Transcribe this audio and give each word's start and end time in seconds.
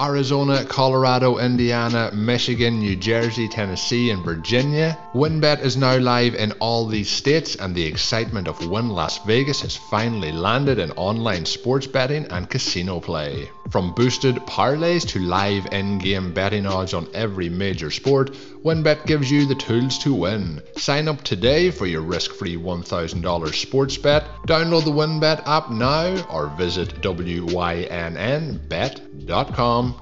Arizona, 0.00 0.64
Colorado, 0.64 1.38
Indiana, 1.38 2.10
Michigan, 2.14 2.78
New 2.78 2.96
Jersey, 2.96 3.48
Tennessee, 3.48 4.10
and 4.10 4.24
Virginia. 4.24 4.96
WynnBET 5.14 5.60
is 5.60 5.76
now 5.76 5.96
live 5.98 6.34
in 6.34 6.52
all 6.60 6.86
these 6.86 7.10
states, 7.10 7.56
and 7.56 7.74
the 7.74 7.84
excitement 7.84 8.48
of 8.48 8.64
Wynn 8.70 8.90
Las 8.90 9.18
Vegas 9.26 9.62
has 9.62 9.76
finally 9.76 10.32
landed 10.32 10.78
in 10.78 10.92
online 10.92 11.44
sports 11.44 11.86
betting 11.86 12.26
and 12.30 12.48
casino 12.48 13.00
play. 13.00 13.50
From 13.70 13.92
boosted 13.92 14.36
parlays 14.46 15.06
to 15.08 15.18
live 15.18 15.66
in 15.72 15.98
game 15.98 16.32
betting 16.32 16.64
odds 16.66 16.94
on 16.94 17.06
every 17.12 17.50
major 17.50 17.90
sport, 17.90 18.32
WynnBET 18.64 19.04
gives 19.04 19.30
you 19.30 19.44
the 19.46 19.54
tools 19.54 19.98
to 19.98 20.14
win. 20.14 20.62
Sign 20.76 21.06
up 21.06 21.22
today 21.22 21.70
for 21.70 21.84
your 21.84 22.00
risk 22.00 22.32
free 22.32 22.56
$1,000 22.56 23.54
sports 23.54 23.98
bet. 23.98 24.24
Download 24.46 24.84
the 24.84 24.90
WynnBET 24.90 25.46
app 25.46 25.70
now 25.70 26.26
or 26.30 26.46
visit 26.56 27.02
WYNNBet.com 27.02 27.50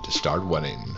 to 0.05 0.11
start 0.13 0.47
winning. 0.47 0.97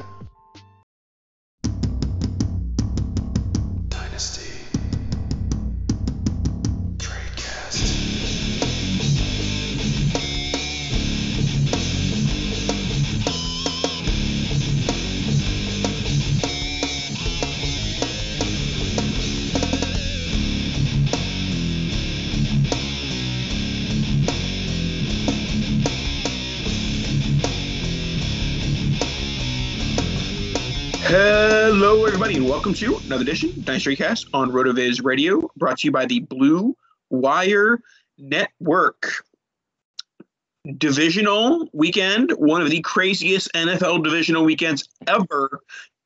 Everybody, 32.19 32.37
and 32.37 32.49
welcome 32.49 32.75
to 32.75 32.97
another 33.07 33.23
edition 33.23 33.51
of 33.51 33.65
Dynasty 33.65 33.95
Cast 33.95 34.27
on 34.35 34.51
RotoViz 34.51 35.05
Radio, 35.05 35.49
brought 35.57 35.79
to 35.79 35.87
you 35.87 35.93
by 35.93 36.05
the 36.05 36.19
Blue 36.19 36.77
Wire 37.11 37.81
Network. 38.19 39.25
Divisional 40.79 41.69
weekend, 41.73 42.33
one 42.33 42.61
of 42.61 42.71
the 42.71 42.81
craziest 42.81 43.53
NFL 43.53 44.03
divisional 44.03 44.45
weekends 44.45 44.89
ever, 45.07 45.61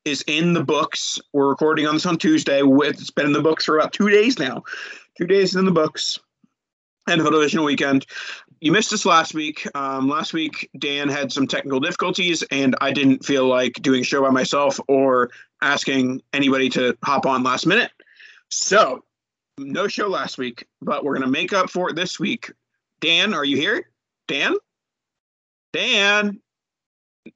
is 0.05 0.23
in 0.27 0.53
the 0.53 0.63
books. 0.63 1.19
We're 1.33 1.49
recording 1.49 1.87
on 1.87 1.95
this 1.95 2.05
on 2.05 2.19
Tuesday. 2.19 2.61
It's 2.63 3.09
been 3.09 3.25
in 3.25 3.33
the 3.33 3.41
books 3.41 3.65
for 3.65 3.79
about 3.79 3.91
two 3.91 4.09
days 4.09 4.37
now. 4.37 4.61
Two 5.17 5.25
days 5.25 5.55
in 5.55 5.65
the 5.65 5.71
books. 5.71 6.19
NFL 7.09 7.31
divisional 7.31 7.65
weekend. 7.65 8.05
You 8.63 8.71
missed 8.71 8.93
us 8.93 9.05
last 9.05 9.33
week. 9.33 9.67
Um, 9.75 10.07
last 10.07 10.31
week, 10.31 10.69
Dan 10.79 11.09
had 11.09 11.33
some 11.33 11.45
technical 11.47 11.81
difficulties, 11.81 12.43
and 12.43 12.77
I 12.79 12.93
didn't 12.93 13.25
feel 13.25 13.45
like 13.45 13.73
doing 13.81 13.99
a 13.99 14.03
show 14.05 14.21
by 14.21 14.29
myself 14.29 14.79
or 14.87 15.31
asking 15.61 16.21
anybody 16.31 16.69
to 16.69 16.97
hop 17.03 17.25
on 17.25 17.43
last 17.43 17.65
minute. 17.65 17.91
So, 18.47 19.03
no 19.57 19.89
show 19.89 20.07
last 20.07 20.37
week, 20.37 20.65
but 20.81 21.03
we're 21.03 21.11
going 21.11 21.25
to 21.25 21.29
make 21.29 21.51
up 21.51 21.71
for 21.71 21.89
it 21.89 21.97
this 21.97 22.21
week. 22.21 22.53
Dan, 23.01 23.33
are 23.33 23.43
you 23.43 23.57
here? 23.57 23.89
Dan? 24.29 24.55
Dan? 25.73 26.39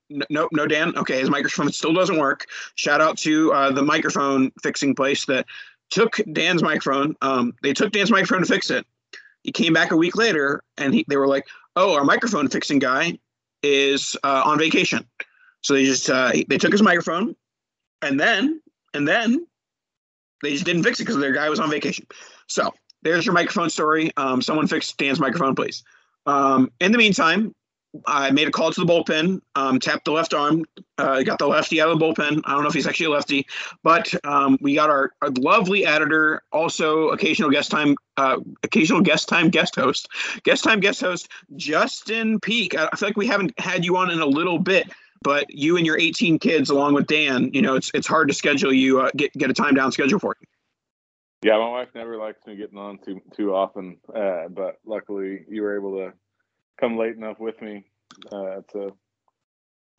N- 0.10 0.24
No, 0.30 0.48
no, 0.54 0.66
Dan. 0.66 0.98
Okay, 0.98 1.20
his 1.20 1.30
microphone 1.30 1.74
still 1.74 1.92
doesn't 1.94 2.18
work. 2.18 2.46
Shout 2.76 3.02
out 3.02 3.18
to 3.18 3.52
uh, 3.52 3.72
the 3.74 3.84
microphone 3.84 4.50
fixing 4.64 4.96
place 4.96 5.26
that 5.26 5.46
took 5.90 6.22
Dan's 6.32 6.64
microphone. 6.64 7.18
Um, 7.22 7.54
they 7.64 7.74
took 7.74 7.92
Dan's 7.92 8.12
microphone 8.12 8.40
to 8.40 8.46
fix 8.46 8.70
it. 8.72 8.86
He 9.48 9.54
came 9.54 9.72
back 9.72 9.92
a 9.92 9.96
week 9.96 10.18
later, 10.18 10.62
and 10.78 10.94
he, 10.94 11.06
they 11.08 11.16
were 11.16 11.26
like, 11.26 11.48
"Oh, 11.78 11.96
our 11.96 12.04
microphone 12.04 12.50
fixing 12.50 12.80
guy 12.80 13.18
is 13.64 14.18
uh, 14.22 14.42
on 14.44 14.60
vacation." 14.60 15.08
So 15.62 15.74
they 15.74 15.86
just 15.86 16.10
uh, 16.10 16.34
they 16.50 16.58
took 16.58 16.74
his 16.74 16.82
microphone, 16.82 17.34
and 18.02 18.20
then 18.20 18.62
and 18.94 19.08
then 19.08 19.48
they 20.44 20.52
just 20.52 20.66
didn't 20.66 20.84
fix 20.84 21.00
it 21.00 21.04
because 21.04 21.18
their 21.18 21.32
guy 21.32 21.48
was 21.48 21.62
on 21.62 21.70
vacation. 21.70 22.06
So 22.48 22.74
there's 23.04 23.26
your 23.26 23.34
microphone 23.34 23.70
story. 23.70 24.12
Um, 24.18 24.42
someone 24.42 24.68
fix 24.68 24.92
Dan's 24.92 25.18
microphone, 25.18 25.56
please. 25.56 25.82
Um, 26.26 26.70
in 26.82 26.92
the 26.92 26.98
meantime, 26.98 27.56
I 28.06 28.32
made 28.32 28.48
a 28.48 28.52
call 28.52 28.72
to 28.72 28.86
the 28.86 28.86
bullpen, 28.86 29.42
um, 29.56 29.80
tapped 29.80 30.06
the 30.06 30.12
left 30.12 30.34
arm, 30.34 30.66
uh, 30.98 31.24
got 31.24 31.40
the 31.40 31.48
lefty 31.48 31.82
out 31.82 31.90
of 31.90 32.00
the 32.00 32.06
bullpen. 32.06 32.42
I 32.46 32.52
don't 32.52 32.64
know 32.64 32.70
if 32.70 32.74
he's 32.74 32.88
actually 32.88 33.08
a 33.08 33.12
lefty, 33.12 33.48
but 33.84 34.14
um, 34.26 34.58
we 34.62 34.76
got 34.76 34.90
our, 34.90 35.14
our 35.22 35.30
lovely 35.30 35.86
editor, 35.86 36.44
also 36.52 37.10
occasional 37.10 37.50
guest 37.50 37.72
time, 37.72 37.96
uh, 38.18 38.38
occasional 38.64 39.02
guest 39.02 39.30
time 39.30 39.50
guest 39.50 39.76
host, 39.76 40.08
guest 40.44 40.64
time 40.64 40.80
guest 40.80 41.02
host, 41.02 41.30
Justin 41.56 42.40
Peak. 42.40 42.78
I, 42.78 42.90
I 42.92 42.96
feel 42.96 43.10
like 43.10 43.18
we 43.18 43.28
haven't 43.28 43.58
had 43.60 43.86
you 43.86 43.98
on 43.98 44.12
in 44.12 44.20
a 44.20 44.26
little 44.26 44.60
bit, 44.60 44.92
but 45.22 45.46
you 45.50 45.78
and 45.78 45.86
your 45.86 46.00
18 46.00 46.40
kids, 46.40 46.70
along 46.70 46.94
with 46.94 47.08
Dan, 47.08 47.52
you 47.54 47.62
know, 47.62 47.76
it's 47.76 47.92
it's 47.94 48.08
hard 48.08 48.28
to 48.28 48.34
schedule 48.34 48.74
you, 48.74 49.02
uh, 49.02 49.12
get 49.16 49.34
get 49.34 49.50
a 49.50 49.54
time 49.54 49.76
down 49.76 49.92
schedule 49.92 50.20
for 50.20 50.36
you. 50.40 50.48
Yeah, 51.44 51.60
my 51.60 51.70
wife 51.70 51.90
never 51.94 52.18
likes 52.18 52.46
me 52.46 52.56
getting 52.56 52.78
on 52.78 52.98
too 53.00 53.22
too 53.36 53.54
often, 53.54 53.98
uh, 54.14 54.48
but 54.50 54.80
luckily 54.86 55.46
you 55.48 55.62
were 55.62 55.76
able 55.76 55.98
to 55.98 56.14
come 56.80 56.98
late 56.98 57.16
enough 57.16 57.40
with 57.40 57.62
me 57.62 57.84
uh, 58.32 58.62
to 58.72 58.96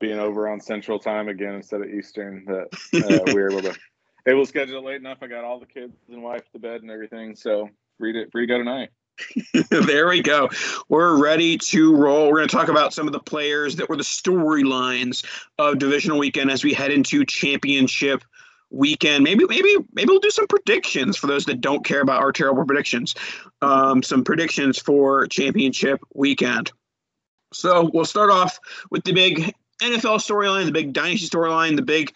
being 0.00 0.19
over 0.19 0.49
on 0.49 0.61
Central 0.61 0.99
Time 0.99 1.28
again 1.28 1.55
instead 1.55 1.81
of 1.81 1.89
Eastern 1.89 2.44
that 2.47 2.69
uh, 2.94 3.22
we 3.27 3.34
were 3.34 3.50
able 3.50 3.62
to 3.62 3.77
able 4.27 4.43
to 4.43 4.49
schedule 4.49 4.78
it 4.78 4.84
late 4.84 4.97
enough. 4.97 5.19
I 5.22 5.27
got 5.27 5.44
all 5.44 5.59
the 5.59 5.66
kids 5.66 5.97
and 6.09 6.22
wife 6.22 6.49
to 6.53 6.59
bed 6.59 6.83
and 6.83 6.91
everything, 6.91 7.34
so 7.34 7.69
free 7.99 8.12
to 8.12 8.31
free 8.31 8.47
to 8.47 8.53
go 8.53 8.59
tonight. 8.59 8.91
there 9.71 10.09
we 10.09 10.22
go. 10.22 10.49
We're 10.89 11.21
ready 11.21 11.59
to 11.59 11.94
roll. 11.94 12.28
We're 12.28 12.37
going 12.37 12.49
to 12.49 12.56
talk 12.56 12.69
about 12.69 12.95
some 12.95 13.09
of 13.09 13.12
the 13.12 13.21
players 13.21 13.77
that 13.77 13.89
were 13.89 13.97
the 13.97 14.05
storylines 14.05 15.25
of 15.59 15.78
divisional 15.78 16.19
weekend 16.19 16.50
as 16.50 16.62
we 16.62 16.72
head 16.72 16.93
into 16.93 17.25
championship 17.25 18.22
weekend. 18.71 19.25
Maybe, 19.25 19.45
maybe, 19.49 19.77
maybe 19.93 20.09
we'll 20.09 20.21
do 20.21 20.31
some 20.31 20.47
predictions 20.47 21.16
for 21.16 21.27
those 21.27 21.45
that 21.47 21.60
don't 21.60 21.84
care 21.84 22.01
about 22.01 22.22
our 22.22 22.33
terrible 22.33 22.65
predictions. 22.65 23.15
Um, 23.63 24.03
some 24.03 24.25
predictions 24.25 24.78
for 24.78 25.27
championship 25.27 26.01
weekend. 26.15 26.72
So 27.53 27.91
we'll 27.92 28.04
start 28.04 28.31
off 28.31 28.59
with 28.91 29.04
the 29.04 29.13
big 29.13 29.54
NFL 29.83 30.19
storyline, 30.19 30.66
the 30.66 30.72
big 30.72 30.92
dynasty 30.92 31.28
storyline, 31.28 31.77
the 31.77 31.83
big 31.83 32.13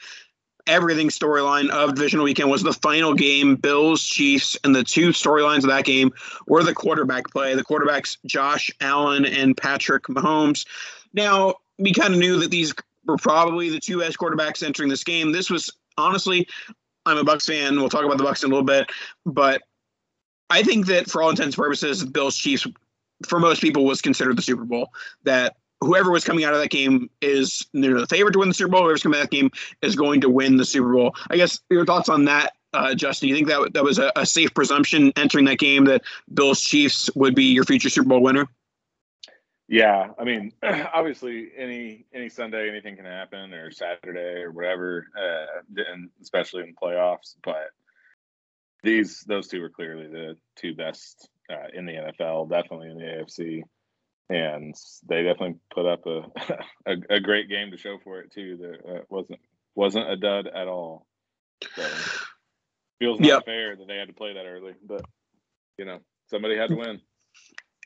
everything 0.67 1.09
storyline 1.09 1.71
of 1.71 1.95
divisional 1.95 2.25
weekend 2.25 2.51
was 2.51 2.63
the 2.63 2.73
final 2.73 3.15
game 3.15 3.57
bills 3.57 4.03
chiefs 4.03 4.57
and 4.63 4.75
the 4.75 4.85
two 4.85 5.09
storylines 5.09 5.65
of 5.65 5.71
that 5.71 5.85
game 5.85 6.13
were 6.47 6.63
the 6.63 6.75
quarterback 6.75 7.29
play 7.31 7.55
the 7.55 7.65
quarterbacks 7.65 8.17
josh 8.27 8.71
allen 8.81 9.25
and 9.25 9.57
patrick 9.57 10.05
mahomes 10.05 10.65
now 11.15 11.55
we 11.79 11.93
kind 11.93 12.15
of 12.15 12.21
knew 12.21 12.39
that 12.39 12.51
these 12.51 12.73
were 13.07 13.17
probably 13.17 13.71
the 13.71 13.81
two 13.81 13.99
best 13.99 14.17
quarterbacks 14.19 14.63
entering 14.63 14.89
this 14.89 15.03
game 15.03 15.33
this 15.33 15.51
was 15.51 15.69
honestly 15.99 16.47
i'm 17.07 17.19
a 17.19 17.25
bucks 17.25 17.47
fan 17.47 17.77
we'll 17.77 17.89
talk 17.89 18.05
about 18.05 18.19
the 18.19 18.25
bucks 18.25 18.43
in 18.43 18.51
a 18.51 18.55
little 18.55 18.65
bit 18.65 18.91
but 19.27 19.63
i 20.51 20.63
think 20.63 20.87
that 20.87 21.11
for 21.11 21.23
all 21.23 21.31
intents 21.31 21.57
and 21.57 21.63
purposes 21.63 22.05
bills 22.05 22.37
chiefs 22.37 22.67
for 23.27 23.39
most 23.39 23.61
people 23.61 23.85
was 23.85 24.01
considered 24.01 24.37
the 24.37 24.43
super 24.43 24.65
bowl 24.65 24.89
that 25.25 25.57
whoever 25.81 26.11
was 26.11 26.25
coming 26.25 26.45
out 26.45 26.55
of 26.55 26.61
that 26.61 26.71
game 26.71 27.11
is 27.21 27.67
the 27.73 28.07
favorite 28.09 28.33
to 28.33 28.39
win 28.39 28.49
the 28.49 28.55
Super 28.55 28.71
Bowl. 28.71 28.83
Whoever's 28.83 29.03
coming 29.03 29.19
out 29.19 29.25
of 29.25 29.31
that 29.31 29.37
game 29.37 29.51
is 29.83 29.97
going 29.97 30.21
to 30.21 30.31
win 30.31 30.57
the 30.57 30.65
Super 30.65 30.93
Bowl. 30.93 31.17
I 31.29 31.37
guess 31.37 31.59
your 31.71 31.85
thoughts 31.85 32.09
on 32.09 32.25
that 32.27 32.53
uh, 32.73 32.95
Justin? 32.95 33.29
You 33.29 33.35
think 33.35 33.49
that 33.49 33.73
that 33.75 33.85
was 33.85 33.99
a, 33.99 34.13
a 34.17 34.27
safe 34.27 34.53
presumption 34.55 35.13
entering 35.17 35.45
that 35.47 35.59
game 35.59 35.85
that 35.87 36.03
Bills 36.33 36.61
Chiefs 36.61 37.11
would 37.15 37.35
be 37.35 37.45
your 37.45 37.65
future 37.65 37.89
Super 37.89 38.09
Bowl 38.09 38.23
winner? 38.23 38.49
Yeah, 39.73 40.09
I 40.19 40.25
mean, 40.25 40.53
obviously, 40.63 41.49
any 41.57 42.05
any 42.13 42.29
Sunday, 42.29 42.69
anything 42.69 42.95
can 42.95 43.07
happen, 43.07 43.55
or 43.55 43.71
Saturday, 43.71 44.43
or 44.43 44.53
whatever, 44.53 45.07
uh, 45.17 45.63
and 45.91 46.11
especially 46.21 46.65
in 46.65 46.75
the 46.75 46.87
playoffs. 46.87 47.37
But 47.43 47.71
these 48.83 49.21
those 49.21 49.49
two 49.49 49.63
were 49.63 49.71
clearly 49.71 50.09
the 50.09 50.37
two 50.57 50.75
best 50.75 51.27
uh, 51.51 51.69
in 51.73 51.87
the 51.87 51.93
NFL, 51.95 52.51
definitely 52.51 52.91
in 52.91 52.99
the 52.99 53.03
AFC, 53.05 53.63
and 54.29 54.75
they 55.09 55.23
definitely 55.23 55.57
put 55.75 55.87
up 55.87 56.05
a 56.05 56.21
a, 56.93 56.97
a 57.09 57.21
great 57.21 57.49
game 57.49 57.71
to 57.71 57.79
show 57.79 57.97
for 58.05 58.21
it 58.21 58.31
too. 58.31 58.59
That 58.59 58.95
uh, 58.95 59.03
wasn't 59.09 59.41
wasn't 59.75 60.11
a 60.11 60.17
dud 60.19 60.49
at 60.49 60.69
all. 60.69 61.07
So 61.77 61.83
feels 62.99 63.21
not 63.21 63.27
yep. 63.27 63.45
fair 63.47 63.75
that 63.75 63.89
they 63.89 63.97
had 63.97 64.09
to 64.09 64.15
play 64.15 64.35
that 64.35 64.45
early, 64.45 64.75
but 64.85 65.07
you 65.79 65.87
know 65.87 66.01
somebody 66.29 66.59
had 66.59 66.69
to 66.69 66.77
win. 66.77 67.01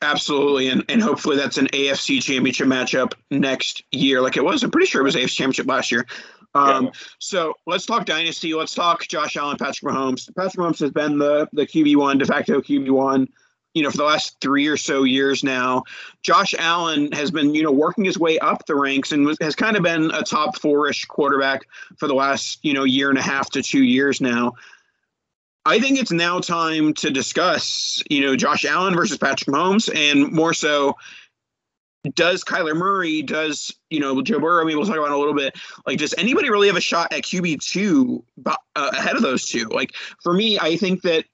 Absolutely, 0.02 0.68
and 0.68 0.84
and 0.88 1.00
hopefully 1.00 1.36
that's 1.36 1.56
an 1.56 1.68
AFC 1.68 2.22
Championship 2.22 2.66
matchup 2.66 3.14
next 3.30 3.82
year, 3.92 4.20
like 4.20 4.36
it 4.36 4.44
was. 4.44 4.62
I'm 4.62 4.70
pretty 4.70 4.86
sure 4.86 5.00
it 5.00 5.04
was 5.04 5.16
AFC 5.16 5.34
Championship 5.34 5.66
last 5.66 5.90
year. 5.90 6.06
Um, 6.54 6.86
yeah. 6.86 6.90
So 7.18 7.54
let's 7.66 7.86
talk 7.86 8.04
dynasty. 8.04 8.54
Let's 8.54 8.74
talk 8.74 9.06
Josh 9.06 9.36
Allen, 9.36 9.56
Patrick 9.56 9.92
Mahomes. 9.92 10.34
Patrick 10.34 10.54
Mahomes 10.54 10.80
has 10.80 10.90
been 10.90 11.18
the 11.18 11.48
the 11.52 11.66
QB 11.66 11.96
one, 11.96 12.18
de 12.18 12.26
facto 12.26 12.60
QB 12.60 12.90
one, 12.90 13.28
you 13.72 13.82
know, 13.82 13.90
for 13.90 13.98
the 13.98 14.04
last 14.04 14.36
three 14.40 14.66
or 14.66 14.76
so 14.76 15.04
years 15.04 15.44
now. 15.44 15.84
Josh 16.22 16.54
Allen 16.58 17.12
has 17.12 17.30
been, 17.30 17.54
you 17.54 17.62
know, 17.62 17.72
working 17.72 18.04
his 18.04 18.18
way 18.18 18.38
up 18.38 18.66
the 18.66 18.74
ranks 18.74 19.12
and 19.12 19.26
was, 19.26 19.36
has 19.40 19.54
kind 19.54 19.76
of 19.76 19.82
been 19.82 20.10
a 20.12 20.22
top 20.22 20.58
four 20.58 20.88
ish 20.88 21.04
quarterback 21.04 21.62
for 21.98 22.08
the 22.08 22.14
last, 22.14 22.58
you 22.62 22.72
know, 22.72 22.84
year 22.84 23.10
and 23.10 23.18
a 23.18 23.22
half 23.22 23.50
to 23.50 23.62
two 23.62 23.82
years 23.82 24.20
now. 24.20 24.52
I 25.66 25.80
think 25.80 25.98
it's 25.98 26.12
now 26.12 26.38
time 26.38 26.94
to 26.94 27.10
discuss, 27.10 28.02
you 28.08 28.20
know, 28.20 28.36
Josh 28.36 28.64
Allen 28.64 28.94
versus 28.94 29.18
Patrick 29.18 29.54
Mahomes, 29.54 29.92
and 29.94 30.32
more 30.32 30.54
so, 30.54 30.96
does 32.14 32.44
Kyler 32.44 32.76
Murray, 32.76 33.22
does 33.22 33.74
you 33.90 33.98
know 33.98 34.22
Joe 34.22 34.38
Burrow? 34.38 34.62
I 34.62 34.64
mean, 34.64 34.76
we'll 34.76 34.86
talk 34.86 34.96
about 34.96 35.10
a 35.10 35.18
little 35.18 35.34
bit. 35.34 35.56
Like, 35.84 35.98
does 35.98 36.14
anybody 36.16 36.50
really 36.50 36.68
have 36.68 36.76
a 36.76 36.80
shot 36.80 37.12
at 37.12 37.22
QB 37.22 37.60
two 37.60 38.24
uh, 38.46 38.54
ahead 38.76 39.16
of 39.16 39.22
those 39.22 39.46
two? 39.46 39.64
Like, 39.64 39.94
for 40.22 40.32
me, 40.32 40.58
I 40.58 40.76
think 40.76 41.02
that 41.02 41.24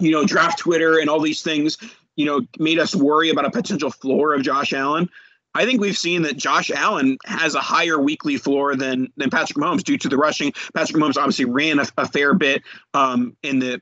you 0.00 0.10
know, 0.10 0.24
draft 0.24 0.58
Twitter 0.58 0.98
and 0.98 1.08
all 1.08 1.20
these 1.20 1.42
things, 1.42 1.78
you 2.16 2.26
know, 2.26 2.42
made 2.58 2.78
us 2.78 2.94
worry 2.94 3.30
about 3.30 3.44
a 3.44 3.50
potential 3.50 3.90
floor 3.90 4.34
of 4.34 4.42
Josh 4.42 4.72
Allen. 4.72 5.08
I 5.56 5.64
think 5.64 5.80
we've 5.80 5.96
seen 5.96 6.22
that 6.22 6.36
Josh 6.36 6.70
Allen 6.70 7.16
has 7.24 7.54
a 7.54 7.60
higher 7.60 7.98
weekly 7.98 8.36
floor 8.36 8.76
than 8.76 9.10
than 9.16 9.30
Patrick 9.30 9.56
Mahomes 9.56 9.82
due 9.82 9.96
to 9.96 10.08
the 10.08 10.16
rushing. 10.16 10.52
Patrick 10.74 11.02
Mahomes 11.02 11.16
obviously 11.16 11.46
ran 11.46 11.78
a, 11.78 11.86
a 11.96 12.06
fair 12.06 12.34
bit 12.34 12.62
um, 12.92 13.34
in 13.42 13.58
the 13.58 13.80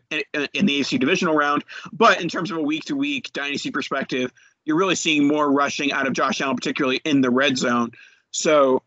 in 0.53 0.67
the 0.67 0.81
AFC 0.81 1.01
divisional 1.01 1.35
round, 1.35 1.65
but 1.93 2.21
in 2.21 2.29
terms 2.29 2.53
of 2.53 2.59
a 2.59 2.63
week 2.63 2.85
to 2.85 2.97
week 2.97 3.33
dynasty 3.33 3.73
perspective, 3.73 4.33
you're 4.65 4.77
really 4.77 4.95
seeing 4.95 5.27
more 5.27 5.51
rushing 5.51 5.93
out 5.93 6.07
of 6.07 6.13
Josh 6.13 6.41
Allen, 6.41 6.55
particularly 6.55 7.01
in 7.05 7.21
the 7.21 7.31
red 7.31 7.59
zone. 7.59 7.91
So, 8.31 8.83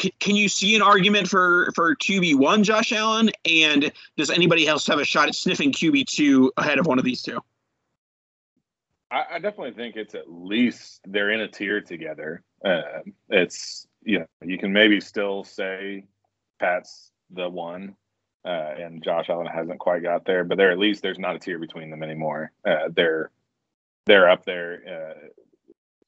c- 0.00 0.14
can 0.18 0.34
you 0.34 0.48
see 0.48 0.74
an 0.76 0.82
argument 0.82 1.28
for 1.28 1.72
for 1.74 1.94
QB 1.94 2.36
one 2.36 2.64
Josh 2.64 2.92
Allen, 2.92 3.30
and 3.44 3.92
does 4.16 4.30
anybody 4.30 4.66
else 4.66 4.86
have 4.86 4.98
a 4.98 5.04
shot 5.04 5.28
at 5.28 5.34
sniffing 5.34 5.72
QB 5.72 6.06
two 6.06 6.52
ahead 6.56 6.78
of 6.78 6.86
one 6.86 6.98
of 6.98 7.04
these 7.04 7.20
two? 7.20 7.40
I, 9.14 9.36
I 9.36 9.38
definitely 9.38 9.72
think 9.72 9.94
it's 9.94 10.14
at 10.14 10.28
least 10.28 11.00
they're 11.06 11.30
in 11.30 11.40
a 11.40 11.48
tier 11.48 11.80
together. 11.80 12.42
Uh, 12.64 12.82
it's 13.28 13.86
you 14.02 14.20
know 14.20 14.26
you 14.42 14.58
can 14.58 14.72
maybe 14.72 15.00
still 15.00 15.44
say 15.44 16.06
Pat's 16.58 17.12
the 17.30 17.48
one, 17.48 17.94
uh, 18.44 18.74
and 18.76 19.04
Josh 19.04 19.28
Allen 19.28 19.46
hasn't 19.46 19.78
quite 19.78 20.02
got 20.02 20.24
there, 20.24 20.42
but 20.42 20.58
they're 20.58 20.72
at 20.72 20.78
least 20.78 21.02
there's 21.02 21.18
not 21.18 21.36
a 21.36 21.38
tier 21.38 21.60
between 21.60 21.90
them 21.90 22.02
anymore. 22.02 22.50
Uh, 22.66 22.88
they're 22.94 23.30
they're 24.06 24.28
up 24.28 24.44
there 24.44 25.14
uh, 25.16 25.28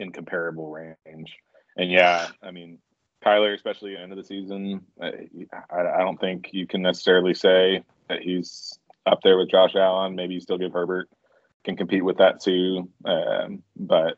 in 0.01 0.11
comparable 0.11 0.71
range. 0.71 1.37
And 1.77 1.91
yeah, 1.91 2.29
I 2.43 2.51
mean 2.51 2.79
Kyler, 3.25 3.55
especially 3.55 3.97
end 3.97 4.11
of 4.11 4.19
the 4.19 4.25
season, 4.25 4.83
uh, 5.01 5.11
I, 5.71 5.81
I 5.81 5.99
don't 5.99 6.19
think 6.21 6.51
you 6.53 6.67
can 6.67 6.83
necessarily 6.83 7.35
say 7.35 7.85
that 8.09 8.21
he's 8.21 8.77
up 9.07 9.21
there 9.23 9.39
with 9.39 9.51
Josh 9.51 9.77
Allen. 9.77 10.17
Maybe 10.17 10.35
you 10.35 10.41
still 10.41 10.59
give 10.59 10.73
Herbert 10.73 11.09
can 11.67 11.77
compete 11.77 12.05
with 12.05 12.19
that 12.19 12.41
too. 12.41 12.89
Um, 13.05 13.63
but 13.77 14.17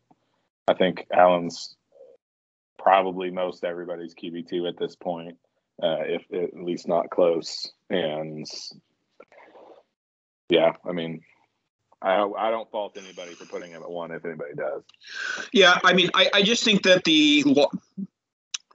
I 0.68 0.74
think 0.74 1.06
Allen's 1.12 1.74
probably 2.78 3.30
most 3.30 3.64
everybody's 3.64 4.14
QB 4.14 4.48
two 4.48 4.66
at 4.66 4.78
this 4.78 4.94
point, 4.94 5.38
uh, 5.82 6.02
if 6.02 6.22
at 6.32 6.54
least 6.54 6.86
not 6.86 7.10
close. 7.10 7.72
And 7.90 8.46
yeah, 10.50 10.72
I 10.86 10.92
mean, 10.92 11.22
I 12.02 12.22
I 12.22 12.50
don't 12.50 12.70
fault 12.70 12.98
anybody 12.98 13.32
for 13.32 13.46
putting 13.46 13.72
him 13.72 13.82
at 13.82 13.90
one 13.90 14.12
if 14.12 14.24
anybody 14.24 14.54
does. 14.54 14.82
Yeah, 15.52 15.78
I 15.82 15.94
mean, 15.94 16.10
I, 16.14 16.30
I 16.34 16.42
just 16.42 16.62
think 16.64 16.82
that 16.82 17.04
the 17.04 17.44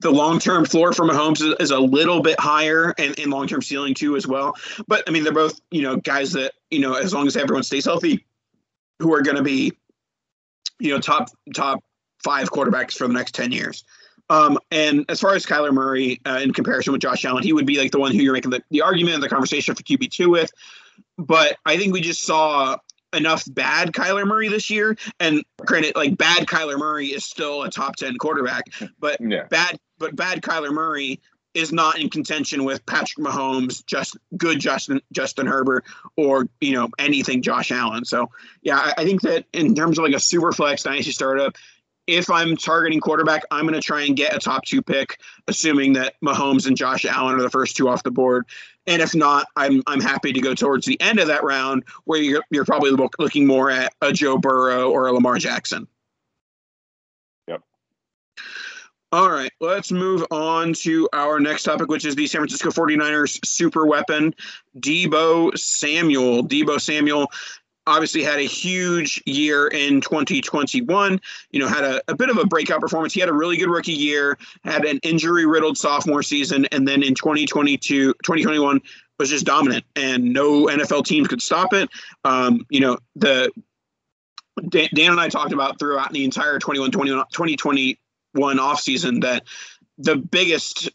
the 0.02 0.12
long 0.12 0.40
term 0.40 0.66
floor 0.66 0.94
for 0.94 1.06
Mahomes 1.06 1.42
is, 1.42 1.56
is, 1.60 1.72
a 1.72 1.80
little 1.80 2.22
bit 2.22 2.38
higher 2.40 2.94
and, 2.98 3.18
and 3.20 3.31
long 3.31 3.48
term 3.48 3.62
ceiling 3.62 3.94
too 3.94 4.16
as 4.16 4.28
well. 4.28 4.56
But 4.88 5.04
I 5.08 5.12
mean, 5.12 5.24
they're 5.24 5.31
both 5.31 5.62
you 5.70 5.84
know 5.84 5.98
guys 5.98 6.34
that 6.34 6.54
you 6.72 6.80
know 6.80 6.96
as 6.96 7.14
long 7.14 7.28
as 7.28 7.38
everyone 7.38 7.64
stays 7.64 7.86
healthy, 7.86 8.25
who 9.00 9.13
are 9.13 9.22
going 9.22 9.38
to 9.38 9.44
be, 9.44 9.74
you 10.80 10.92
know, 10.94 11.00
top 11.00 11.30
top 11.56 11.84
five 12.24 12.50
quarterbacks 12.51 12.94
for 12.94 13.07
the 13.07 13.13
next 13.13 13.36
ten 13.36 13.51
years. 13.51 13.84
Um, 14.30 14.57
and 14.72 15.06
as 15.10 15.19
far 15.19 15.36
as 15.36 15.45
Kyler 15.45 15.74
Murray, 15.74 16.19
uh, 16.25 16.40
in 16.42 16.54
comparison 16.54 16.94
with 16.94 17.01
Josh 17.01 17.25
Allen, 17.25 17.44
he 17.44 17.54
would 17.54 17.66
be 17.66 17.78
like 17.78 17.92
the 17.92 18.00
one 18.00 18.13
who 18.13 18.19
you're 18.19 18.34
making 18.34 18.51
the, 18.51 18.63
the 18.72 18.81
argument, 18.81 19.16
and 19.16 19.24
the 19.24 19.30
conversation 19.30 19.75
for 19.75 19.84
QB 19.84 20.12
two 20.12 20.30
with. 20.30 20.51
But 21.18 21.57
I 21.66 21.78
think 21.78 21.94
we 21.94 22.01
just 22.01 22.24
saw 22.24 22.78
enough 23.13 23.44
bad 23.48 23.92
Kyler 23.92 24.25
Murray 24.25 24.50
this 24.50 24.69
year. 24.69 24.98
And 25.19 25.44
granted, 25.60 25.96
like 25.96 26.18
bad 26.18 26.48
Kyler 26.48 26.78
Murray 26.78 27.07
is 27.07 27.25
still 27.25 27.63
a 27.63 27.69
top 27.69 27.96
ten 27.96 28.18
quarterback, 28.18 28.63
but 29.00 29.18
yeah. 29.22 29.44
bad 29.50 29.78
but 30.00 30.16
bad 30.16 30.42
Kyler 30.42 30.72
Murray 30.72 31.19
is 31.53 31.71
not 31.71 32.00
in 32.00 32.09
contention 32.09 32.63
with 32.63 32.85
Patrick 32.85 33.25
Mahomes, 33.25 33.85
just 33.85 34.17
good 34.35 34.59
Justin 34.59 35.01
Justin 35.11 35.45
Herbert, 35.45 35.85
or 36.17 36.47
you 36.59 36.73
know 36.73 36.89
anything 36.97 37.41
Josh 37.41 37.71
Allen. 37.71 38.05
So 38.05 38.29
yeah, 38.61 38.77
I, 38.77 38.94
I 39.01 39.05
think 39.05 39.21
that 39.21 39.45
in 39.53 39.75
terms 39.75 39.97
of 39.97 40.03
like 40.03 40.15
a 40.15 40.19
super 40.19 40.51
flex 40.51 40.83
dynasty 40.83 41.11
startup, 41.11 41.55
if 42.07 42.29
I'm 42.29 42.57
targeting 42.57 43.00
quarterback, 43.00 43.44
I'm 43.50 43.61
going 43.61 43.75
to 43.75 43.81
try 43.81 44.03
and 44.03 44.15
get 44.15 44.35
a 44.35 44.39
top 44.39 44.65
two 44.65 44.81
pick, 44.81 45.19
assuming 45.47 45.94
that 45.94 46.15
Mahomes 46.23 46.67
and 46.67 46.75
Josh 46.75 47.05
Allen 47.05 47.35
are 47.35 47.41
the 47.41 47.50
first 47.50 47.77
two 47.77 47.88
off 47.88 48.03
the 48.03 48.11
board. 48.11 48.45
And 48.85 49.01
if 49.01 49.15
not, 49.15 49.47
I'm 49.55 49.81
I'm 49.88 50.01
happy 50.01 50.33
to 50.33 50.41
go 50.41 50.53
towards 50.53 50.85
the 50.85 51.00
end 51.00 51.19
of 51.19 51.27
that 51.27 51.44
round 51.44 51.83
where 52.03 52.22
you're 52.22 52.43
you're 52.50 52.65
probably 52.65 52.91
looking 52.91 53.48
more 53.48 53.72
at 53.72 53.93
a 54.01 54.12
Joe 54.12 54.38
Burrow 54.38 54.91
or 54.91 55.07
a 55.07 55.13
Lamar 55.13 55.38
Jackson. 55.38 55.88
All 59.13 59.29
right, 59.29 59.51
let's 59.60 59.91
move 59.91 60.25
on 60.32 60.74
to 60.74 61.08
our 61.13 61.39
next 61.39 61.62
topic, 61.62 61.88
which 61.88 62.03
is 62.03 62.15
the 62.15 62.25
San 62.25 62.39
Francisco 62.39 62.72
49ers 62.72 63.46
super 63.46 63.86
weapon, 63.86 64.34
Deebo 64.79 65.55
Samuel. 65.55 66.43
Deebo 66.43 66.82
Samuel 66.82 67.27
obviously 67.86 68.24
had 68.24 68.39
a 68.39 68.48
huge 68.48 69.22
year 69.27 69.67
in 69.67 70.01
2021 70.01 71.22
you 71.51 71.60
know 71.60 71.67
had 71.67 71.84
a, 71.84 72.01
a, 72.08 72.15
bit 72.15 72.29
of 72.29 72.38
a 72.38 72.46
breakout 72.46 72.79
performance 72.79 73.13
he 73.13 73.20
had 73.20 73.27
a 73.27 73.34
really 73.34 73.58
good 73.58 73.70
rookie 73.70 73.91
year 73.91 74.38
had 74.63 74.86
an 74.86 75.00
injury 75.03 75.46
riddled 75.46 75.77
sophomore 75.77 76.24
season 76.24 76.65
and 76.72 76.88
then 76.88 77.03
in 77.03 77.13
2022 77.13 78.13
2021 78.13 78.79
was 79.20 79.29
just 79.29 79.46
dominant 79.46 79.84
and 79.98 80.24
no 80.24 80.67
nfl 80.67 81.05
team 81.05 81.25
could 81.25 81.41
stop 81.41 81.74
it 81.74 81.89
um, 82.24 82.65
you 82.70 82.79
know 82.79 82.98
the 83.17 83.51
Dan, 84.70 84.88
and 84.96 85.20
I 85.20 85.29
talked 85.29 85.51
about 85.51 85.79
throughout 85.79 86.13
the 86.13 86.24
entire 86.24 86.60
21 86.60 86.91
2020 86.91 87.98
one 88.34 88.58
offseason 88.58 89.22
that 89.22 89.44
the 89.98 90.16
biggest 90.16 90.90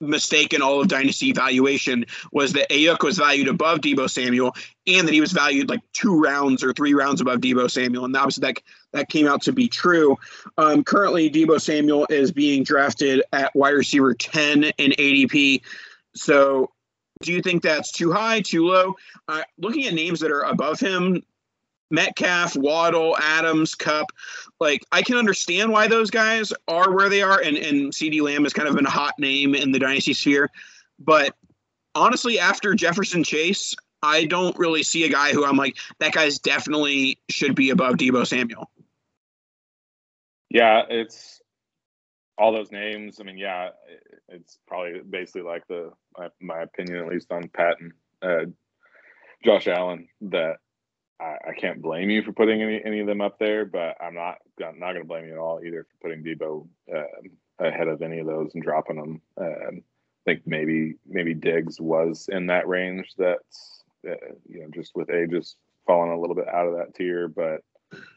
mistake 0.00 0.52
in 0.52 0.62
all 0.62 0.80
of 0.80 0.88
dynasty 0.88 1.32
valuation 1.32 2.06
was 2.30 2.52
that 2.52 2.70
Aiyuk 2.70 3.02
was 3.02 3.18
valued 3.18 3.48
above 3.48 3.80
Deebo 3.80 4.08
Samuel 4.08 4.54
and 4.86 5.06
that 5.06 5.12
he 5.12 5.20
was 5.20 5.32
valued 5.32 5.68
like 5.68 5.80
two 5.92 6.20
rounds 6.20 6.62
or 6.62 6.72
three 6.72 6.94
rounds 6.94 7.20
above 7.20 7.40
Deebo 7.40 7.70
Samuel. 7.70 8.04
And 8.04 8.16
obviously 8.16 8.42
that, 8.42 8.62
that 8.92 9.08
came 9.08 9.26
out 9.26 9.42
to 9.42 9.52
be 9.52 9.68
true. 9.68 10.16
Um, 10.56 10.84
currently, 10.84 11.30
Debo 11.30 11.60
Samuel 11.60 12.06
is 12.10 12.30
being 12.30 12.62
drafted 12.62 13.24
at 13.32 13.54
wide 13.56 13.70
receiver 13.70 14.14
10 14.14 14.64
in 14.78 14.92
ADP. 14.92 15.62
So 16.14 16.70
do 17.22 17.32
you 17.32 17.42
think 17.42 17.62
that's 17.62 17.90
too 17.90 18.12
high, 18.12 18.40
too 18.40 18.66
low? 18.66 18.94
Uh, 19.26 19.42
looking 19.58 19.86
at 19.86 19.94
names 19.94 20.20
that 20.20 20.30
are 20.30 20.42
above 20.42 20.78
him, 20.78 21.22
Metcalf, 21.90 22.56
Waddle, 22.56 23.16
Adams, 23.18 23.74
Kupp. 23.74 24.06
Like 24.60 24.84
I 24.92 25.02
can 25.02 25.16
understand 25.16 25.70
why 25.70 25.88
those 25.88 26.10
guys 26.10 26.52
are 26.66 26.94
where 26.94 27.08
they 27.08 27.22
are, 27.22 27.40
and 27.40 27.56
and 27.56 27.92
CeeDee 27.92 28.22
Lamb 28.22 28.44
has 28.44 28.52
kind 28.52 28.68
of 28.68 28.74
been 28.74 28.86
a 28.86 28.90
hot 28.90 29.14
name 29.18 29.54
in 29.54 29.72
the 29.72 29.78
dynasty 29.78 30.12
sphere. 30.12 30.50
But 30.98 31.34
honestly, 31.94 32.38
after 32.38 32.74
Jefferson 32.74 33.24
Chase, 33.24 33.74
I 34.02 34.26
don't 34.26 34.56
really 34.58 34.82
see 34.82 35.04
a 35.04 35.08
guy 35.08 35.32
who 35.32 35.44
I'm 35.44 35.56
like 35.56 35.76
that 35.98 36.12
guy's 36.12 36.38
definitely 36.38 37.18
should 37.28 37.54
be 37.54 37.70
above 37.70 37.94
Deebo 37.94 38.26
Samuel. 38.26 38.70
Yeah, 40.50 40.82
it's 40.88 41.40
all 42.38 42.52
those 42.52 42.70
names. 42.70 43.18
I 43.20 43.24
mean, 43.24 43.36
yeah, 43.36 43.70
it's 44.28 44.58
probably 44.66 45.00
basically 45.00 45.42
like 45.42 45.66
the 45.68 45.92
my, 46.16 46.28
my 46.40 46.62
opinion 46.62 46.98
at 46.98 47.08
least 47.08 47.32
on 47.32 47.48
Patton 47.48 47.92
uh, 48.22 48.44
Josh 49.44 49.66
Allen 49.66 50.08
that 50.22 50.56
I, 51.20 51.36
I, 51.48 51.52
can't 51.58 51.82
blame 51.82 52.10
you 52.10 52.22
for 52.22 52.32
putting 52.32 52.62
any, 52.62 52.80
any 52.84 53.00
of 53.00 53.06
them 53.06 53.20
up 53.20 53.38
there, 53.38 53.64
but 53.64 53.96
I'm 54.00 54.14
not 54.14 54.38
I'm 54.64 54.78
not 54.78 54.92
going 54.92 55.02
to 55.02 55.08
blame 55.08 55.26
you 55.26 55.32
at 55.32 55.38
all 55.38 55.60
either 55.64 55.84
for 55.84 56.08
putting 56.08 56.22
Deebo 56.22 56.66
uh, 56.94 57.64
ahead 57.64 57.88
of 57.88 58.02
any 58.02 58.18
of 58.18 58.26
those 58.26 58.54
and 58.54 58.62
dropping 58.62 58.96
them. 58.96 59.20
Um, 59.36 59.82
I 60.26 60.32
think 60.32 60.42
maybe 60.46 60.94
maybe 61.06 61.34
Diggs 61.34 61.80
was 61.80 62.28
in 62.30 62.46
that 62.46 62.68
range. 62.68 63.14
That's 63.18 63.82
uh, 64.08 64.14
you 64.48 64.60
know 64.60 64.68
just 64.72 64.94
with 64.94 65.10
ages 65.10 65.56
falling 65.86 66.12
a 66.12 66.20
little 66.20 66.36
bit 66.36 66.48
out 66.48 66.66
of 66.66 66.76
that 66.76 66.94
tier, 66.94 67.28
but 67.28 67.62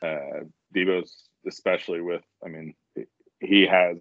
uh, 0.04 0.46
Deebo's 0.76 1.30
especially 1.48 2.02
with 2.02 2.24
I 2.46 2.50
mean 2.50 2.76
he 3.40 3.66
has 3.66 3.98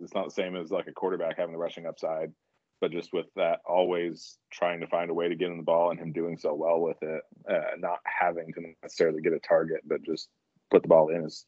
it's 0.00 0.14
not 0.14 0.26
the 0.26 0.34
same 0.34 0.54
as 0.54 0.70
like 0.70 0.86
a 0.86 0.92
quarterback 0.92 1.36
having 1.36 1.52
the 1.52 1.58
rushing 1.58 1.86
upside 1.86 2.32
but 2.80 2.92
just 2.92 3.12
with 3.12 3.26
that 3.36 3.60
always 3.66 4.38
trying 4.50 4.80
to 4.80 4.86
find 4.86 5.10
a 5.10 5.14
way 5.14 5.28
to 5.28 5.34
get 5.34 5.50
in 5.50 5.56
the 5.56 5.62
ball 5.62 5.90
and 5.90 5.98
him 5.98 6.12
doing 6.12 6.36
so 6.36 6.54
well 6.54 6.80
with 6.80 7.02
it, 7.02 7.22
uh, 7.48 7.76
not 7.78 7.98
having 8.04 8.52
to 8.52 8.62
necessarily 8.82 9.22
get 9.22 9.32
a 9.32 9.38
target, 9.38 9.80
but 9.86 10.02
just 10.02 10.28
put 10.70 10.82
the 10.82 10.88
ball 10.88 11.08
in 11.08 11.22
his 11.22 11.44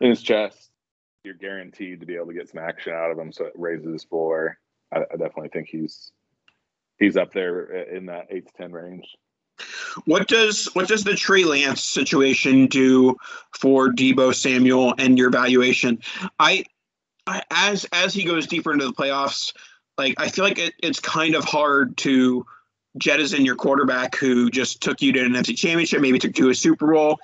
in 0.00 0.10
his 0.10 0.22
chest, 0.22 0.70
you're 1.24 1.34
guaranteed 1.34 2.00
to 2.00 2.06
be 2.06 2.14
able 2.14 2.28
to 2.28 2.34
get 2.34 2.48
some 2.48 2.62
action 2.62 2.92
out 2.92 3.10
of 3.10 3.18
him. 3.18 3.32
So 3.32 3.44
it 3.44 3.52
raises 3.56 3.92
his 3.92 4.04
floor. 4.04 4.58
I, 4.92 4.98
I 5.00 5.16
definitely 5.16 5.48
think 5.48 5.68
he's 5.68 6.12
he's 6.98 7.16
up 7.16 7.32
there 7.32 7.62
in 7.84 8.06
that 8.06 8.26
eight 8.30 8.46
to 8.46 8.52
ten 8.54 8.72
range. 8.72 9.06
What 10.04 10.28
does 10.28 10.66
what 10.74 10.88
does 10.88 11.04
the 11.04 11.14
Trey 11.14 11.44
Lance 11.44 11.82
situation 11.82 12.66
do 12.66 13.16
for 13.52 13.88
Deebo 13.88 14.34
Samuel 14.34 14.94
and 14.98 15.18
your 15.18 15.30
valuation? 15.30 15.98
I 16.38 16.64
as 17.50 17.84
as 17.92 18.14
he 18.14 18.24
goes 18.24 18.46
deeper 18.46 18.72
into 18.72 18.86
the 18.86 18.92
playoffs, 18.92 19.52
like 19.98 20.14
I 20.18 20.28
feel 20.28 20.44
like 20.44 20.58
it, 20.58 20.74
it's 20.82 21.00
kind 21.00 21.34
of 21.34 21.44
hard 21.44 21.96
to 21.98 22.46
jettison 22.96 23.44
your 23.44 23.56
quarterback 23.56 24.16
who 24.16 24.50
just 24.50 24.80
took 24.80 25.02
you 25.02 25.12
to 25.12 25.24
an 25.24 25.32
NFC 25.32 25.56
championship, 25.56 26.00
maybe 26.00 26.18
took 26.18 26.38
you 26.38 26.44
to 26.44 26.50
a 26.50 26.54
Super 26.54 26.92
Bowl, 26.92 27.18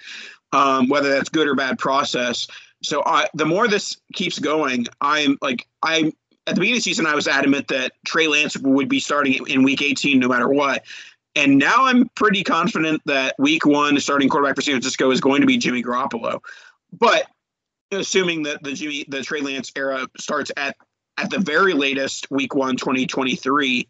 um, 0.52 0.88
whether 0.88 1.10
that's 1.10 1.28
good 1.28 1.48
or 1.48 1.54
bad 1.54 1.78
process. 1.78 2.46
So 2.82 3.02
I, 3.06 3.26
the 3.34 3.46
more 3.46 3.66
this 3.66 3.96
keeps 4.12 4.38
going, 4.38 4.86
I'm 5.00 5.38
like 5.40 5.66
I'm 5.82 6.12
at 6.46 6.54
the 6.54 6.60
beginning 6.60 6.74
of 6.74 6.78
the 6.78 6.82
season 6.82 7.06
I 7.06 7.14
was 7.14 7.26
adamant 7.26 7.68
that 7.68 7.92
Trey 8.04 8.26
Lance 8.26 8.56
would 8.58 8.88
be 8.88 9.00
starting 9.00 9.46
in 9.46 9.62
Week 9.62 9.80
18 9.80 10.18
no 10.18 10.28
matter 10.28 10.48
what. 10.48 10.84
And 11.36 11.58
now 11.58 11.86
I'm 11.86 12.08
pretty 12.10 12.44
confident 12.44 13.02
that 13.06 13.34
Week 13.38 13.66
One 13.66 13.98
starting 13.98 14.28
quarterback 14.28 14.56
for 14.56 14.62
San 14.62 14.74
Francisco 14.74 15.10
is 15.10 15.20
going 15.20 15.40
to 15.40 15.46
be 15.46 15.56
Jimmy 15.56 15.82
Garoppolo. 15.82 16.40
But 16.92 17.26
assuming 17.90 18.42
that 18.44 18.62
the 18.62 18.72
Jimmy 18.72 19.04
the 19.08 19.22
Trey 19.22 19.40
Lance 19.40 19.72
era 19.74 20.06
starts 20.18 20.52
at 20.56 20.76
at 21.18 21.30
the 21.30 21.38
very 21.38 21.72
latest 21.72 22.30
week 22.30 22.54
one 22.54 22.76
2023 22.76 23.88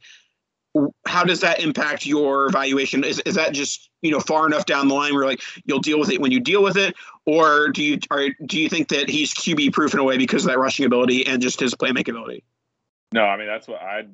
how 1.07 1.23
does 1.23 1.41
that 1.41 1.61
impact 1.61 2.05
your 2.05 2.51
valuation? 2.51 3.05
Is, 3.05 3.21
is 3.21 3.37
that 3.37 3.53
just 3.53 3.91
you 4.03 4.11
know 4.11 4.21
far 4.21 4.47
enough 4.47 4.67
down 4.67 4.89
the 4.89 4.95
line 4.95 5.15
where 5.15 5.25
like 5.25 5.41
you'll 5.65 5.81
deal 5.81 6.01
with 6.01 6.11
it 6.11 6.21
when 6.21 6.33
you 6.33 6.41
deal 6.41 6.63
with 6.63 6.77
it? 6.77 6.95
Or 7.27 7.69
do 7.69 7.83
you 7.83 7.99
are, 8.11 8.29
do 8.45 8.61
you 8.61 8.69
think 8.69 8.89
that 8.89 9.09
he's 9.09 9.33
qb 9.33 9.73
proof 9.73 9.95
in 9.95 10.01
a 10.01 10.05
way 10.05 10.19
because 10.19 10.45
of 10.45 10.51
that 10.51 10.59
rushing 10.59 10.85
ability 10.85 11.27
and 11.27 11.41
just 11.41 11.61
his 11.61 11.75
playmaking 11.75 12.11
ability? 12.11 12.43
No 13.13 13.23
i 13.25 13.37
mean 13.37 13.47
that's 13.47 13.69
what 13.69 13.81
i'd 13.81 14.11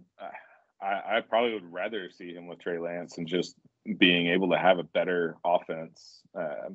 I, 0.83 1.17
I 1.17 1.21
probably 1.21 1.55
would 1.55 1.73
rather 1.73 2.11
see 2.11 2.33
him 2.33 2.47
with 2.47 2.59
Trey 2.59 2.79
Lance 2.79 3.19
and 3.19 3.26
just 3.26 3.55
being 3.99 4.29
able 4.29 4.50
to 4.50 4.57
have 4.59 4.79
a 4.79 4.83
better 4.83 5.37
offense 5.45 6.23
uh, 6.38 6.71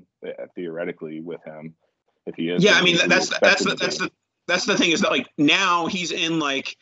theoretically 0.53 1.21
with 1.21 1.43
him 1.43 1.73
if 2.27 2.35
he 2.35 2.49
is. 2.49 2.63
Yeah, 2.63 2.73
I 2.73 2.83
mean 2.83 2.97
that's 3.07 3.29
that's 3.39 3.63
the, 3.63 3.75
that's 3.75 3.97
the 3.97 4.11
that's 4.47 4.65
the 4.65 4.77
thing 4.77 4.91
is 4.91 5.01
that 5.01 5.11
like 5.11 5.27
now 5.37 5.87
he's 5.87 6.11
in 6.11 6.39
like 6.39 6.77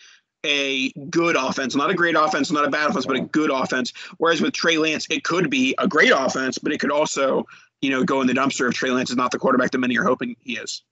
a 0.45 0.91
good 1.09 1.35
offense, 1.35 1.75
not 1.75 1.89
a 1.89 1.93
great 1.93 2.15
offense, 2.15 2.51
not 2.51 2.65
a 2.65 2.69
bad 2.69 2.89
offense, 2.89 3.05
but 3.05 3.15
a 3.15 3.21
good 3.21 3.49
offense. 3.49 3.93
Whereas 4.17 4.41
with 4.41 4.53
Trey 4.53 4.77
Lance, 4.77 5.07
it 5.09 5.23
could 5.23 5.49
be 5.49 5.73
a 5.77 5.87
great 5.87 6.11
offense, 6.11 6.57
but 6.57 6.73
it 6.73 6.79
could 6.79 6.91
also, 6.91 7.45
you 7.81 7.89
know, 7.89 8.03
go 8.03 8.21
in 8.21 8.27
the 8.27 8.33
dumpster 8.33 8.67
if 8.67 8.75
Trey 8.75 8.91
Lance 8.91 9.09
is 9.09 9.15
not 9.15 9.31
the 9.31 9.39
quarterback 9.39 9.71
that 9.71 9.77
many 9.77 9.97
are 9.97 10.03
hoping 10.03 10.35
he 10.39 10.57
is. 10.57 10.83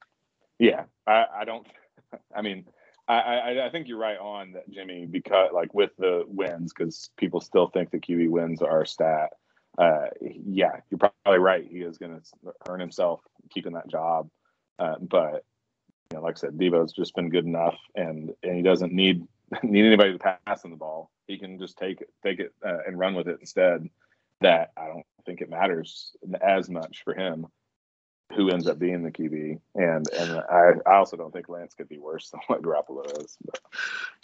Yeah, 0.60 0.84
I, 1.06 1.26
I 1.40 1.46
don't. 1.46 1.68
I 2.36 2.42
mean, 2.42 2.66
I, 3.08 3.20
I, 3.20 3.66
I 3.68 3.70
think 3.72 3.88
you're 3.88 3.98
right 3.98 4.18
on 4.18 4.54
that, 4.54 4.70
Jimmy. 4.70 5.06
Because 5.06 5.50
like 5.54 5.74
with 5.74 5.92
the 5.98 6.24
wins, 6.28 6.74
because 6.74 7.10
people 7.18 7.42
still 7.42 7.68
think 7.68 7.92
the 7.92 8.00
QB 8.00 8.30
wins 8.30 8.62
are 8.62 8.86
stat. 8.86 9.32
Uh, 9.78 10.08
yeah, 10.22 10.78
you're 10.90 10.98
probably 10.98 11.40
right. 11.40 11.66
He 11.70 11.80
is 11.80 11.98
going 11.98 12.20
to 12.20 12.54
earn 12.68 12.80
himself 12.80 13.22
keeping 13.50 13.74
that 13.74 13.88
job, 13.88 14.30
uh, 14.80 14.96
but 15.00 15.46
you 16.12 16.18
know, 16.18 16.24
like 16.24 16.38
I 16.38 16.40
said, 16.40 16.58
Deebo's 16.58 16.92
just 16.92 17.16
been 17.16 17.30
good 17.30 17.46
enough, 17.46 17.78
and 17.96 18.34
and 18.44 18.56
he 18.56 18.62
doesn't 18.62 18.92
need 18.92 19.26
need 19.64 19.86
anybody 19.86 20.14
to 20.14 20.20
pass 20.46 20.64
him 20.64 20.72
the 20.72 20.78
ball. 20.78 21.10
He 21.28 21.38
can 21.38 21.58
just 21.58 21.78
take 21.78 22.02
it, 22.02 22.10
take 22.24 22.40
it, 22.40 22.54
uh, 22.66 22.80
and 22.86 23.00
run 23.00 23.16
with 23.16 23.28
it 23.28 23.38
instead. 23.40 23.90
That 24.42 24.72
I 24.76 24.88
don't 24.88 25.06
think 25.26 25.42
it 25.42 25.50
matters 25.50 26.12
as 26.42 26.70
much 26.70 27.04
for 27.04 27.14
him 27.14 27.48
who 28.36 28.50
ends 28.50 28.68
up 28.68 28.80
being 28.80 29.04
the 29.04 29.12
QB, 29.12 29.60
and 29.76 30.08
and 30.10 30.32
I, 30.50 30.74
I 30.86 30.96
also 30.96 31.16
don't 31.16 31.32
think 31.32 31.48
Lance 31.48 31.76
could 31.76 31.88
be 31.88 31.98
worse 31.98 32.30
than 32.30 32.42
what 32.48 32.62
Garoppolo 32.62 33.06
is. 33.24 33.38
But. 33.46 33.60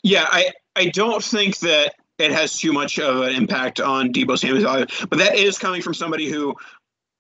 Yeah, 0.03 0.25
I 0.27 0.51
I 0.75 0.89
don't 0.89 1.23
think 1.23 1.59
that 1.59 1.93
it 2.17 2.31
has 2.31 2.57
too 2.57 2.73
much 2.73 2.99
of 2.99 3.21
an 3.21 3.33
impact 3.35 3.79
on 3.79 4.11
Deebo 4.11 4.37
Samuel, 4.37 4.85
but 5.09 5.19
that 5.19 5.35
is 5.35 5.57
coming 5.57 5.81
from 5.81 5.93
somebody 5.93 6.27
who 6.29 6.55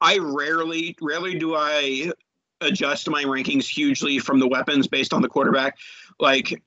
I 0.01 0.17
rarely, 0.17 0.97
rarely 1.01 1.37
do 1.37 1.55
I 1.55 2.11
adjust 2.61 3.09
my 3.09 3.23
rankings 3.23 3.67
hugely 3.67 4.19
from 4.19 4.39
the 4.39 4.47
weapons 4.47 4.87
based 4.87 5.13
on 5.13 5.21
the 5.21 5.29
quarterback. 5.29 5.77
Like, 6.19 6.61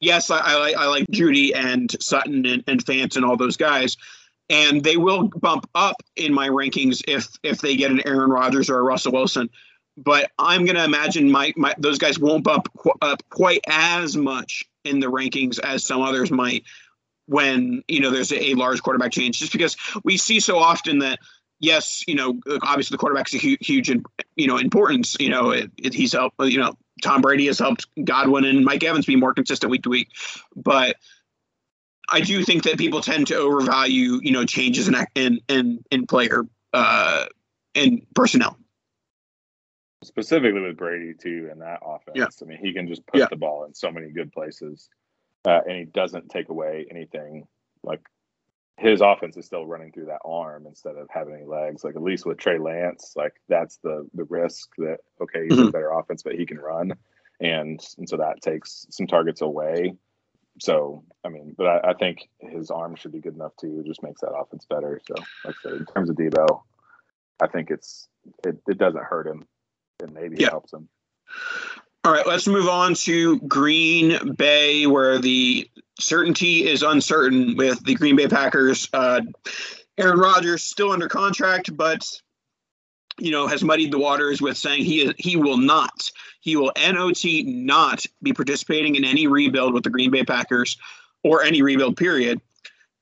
yes, 0.00 0.30
I, 0.30 0.38
I 0.38 0.54
like 0.56 0.76
I 0.76 0.86
like 0.86 1.06
Jeudy 1.08 1.54
and 1.54 1.90
Sutton 2.00 2.46
and, 2.46 2.64
and 2.66 2.84
Fant 2.84 3.16
and 3.16 3.24
all 3.24 3.36
those 3.36 3.56
guys, 3.56 3.96
and 4.48 4.82
they 4.82 4.96
will 4.96 5.28
bump 5.28 5.68
up 5.74 5.96
in 6.16 6.32
my 6.34 6.48
rankings 6.48 7.02
if 7.08 7.28
if 7.42 7.60
they 7.60 7.76
get 7.76 7.90
an 7.90 8.06
Aaron 8.06 8.30
Rodgers 8.30 8.70
or 8.70 8.78
a 8.78 8.82
Russell 8.82 9.12
Wilson. 9.12 9.50
But 9.96 10.30
I'm 10.38 10.64
gonna 10.64 10.84
imagine 10.84 11.30
my, 11.30 11.52
my 11.56 11.74
those 11.78 11.98
guys 11.98 12.18
won't 12.18 12.44
bump 12.44 12.68
qu- 12.76 12.92
up 13.02 13.22
quite 13.30 13.60
as 13.68 14.16
much 14.16 14.64
in 14.84 15.00
the 15.00 15.10
rankings 15.10 15.58
as 15.58 15.84
some 15.84 16.00
others 16.00 16.30
might 16.30 16.64
when 17.26 17.82
you 17.86 18.00
know 18.00 18.10
there's 18.10 18.32
a, 18.32 18.50
a 18.50 18.54
large 18.54 18.82
quarterback 18.82 19.12
change, 19.12 19.38
just 19.38 19.52
because 19.52 19.76
we 20.04 20.16
see 20.16 20.40
so 20.40 20.58
often 20.58 20.98
that 21.00 21.20
yes, 21.60 22.02
you 22.08 22.14
know, 22.14 22.40
obviously 22.62 22.94
the 22.94 22.98
quarterback's 22.98 23.34
a 23.34 23.38
huge, 23.38 23.64
huge 23.64 23.88
you 24.34 24.46
know, 24.46 24.56
importance. 24.56 25.16
You 25.20 25.28
know, 25.28 25.50
it, 25.50 25.70
it, 25.76 25.94
he's 25.94 26.12
helped, 26.12 26.40
you 26.40 26.58
know, 26.58 26.76
Tom 27.02 27.20
Brady 27.22 27.46
has 27.46 27.58
helped 27.58 27.86
Godwin 28.02 28.44
and 28.44 28.64
Mike 28.64 28.82
Evans 28.82 29.06
be 29.06 29.16
more 29.16 29.34
consistent 29.34 29.70
week 29.70 29.82
to 29.84 29.90
week. 29.90 30.08
But 30.56 30.96
I 32.08 32.20
do 32.20 32.42
think 32.42 32.64
that 32.64 32.78
people 32.78 33.00
tend 33.00 33.28
to 33.28 33.36
overvalue, 33.36 34.18
you 34.22 34.32
know, 34.32 34.44
changes 34.44 34.88
in 34.88 34.96
in 35.14 35.40
in, 35.48 35.84
in 35.90 36.06
player 36.06 36.44
uh, 36.72 37.26
and 37.74 38.02
personnel. 38.14 38.56
Specifically 40.02 40.60
with 40.60 40.76
Brady 40.76 41.14
too, 41.14 41.50
in 41.52 41.58
that 41.58 41.80
offense. 41.84 42.16
Yeah. 42.16 42.26
I 42.42 42.44
mean, 42.46 42.58
he 42.58 42.72
can 42.72 42.88
just 42.88 43.06
put 43.06 43.20
yeah. 43.20 43.26
the 43.28 43.36
ball 43.36 43.64
in 43.64 43.74
so 43.74 43.90
many 43.90 44.10
good 44.10 44.32
places, 44.32 44.88
uh, 45.44 45.60
and 45.66 45.76
he 45.76 45.84
doesn't 45.84 46.30
take 46.30 46.48
away 46.48 46.86
anything 46.90 47.46
like 47.82 48.00
his 48.80 49.02
offense 49.02 49.36
is 49.36 49.44
still 49.44 49.66
running 49.66 49.92
through 49.92 50.06
that 50.06 50.22
arm 50.24 50.66
instead 50.66 50.96
of 50.96 51.06
having 51.10 51.34
any 51.34 51.44
legs. 51.44 51.84
Like 51.84 51.96
at 51.96 52.02
least 52.02 52.24
with 52.24 52.38
Trey 52.38 52.58
Lance, 52.58 53.12
like 53.14 53.34
that's 53.46 53.76
the 53.84 54.08
the 54.14 54.24
risk 54.24 54.70
that 54.78 54.98
okay, 55.20 55.44
he's 55.44 55.52
mm-hmm. 55.52 55.68
a 55.68 55.70
better 55.70 55.90
offense, 55.90 56.22
but 56.22 56.34
he 56.34 56.46
can 56.46 56.58
run, 56.58 56.94
and 57.40 57.78
and 57.98 58.08
so 58.08 58.16
that 58.16 58.40
takes 58.40 58.86
some 58.90 59.06
targets 59.06 59.42
away. 59.42 59.94
So 60.60 61.04
I 61.24 61.28
mean, 61.28 61.54
but 61.58 61.66
I, 61.66 61.90
I 61.90 61.92
think 61.92 62.30
his 62.40 62.70
arm 62.70 62.96
should 62.96 63.12
be 63.12 63.20
good 63.20 63.34
enough 63.34 63.52
to 63.60 63.82
Just 63.86 64.02
makes 64.02 64.22
that 64.22 64.32
offense 64.32 64.64
better. 64.68 64.98
So 65.06 65.14
like 65.44 65.56
I 65.58 65.68
said, 65.68 65.72
in 65.72 65.86
terms 65.86 66.08
of 66.08 66.16
Deebo, 66.16 66.62
I 67.42 67.48
think 67.48 67.70
it's 67.70 68.08
it, 68.46 68.62
it 68.66 68.78
doesn't 68.78 69.04
hurt 69.04 69.26
him, 69.26 69.46
and 70.02 70.14
maybe 70.14 70.36
yeah. 70.38 70.46
it 70.46 70.50
helps 70.50 70.72
him. 70.72 70.88
All 72.02 72.12
right, 72.12 72.26
let's 72.26 72.46
move 72.46 72.66
on 72.66 72.94
to 72.94 73.38
Green 73.40 74.34
Bay, 74.34 74.86
where 74.86 75.18
the 75.18 75.70
certainty 76.00 76.66
is 76.66 76.82
uncertain 76.82 77.56
with 77.56 77.84
the 77.84 77.94
Green 77.94 78.16
Bay 78.16 78.28
Packers. 78.28 78.88
Uh, 78.92 79.20
Aaron 79.98 80.18
Rodgers 80.18 80.64
still 80.64 80.92
under 80.92 81.08
contract, 81.08 81.76
but 81.76 82.06
you 83.18 83.30
know 83.30 83.46
has 83.46 83.62
muddied 83.62 83.92
the 83.92 83.98
waters 83.98 84.40
with 84.40 84.56
saying 84.56 84.84
he 84.84 85.12
he 85.18 85.36
will 85.36 85.58
not 85.58 86.10
he 86.40 86.56
will 86.56 86.72
not 86.76 87.24
not 87.24 88.06
be 88.22 88.32
participating 88.32 88.96
in 88.96 89.04
any 89.04 89.26
rebuild 89.26 89.74
with 89.74 89.84
the 89.84 89.90
Green 89.90 90.10
Bay 90.10 90.24
Packers 90.24 90.78
or 91.22 91.42
any 91.42 91.62
rebuild 91.62 91.96
period. 91.96 92.40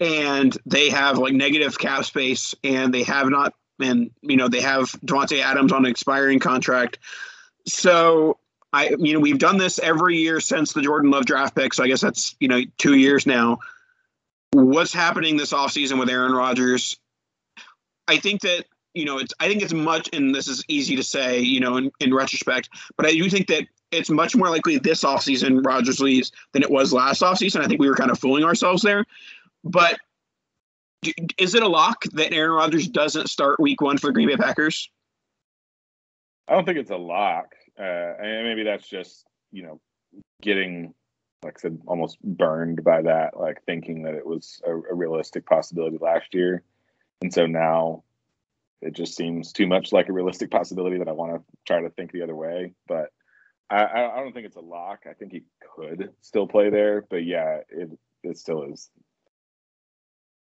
And 0.01 0.57
they 0.67 0.91
have 0.91 1.19
like 1.19 1.35
negative 1.35 1.79
cap 1.79 2.05
space, 2.05 2.55
and 2.63 2.95
they 2.95 3.03
have 3.05 3.29
not, 3.29 3.55
and 3.81 4.11
you 4.23 4.37
know 4.37 4.49
they 4.49 4.61
have 4.61 4.91
Davante 5.05 5.43
Adams 5.43 5.73
on 5.73 5.85
an 5.85 5.91
expiring 5.91 6.39
contract. 6.39 6.99
So 7.67 8.39
I 8.73 8.95
you 8.99 9.15
know 9.15 9.21
we've 9.21 9.39
done 9.39 9.59
this 9.59 9.79
every 9.79 10.17
year 10.19 10.41
since 10.41 10.73
the 10.73 10.83
Jordan 10.83 11.11
Love 11.11 11.25
draft 11.25 11.57
pick, 11.57 11.73
so 11.75 11.85
I 11.85 11.89
guess 11.89 12.01
that's 12.01 12.37
you 12.41 12.49
know 12.49 12.63
two 12.77 12.95
years 12.95 13.27
now. 13.27 13.59
What's 14.53 14.93
happening 14.93 15.37
this 15.37 15.53
offseason 15.53 15.99
with 15.99 16.09
Aaron 16.09 16.33
Rodgers? 16.33 16.97
I 18.07 18.19
think 18.19 18.43
that 18.43 18.65
you 18.95 19.05
know 19.05 19.19
it's 19.19 19.33
I 19.41 19.49
think 19.49 19.63
it's 19.63 19.73
much, 19.73 20.09
and 20.13 20.35
this 20.35 20.49
is 20.49 20.65
easy 20.69 20.97
to 20.97 21.03
say 21.03 21.41
you 21.41 21.61
know 21.61 21.77
in, 21.77 21.91
in 22.01 22.15
retrospect, 22.15 22.69
but 22.97 23.07
I 23.07 23.13
do 23.13 23.29
think 23.31 23.47
that 23.49 23.67
it's 23.91 24.11
much 24.11 24.37
more 24.37 24.51
likely 24.51 24.79
this 24.79 25.03
offseason 25.03 25.65
Rodgers 25.65 26.01
leaves 26.01 26.31
than 26.53 26.63
it 26.63 26.71
was 26.71 26.93
last 26.93 27.23
offseason. 27.23 27.63
I 27.63 27.67
think 27.67 27.81
we 27.81 27.89
were 27.89 27.97
kind 27.97 28.11
of 28.11 28.19
fooling 28.19 28.45
ourselves 28.45 28.83
there, 28.83 29.05
but 29.65 29.99
Is 31.39 31.55
it 31.55 31.63
a 31.63 31.69
lock 31.69 32.05
that 32.13 32.33
Aaron 32.33 32.53
Rodgers 32.53 32.89
doesn't 32.89 33.29
start 33.29 33.61
Week 33.61 33.81
One 33.81 33.99
for 33.99 34.09
the 34.09 34.13
Green 34.13 34.29
Bay 34.29 34.37
Packers? 34.37 34.91
I 36.49 36.55
don't 36.55 36.65
think 36.65 36.79
it's 36.79 36.91
a 36.91 36.97
lock, 36.97 37.55
uh, 37.79 37.83
and 37.83 38.47
maybe 38.47 38.65
that's 38.65 38.89
just 38.89 39.25
you 39.53 39.63
know 39.63 39.81
getting 40.43 40.95
like 41.43 41.55
I 41.59 41.61
said, 41.61 41.81
almost 41.87 42.21
burned 42.23 42.83
by 42.83 43.03
that, 43.03 43.39
like 43.39 43.63
thinking 43.65 44.03
that 44.03 44.15
it 44.15 44.27
was 44.27 44.61
a, 44.67 44.73
a, 44.73 44.95
realistic 44.95 45.47
possibility 45.47 45.97
last 46.01 46.35
year. 46.35 46.65
And 47.23 47.33
so 47.33 47.47
now 47.47 48.03
it 48.83 48.93
just 48.93 49.15
seems 49.15 49.53
too 49.53 49.69
much 49.69 49.93
like 49.93 50.09
a 50.09 50.13
realistic 50.13 50.51
possibility 50.51 50.99
that 50.99 51.07
I 51.07 51.13
want 51.13 51.35
to 51.35 51.43
try 51.65 51.81
to 51.81 51.91
think 51.91 52.11
the 52.11 52.23
other 52.23 52.35
way. 52.35 52.73
But 52.89 53.11
I, 53.71 53.85
I 53.85 54.17
don't 54.17 54.33
think 54.33 54.47
it's 54.47 54.57
a 54.57 54.61
lock. 54.61 55.05
I 55.09 55.13
think 55.13 55.31
he 55.31 55.45
could 55.77 56.11
still 56.23 56.49
play 56.49 56.71
there. 56.71 57.07
But 57.09 57.25
yeah, 57.25 57.61
it, 57.69 57.91
it 58.25 58.37
still 58.37 58.65
is 58.73 58.91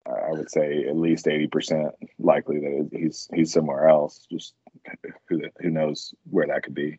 I 0.06 0.32
would 0.32 0.50
say 0.50 0.84
at 0.88 0.96
least 0.96 1.28
eighty 1.28 1.46
percent 1.46 1.92
likely 2.18 2.58
that 2.60 2.88
he's 2.92 3.28
he's 3.34 3.52
somewhere 3.52 3.88
else. 3.88 4.26
Just 4.30 4.54
who 5.28 5.42
who 5.60 5.70
knows 5.70 6.14
where 6.28 6.46
that 6.46 6.62
could 6.62 6.74
be. 6.74 6.98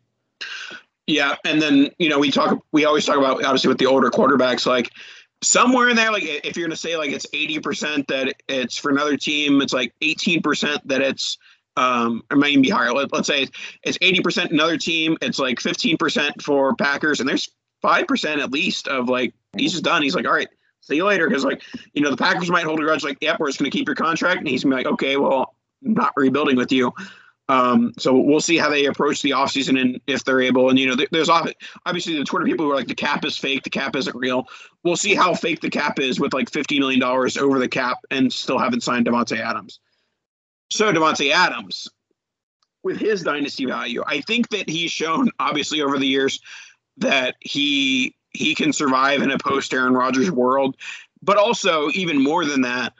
Yeah, 1.12 1.36
and 1.44 1.60
then 1.60 1.90
you 1.98 2.08
know 2.08 2.18
we 2.18 2.30
talk 2.30 2.64
we 2.72 2.84
always 2.84 3.04
talk 3.04 3.18
about 3.18 3.44
obviously 3.44 3.68
with 3.68 3.78
the 3.78 3.86
older 3.86 4.10
quarterbacks 4.10 4.66
like 4.66 4.90
somewhere 5.42 5.88
in 5.88 5.96
there 5.96 6.12
like 6.12 6.22
if 6.22 6.56
you're 6.56 6.66
going 6.66 6.70
to 6.70 6.76
say 6.76 6.96
like 6.96 7.10
it's 7.10 7.26
80% 7.26 8.06
that 8.06 8.32
it's 8.48 8.78
for 8.78 8.90
another 8.90 9.16
team 9.16 9.60
it's 9.60 9.72
like 9.72 9.92
18% 10.00 10.78
that 10.84 11.00
it's 11.00 11.36
um 11.76 12.22
it 12.30 12.38
might 12.38 12.50
even 12.50 12.62
be 12.62 12.70
higher 12.70 12.92
Let, 12.92 13.12
us 13.12 13.26
say 13.26 13.48
it's 13.82 13.98
80% 13.98 14.52
another 14.52 14.78
team 14.78 15.18
it's 15.20 15.40
like 15.40 15.58
15% 15.58 16.40
for 16.40 16.76
packers 16.76 17.18
and 17.18 17.28
there's 17.28 17.50
5% 17.82 18.38
at 18.38 18.52
least 18.52 18.86
of 18.86 19.08
like 19.08 19.34
he's 19.56 19.72
just 19.72 19.82
done 19.82 20.02
he's 20.02 20.14
like 20.14 20.26
all 20.26 20.32
right 20.32 20.48
see 20.82 20.96
you 20.96 21.04
later. 21.06 21.28
Because 21.28 21.44
like, 21.44 21.62
you 21.94 22.02
know, 22.02 22.10
the 22.10 22.16
Packers 22.16 22.50
might 22.50 22.64
hold 22.64 22.80
a 22.80 22.82
grudge, 22.82 23.04
like, 23.04 23.18
yep, 23.20 23.40
we're 23.40 23.48
just 23.48 23.58
going 23.58 23.70
to 23.70 23.76
keep 23.76 23.88
your 23.88 23.94
contract, 23.94 24.38
and 24.38 24.48
he's 24.48 24.64
gonna 24.64 24.76
be 24.76 24.84
like, 24.84 24.92
okay, 24.94 25.16
well, 25.16 25.54
I'm 25.84 25.94
not 25.94 26.12
rebuilding 26.16 26.56
with 26.56 26.72
you. 26.72 26.92
Um, 27.52 27.92
so 27.98 28.18
we'll 28.18 28.40
see 28.40 28.56
how 28.56 28.70
they 28.70 28.86
approach 28.86 29.20
the 29.20 29.32
offseason 29.32 29.78
and 29.78 30.00
if 30.06 30.24
they're 30.24 30.40
able. 30.40 30.70
And 30.70 30.78
you 30.78 30.86
know, 30.86 31.04
there's 31.10 31.28
obviously 31.28 32.16
the 32.16 32.24
Twitter 32.24 32.46
people 32.46 32.64
who 32.64 32.72
are 32.72 32.76
like 32.76 32.88
the 32.88 32.94
cap 32.94 33.26
is 33.26 33.36
fake, 33.36 33.62
the 33.62 33.68
cap 33.68 33.94
isn't 33.94 34.16
real. 34.16 34.46
We'll 34.84 34.96
see 34.96 35.14
how 35.14 35.34
fake 35.34 35.60
the 35.60 35.68
cap 35.68 35.98
is 35.98 36.18
with 36.18 36.32
like 36.32 36.50
50 36.50 36.80
million 36.80 36.98
dollars 36.98 37.36
over 37.36 37.58
the 37.58 37.68
cap 37.68 37.98
and 38.10 38.32
still 38.32 38.58
haven't 38.58 38.82
signed 38.82 39.04
Davante 39.04 39.38
Adams. 39.38 39.80
So 40.70 40.90
Davante 40.90 41.30
Adams, 41.30 41.88
with 42.82 42.96
his 42.96 43.22
dynasty 43.22 43.66
value, 43.66 44.02
I 44.06 44.22
think 44.22 44.48
that 44.48 44.70
he's 44.70 44.90
shown 44.90 45.30
obviously 45.38 45.82
over 45.82 45.98
the 45.98 46.06
years 46.06 46.40
that 46.96 47.36
he 47.40 48.16
he 48.30 48.54
can 48.54 48.72
survive 48.72 49.20
in 49.20 49.30
a 49.30 49.36
post 49.36 49.74
Aaron 49.74 49.92
Rodgers 49.92 50.30
world. 50.30 50.78
But 51.20 51.36
also, 51.36 51.90
even 51.90 52.22
more 52.22 52.46
than 52.46 52.62
that, 52.62 52.94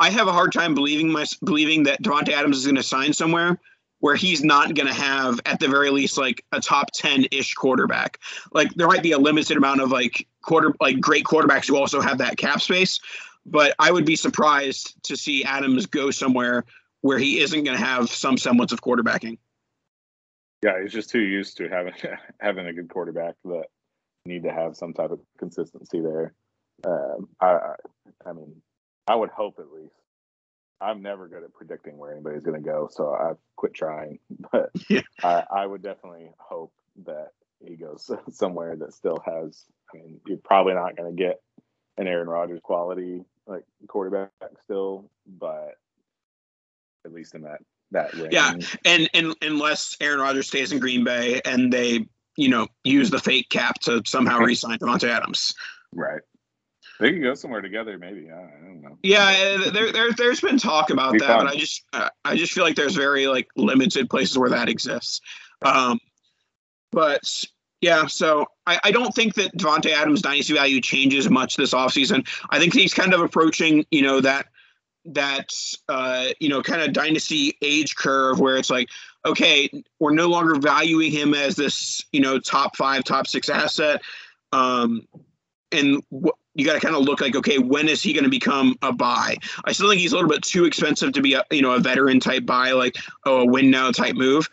I 0.00 0.10
have 0.10 0.26
a 0.26 0.32
hard 0.32 0.50
time 0.50 0.74
believing 0.74 1.08
my 1.08 1.24
believing 1.44 1.84
that 1.84 2.02
Davante 2.02 2.30
Adams 2.30 2.56
is 2.56 2.64
going 2.64 2.74
to 2.74 2.82
sign 2.82 3.12
somewhere 3.12 3.60
where 4.02 4.16
he's 4.16 4.42
not 4.42 4.74
going 4.74 4.88
to 4.88 4.92
have 4.92 5.40
at 5.46 5.60
the 5.60 5.68
very 5.68 5.88
least 5.88 6.18
like 6.18 6.44
a 6.50 6.60
top 6.60 6.90
10 6.92 7.26
ish 7.30 7.54
quarterback. 7.54 8.18
Like 8.52 8.74
there 8.74 8.88
might 8.88 9.04
be 9.04 9.12
a 9.12 9.18
limited 9.18 9.56
amount 9.56 9.80
of 9.80 9.92
like 9.92 10.26
quarter 10.42 10.74
like 10.80 10.98
great 10.98 11.24
quarterbacks 11.24 11.68
who 11.68 11.76
also 11.76 12.00
have 12.00 12.18
that 12.18 12.36
cap 12.36 12.60
space, 12.60 12.98
but 13.46 13.76
I 13.78 13.92
would 13.92 14.04
be 14.04 14.16
surprised 14.16 15.00
to 15.04 15.16
see 15.16 15.44
Adams 15.44 15.86
go 15.86 16.10
somewhere 16.10 16.64
where 17.02 17.16
he 17.16 17.38
isn't 17.38 17.62
going 17.62 17.78
to 17.78 17.84
have 17.84 18.10
some 18.10 18.36
semblance 18.36 18.72
of 18.72 18.82
quarterbacking. 18.82 19.38
Yeah, 20.64 20.82
he's 20.82 20.92
just 20.92 21.10
too 21.10 21.22
used 21.22 21.58
to 21.58 21.68
having 21.68 21.94
having 22.40 22.66
a 22.66 22.72
good 22.72 22.88
quarterback 22.88 23.36
that 23.44 23.66
need 24.26 24.42
to 24.42 24.52
have 24.52 24.76
some 24.76 24.94
type 24.94 25.12
of 25.12 25.20
consistency 25.38 26.00
there. 26.00 26.34
Um, 26.84 27.28
I, 27.40 27.74
I 28.26 28.32
mean, 28.32 28.62
I 29.06 29.14
would 29.14 29.30
hope 29.30 29.60
at 29.60 29.72
least. 29.72 29.94
I'm 30.82 31.02
never 31.02 31.28
good 31.28 31.44
at 31.44 31.52
predicting 31.54 31.96
where 31.96 32.12
anybody's 32.12 32.42
going 32.42 32.60
to 32.60 32.66
go, 32.66 32.88
so 32.90 33.12
I've 33.14 33.38
quit 33.56 33.74
trying. 33.74 34.18
But 34.52 34.70
yeah. 34.88 35.02
I, 35.22 35.44
I 35.50 35.66
would 35.66 35.82
definitely 35.82 36.30
hope 36.38 36.72
that 37.04 37.28
he 37.64 37.76
goes 37.76 38.10
somewhere 38.32 38.76
that 38.76 38.92
still 38.92 39.22
has. 39.24 39.64
I 39.92 39.98
mean, 39.98 40.20
you're 40.26 40.38
probably 40.38 40.74
not 40.74 40.96
going 40.96 41.14
to 41.14 41.22
get 41.22 41.40
an 41.96 42.06
Aaron 42.06 42.28
Rodgers 42.28 42.60
quality 42.62 43.24
like 43.46 43.64
quarterback 43.88 44.30
still, 44.64 45.10
but 45.26 45.76
at 47.04 47.12
least 47.12 47.34
in 47.34 47.42
that 47.42 47.60
that 47.90 48.14
range. 48.14 48.32
Yeah, 48.32 48.54
and 48.84 49.10
and 49.12 49.34
unless 49.42 49.96
Aaron 50.00 50.20
Rodgers 50.20 50.48
stays 50.48 50.72
in 50.72 50.78
Green 50.78 51.04
Bay 51.04 51.40
and 51.44 51.72
they 51.72 52.06
you 52.36 52.48
know, 52.48 52.66
use 52.84 53.10
the 53.10 53.18
fake 53.18 53.48
cap 53.50 53.78
to 53.80 54.02
somehow 54.06 54.38
re-sign 54.38 54.78
Davante 54.78 55.08
Adams. 55.08 55.54
Right. 55.92 56.22
They 57.02 57.10
can 57.10 57.20
go 57.20 57.34
somewhere 57.34 57.60
together, 57.60 57.98
maybe. 57.98 58.30
I 58.30 58.42
don't 58.64 58.80
know. 58.80 58.96
Yeah, 59.02 59.58
there, 59.72 59.90
there 59.90 60.12
there's 60.12 60.40
been 60.40 60.56
talk 60.56 60.90
about 60.90 61.18
that, 61.18 61.36
but 61.36 61.48
I 61.48 61.56
just 61.56 61.84
I 61.92 62.36
just 62.36 62.52
feel 62.52 62.62
like 62.62 62.76
there's 62.76 62.94
very 62.94 63.26
like 63.26 63.48
limited 63.56 64.08
places 64.08 64.38
where 64.38 64.50
that 64.50 64.68
exists. 64.68 65.20
Um, 65.62 65.98
but 66.92 67.22
yeah, 67.80 68.06
so 68.06 68.46
I, 68.68 68.78
I 68.84 68.92
don't 68.92 69.12
think 69.12 69.34
that 69.34 69.52
Davante 69.56 69.90
Adams' 69.90 70.22
dynasty 70.22 70.54
value 70.54 70.80
changes 70.80 71.28
much 71.28 71.56
this 71.56 71.74
offseason. 71.74 72.24
I 72.50 72.60
think 72.60 72.72
he's 72.72 72.94
kind 72.94 73.12
of 73.12 73.20
approaching, 73.20 73.84
you 73.90 74.02
know, 74.02 74.20
that 74.20 74.46
that 75.06 75.52
uh, 75.88 76.26
you 76.38 76.48
know 76.48 76.62
kind 76.62 76.82
of 76.82 76.92
dynasty 76.92 77.58
age 77.62 77.96
curve 77.96 78.38
where 78.38 78.56
it's 78.56 78.70
like 78.70 78.88
okay 79.24 79.68
we're 79.98 80.14
no 80.14 80.28
longer 80.28 80.54
valuing 80.54 81.10
him 81.10 81.34
as 81.34 81.56
this 81.56 82.04
you 82.12 82.20
know 82.20 82.38
top 82.38 82.76
five 82.76 83.02
top 83.02 83.26
six 83.26 83.48
asset 83.48 84.00
um, 84.52 85.02
and 85.72 86.00
w- 86.12 86.32
you 86.54 86.66
got 86.66 86.74
to 86.74 86.80
kind 86.80 86.94
of 86.94 87.02
look 87.02 87.20
like 87.20 87.34
okay 87.34 87.58
when 87.58 87.88
is 87.88 88.02
he 88.02 88.12
going 88.12 88.24
to 88.24 88.30
become 88.30 88.76
a 88.82 88.92
buy? 88.92 89.36
I 89.64 89.72
still 89.72 89.88
think 89.88 90.00
he's 90.00 90.12
a 90.12 90.16
little 90.16 90.30
bit 90.30 90.42
too 90.42 90.64
expensive 90.64 91.12
to 91.12 91.22
be 91.22 91.34
a 91.34 91.44
you 91.50 91.62
know 91.62 91.72
a 91.72 91.80
veteran 91.80 92.20
type 92.20 92.46
buy 92.46 92.72
like 92.72 92.96
oh 93.24 93.42
a 93.42 93.46
win 93.46 93.70
now 93.70 93.90
type 93.90 94.14
move. 94.14 94.48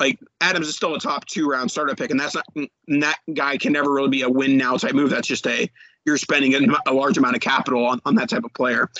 Like 0.00 0.18
adams 0.40 0.68
is 0.68 0.76
still 0.76 0.94
a 0.94 1.00
top 1.00 1.24
two 1.26 1.48
round 1.48 1.70
startup 1.70 1.96
pick 1.96 2.10
and 2.10 2.18
that's 2.18 2.34
not 2.34 2.46
that 2.88 3.18
guy 3.32 3.56
can 3.56 3.72
never 3.72 3.92
really 3.92 4.10
be 4.10 4.22
a 4.22 4.28
win 4.28 4.56
now 4.56 4.76
type 4.76 4.94
move. 4.94 5.10
That's 5.10 5.28
just 5.28 5.46
a 5.46 5.70
you're 6.04 6.18
spending 6.18 6.54
a, 6.54 6.90
a 6.90 6.92
large 6.92 7.16
amount 7.16 7.36
of 7.36 7.40
capital 7.40 7.86
on, 7.86 8.00
on 8.04 8.14
that 8.16 8.28
type 8.28 8.44
of 8.44 8.52
player. 8.52 8.90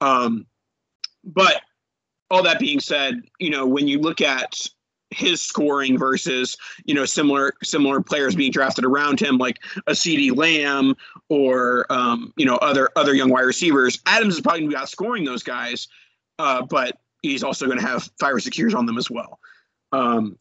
Um, 0.00 0.46
but 1.24 1.60
all 2.30 2.42
that 2.42 2.58
being 2.58 2.80
said, 2.80 3.22
you 3.38 3.50
know, 3.50 3.66
when 3.66 3.86
you 3.86 4.00
look 4.00 4.20
at 4.20 4.54
his 5.10 5.40
scoring 5.40 5.98
versus 5.98 6.56
you 6.84 6.94
know 6.94 7.04
similar 7.04 7.54
similar 7.62 8.00
players 8.00 8.34
being 8.34 8.52
drafted 8.52 8.84
around 8.84 9.20
him 9.20 9.38
like 9.38 9.58
a 9.86 9.92
CeeDee 9.92 10.36
Lamb 10.36 10.94
or 11.28 11.86
um, 11.90 12.32
you 12.36 12.44
know 12.44 12.56
other 12.56 12.90
other 12.96 13.14
young 13.14 13.30
wide 13.30 13.42
receivers. 13.42 14.00
Adams 14.06 14.34
is 14.34 14.40
probably 14.40 14.60
going 14.60 14.70
to 14.70 14.76
be 14.76 14.82
outscoring 14.82 15.24
those 15.24 15.42
guys, 15.42 15.88
uh, 16.38 16.64
but 16.66 16.98
he's 17.22 17.42
also 17.42 17.66
going 17.66 17.78
to 17.78 17.86
have 17.86 18.08
five 18.20 18.34
or 18.34 18.40
six 18.40 18.58
years 18.58 18.74
on 18.74 18.86
them 18.86 18.98
as 18.98 19.10
well. 19.10 19.38
Um, 19.92 20.36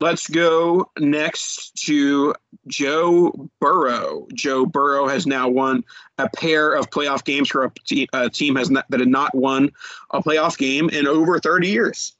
Let's 0.00 0.26
go 0.26 0.90
next 0.98 1.82
to 1.86 2.34
Joe 2.66 3.48
Burrow. 3.60 4.26
Joe 4.34 4.66
Burrow 4.66 5.06
has 5.06 5.26
now 5.26 5.48
won 5.48 5.84
a 6.18 6.28
pair 6.28 6.74
of 6.74 6.90
playoff 6.90 7.24
games 7.24 7.48
for 7.48 7.64
a, 7.64 7.72
te- 7.86 8.08
a 8.12 8.28
team 8.28 8.56
has 8.56 8.70
not, 8.70 8.84
that 8.90 9.00
had 9.00 9.08
not 9.08 9.34
won 9.34 9.70
a 10.10 10.20
playoff 10.20 10.58
game 10.58 10.90
in 10.90 11.06
over 11.06 11.38
30 11.38 11.68
years. 11.68 12.12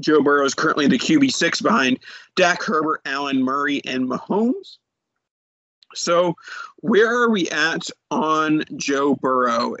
Joe 0.00 0.22
Burrow 0.22 0.44
is 0.44 0.54
currently 0.54 0.86
the 0.86 0.98
QB 0.98 1.32
six 1.32 1.60
behind 1.60 1.98
Dak 2.36 2.62
Herbert, 2.62 3.00
Allen 3.04 3.42
Murray, 3.42 3.82
and 3.84 4.08
Mahomes. 4.08 4.78
So, 5.94 6.34
where 6.78 7.14
are 7.14 7.30
we 7.30 7.48
at 7.50 7.88
on 8.10 8.64
Joe 8.76 9.14
Burrow? 9.14 9.76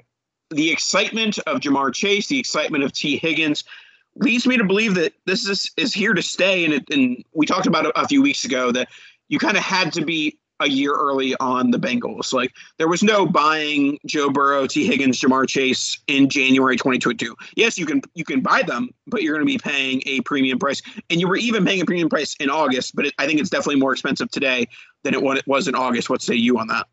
The 0.50 0.70
excitement 0.70 1.38
of 1.46 1.60
Ja'Marr 1.60 1.92
Chase, 1.92 2.28
the 2.28 2.38
excitement 2.38 2.84
of 2.84 2.92
Tee 2.92 3.16
Higgins, 3.16 3.64
leads 4.16 4.46
me 4.46 4.56
to 4.56 4.64
believe 4.64 4.94
that 4.94 5.12
this 5.26 5.48
is 5.48 5.70
is 5.76 5.92
here 5.92 6.14
to 6.14 6.22
stay. 6.22 6.64
And 6.64 6.74
it, 6.74 6.84
and 6.90 7.24
we 7.32 7.46
talked 7.46 7.66
about 7.66 7.86
it 7.86 7.92
a 7.96 8.06
few 8.06 8.22
weeks 8.22 8.44
ago 8.44 8.70
that 8.72 8.88
you 9.28 9.38
kind 9.38 9.56
of 9.56 9.62
had 9.62 9.92
to 9.94 10.04
be 10.04 10.38
a 10.64 10.68
year 10.68 10.94
early 10.94 11.34
on 11.40 11.70
the 11.70 11.78
Bengals. 11.78 12.32
Like 12.32 12.52
there 12.78 12.88
was 12.88 13.02
no 13.02 13.26
buying 13.26 13.98
Joe 14.06 14.30
Burrow, 14.30 14.66
Tee 14.66 14.86
Higgins, 14.86 15.20
Ja'Marr 15.20 15.48
Chase 15.48 15.98
in 16.06 16.28
January 16.28 16.76
2022. 16.76 17.36
Yes, 17.56 17.78
you 17.78 17.86
can 17.86 18.02
you 18.14 18.24
can 18.24 18.40
buy 18.40 18.62
them, 18.62 18.90
but 19.06 19.22
you're 19.22 19.34
going 19.34 19.46
to 19.46 19.52
be 19.52 19.58
paying 19.58 20.02
a 20.06 20.20
premium 20.22 20.58
price, 20.58 20.82
and 21.10 21.20
you 21.20 21.28
were 21.28 21.36
even 21.36 21.64
paying 21.64 21.80
a 21.80 21.84
premium 21.84 22.08
price 22.08 22.34
in 22.40 22.50
August. 22.50 22.96
But 22.96 23.06
it, 23.06 23.14
I 23.18 23.26
think 23.26 23.40
it's 23.40 23.50
definitely 23.50 23.80
more 23.80 23.92
expensive 23.92 24.30
today 24.30 24.66
than 25.02 25.14
it 25.14 25.46
was 25.46 25.68
in 25.68 25.74
August. 25.74 26.10
What 26.10 26.22
say 26.22 26.34
you 26.34 26.58
on 26.58 26.68
that? 26.68 26.86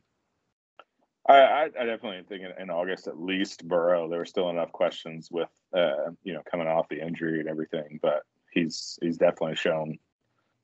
I, 1.27 1.69
I 1.79 1.85
definitely 1.85 2.23
think 2.27 2.43
in, 2.43 2.61
in, 2.61 2.69
August 2.69 3.07
at 3.07 3.21
least 3.21 3.65
Burrow 3.67 4.09
there 4.09 4.19
were 4.19 4.25
still 4.25 4.49
enough 4.49 4.71
questions 4.71 5.29
with 5.31 5.49
uh, 5.73 6.11
you 6.23 6.33
know 6.33 6.41
coming 6.49 6.67
off 6.67 6.89
the 6.89 7.01
injury 7.01 7.39
and 7.39 7.47
everything, 7.47 7.99
but 8.01 8.23
he's 8.51 8.99
he's 9.01 9.17
definitely 9.17 9.55
shown 9.55 9.97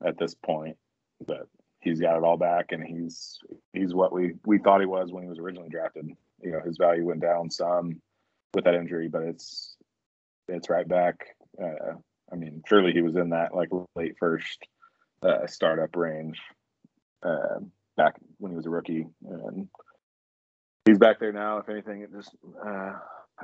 at 0.04 0.18
this 0.18 0.34
point 0.34 0.76
that 1.26 1.46
he's 1.88 2.00
got 2.00 2.16
it 2.16 2.24
all 2.24 2.36
back 2.36 2.72
and 2.72 2.82
he's 2.82 3.38
he's 3.72 3.94
what 3.94 4.12
we 4.12 4.34
we 4.44 4.58
thought 4.58 4.80
he 4.80 4.86
was 4.86 5.12
when 5.12 5.22
he 5.22 5.28
was 5.28 5.38
originally 5.38 5.68
drafted. 5.68 6.10
You 6.42 6.52
know 6.52 6.60
his 6.60 6.76
value 6.76 7.04
went 7.04 7.20
down 7.20 7.50
some 7.50 8.00
with 8.54 8.64
that 8.64 8.74
injury, 8.74 9.08
but 9.08 9.22
it's 9.22 9.76
it's 10.48 10.70
right 10.70 10.86
back. 10.86 11.36
Uh, 11.60 11.94
I 12.32 12.36
mean, 12.36 12.62
surely 12.66 12.92
he 12.92 13.02
was 13.02 13.16
in 13.16 13.30
that 13.30 13.54
like 13.54 13.68
late 13.94 14.16
first 14.18 14.66
uh, 15.22 15.46
startup 15.46 15.96
range 15.96 16.40
uh, 17.22 17.60
back 17.96 18.14
when 18.38 18.52
he 18.52 18.56
was 18.56 18.66
a 18.66 18.70
rookie 18.70 19.06
and 19.28 19.68
he's 20.84 20.98
back 20.98 21.18
there 21.18 21.32
now. 21.32 21.58
If 21.58 21.68
anything, 21.68 22.02
it 22.02 22.12
just 22.12 22.34
uh, 22.64 22.92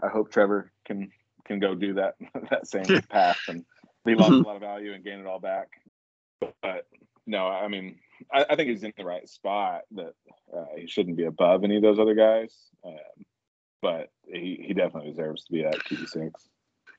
I 0.02 0.08
hope 0.08 0.30
Trevor 0.30 0.70
can 0.84 1.10
can 1.44 1.58
go 1.58 1.74
do 1.74 1.94
that 1.94 2.14
that 2.50 2.66
same 2.66 3.00
path 3.10 3.38
and 3.48 3.64
he 4.04 4.14
lost 4.14 4.32
mm-hmm. 4.32 4.44
a 4.44 4.46
lot 4.46 4.56
of 4.56 4.62
value 4.62 4.92
and 4.92 5.04
gain 5.04 5.18
it 5.18 5.26
all 5.26 5.40
back. 5.40 5.68
But, 6.40 6.54
but 6.60 6.86
no, 7.26 7.46
I 7.46 7.68
mean, 7.68 7.98
I, 8.32 8.46
I, 8.50 8.56
think 8.56 8.70
he's 8.70 8.82
in 8.82 8.92
the 8.96 9.04
right 9.04 9.28
spot. 9.28 9.82
That 9.92 10.14
uh, 10.54 10.64
he 10.76 10.86
shouldn't 10.86 11.16
be 11.16 11.24
above 11.24 11.64
any 11.64 11.76
of 11.76 11.82
those 11.82 11.98
other 11.98 12.14
guys, 12.14 12.54
um, 12.84 13.24
but 13.82 14.10
he 14.26 14.62
he 14.66 14.74
definitely 14.74 15.10
deserves 15.10 15.44
to 15.44 15.52
be 15.52 15.64
at 15.64 15.78
QB 15.78 16.08
six. 16.08 16.48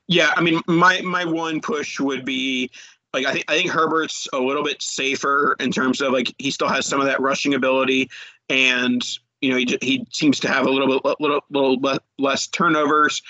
Yeah, 0.08 0.32
I 0.36 0.40
mean, 0.40 0.60
my 0.66 1.00
my 1.02 1.24
one 1.24 1.60
push 1.60 1.98
would 1.98 2.24
be 2.24 2.70
like 3.12 3.26
I 3.26 3.32
think 3.32 3.44
I 3.48 3.56
think 3.56 3.70
Herbert's 3.70 4.28
a 4.32 4.38
little 4.38 4.62
bit 4.62 4.82
safer 4.82 5.56
in 5.58 5.72
terms 5.72 6.00
of 6.00 6.12
like 6.12 6.34
he 6.38 6.50
still 6.50 6.68
has 6.68 6.86
some 6.86 7.00
of 7.00 7.06
that 7.06 7.20
rushing 7.20 7.54
ability, 7.54 8.10
and 8.48 9.02
you 9.40 9.50
know 9.50 9.56
he 9.56 9.78
he 9.80 10.06
seems 10.12 10.38
to 10.40 10.48
have 10.48 10.66
a 10.66 10.70
little 10.70 11.00
bit 11.00 11.16
little 11.20 11.40
little 11.50 11.98
less 12.18 12.46
turnovers. 12.48 13.22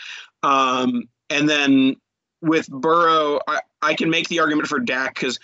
Um, 0.42 1.08
and 1.30 1.48
then 1.48 1.96
with 2.42 2.68
Burrow, 2.68 3.40
I, 3.48 3.60
I 3.82 3.94
can 3.94 4.10
make 4.10 4.28
the 4.28 4.40
argument 4.40 4.68
for 4.68 4.78
Dak 4.78 5.14
because 5.14 5.38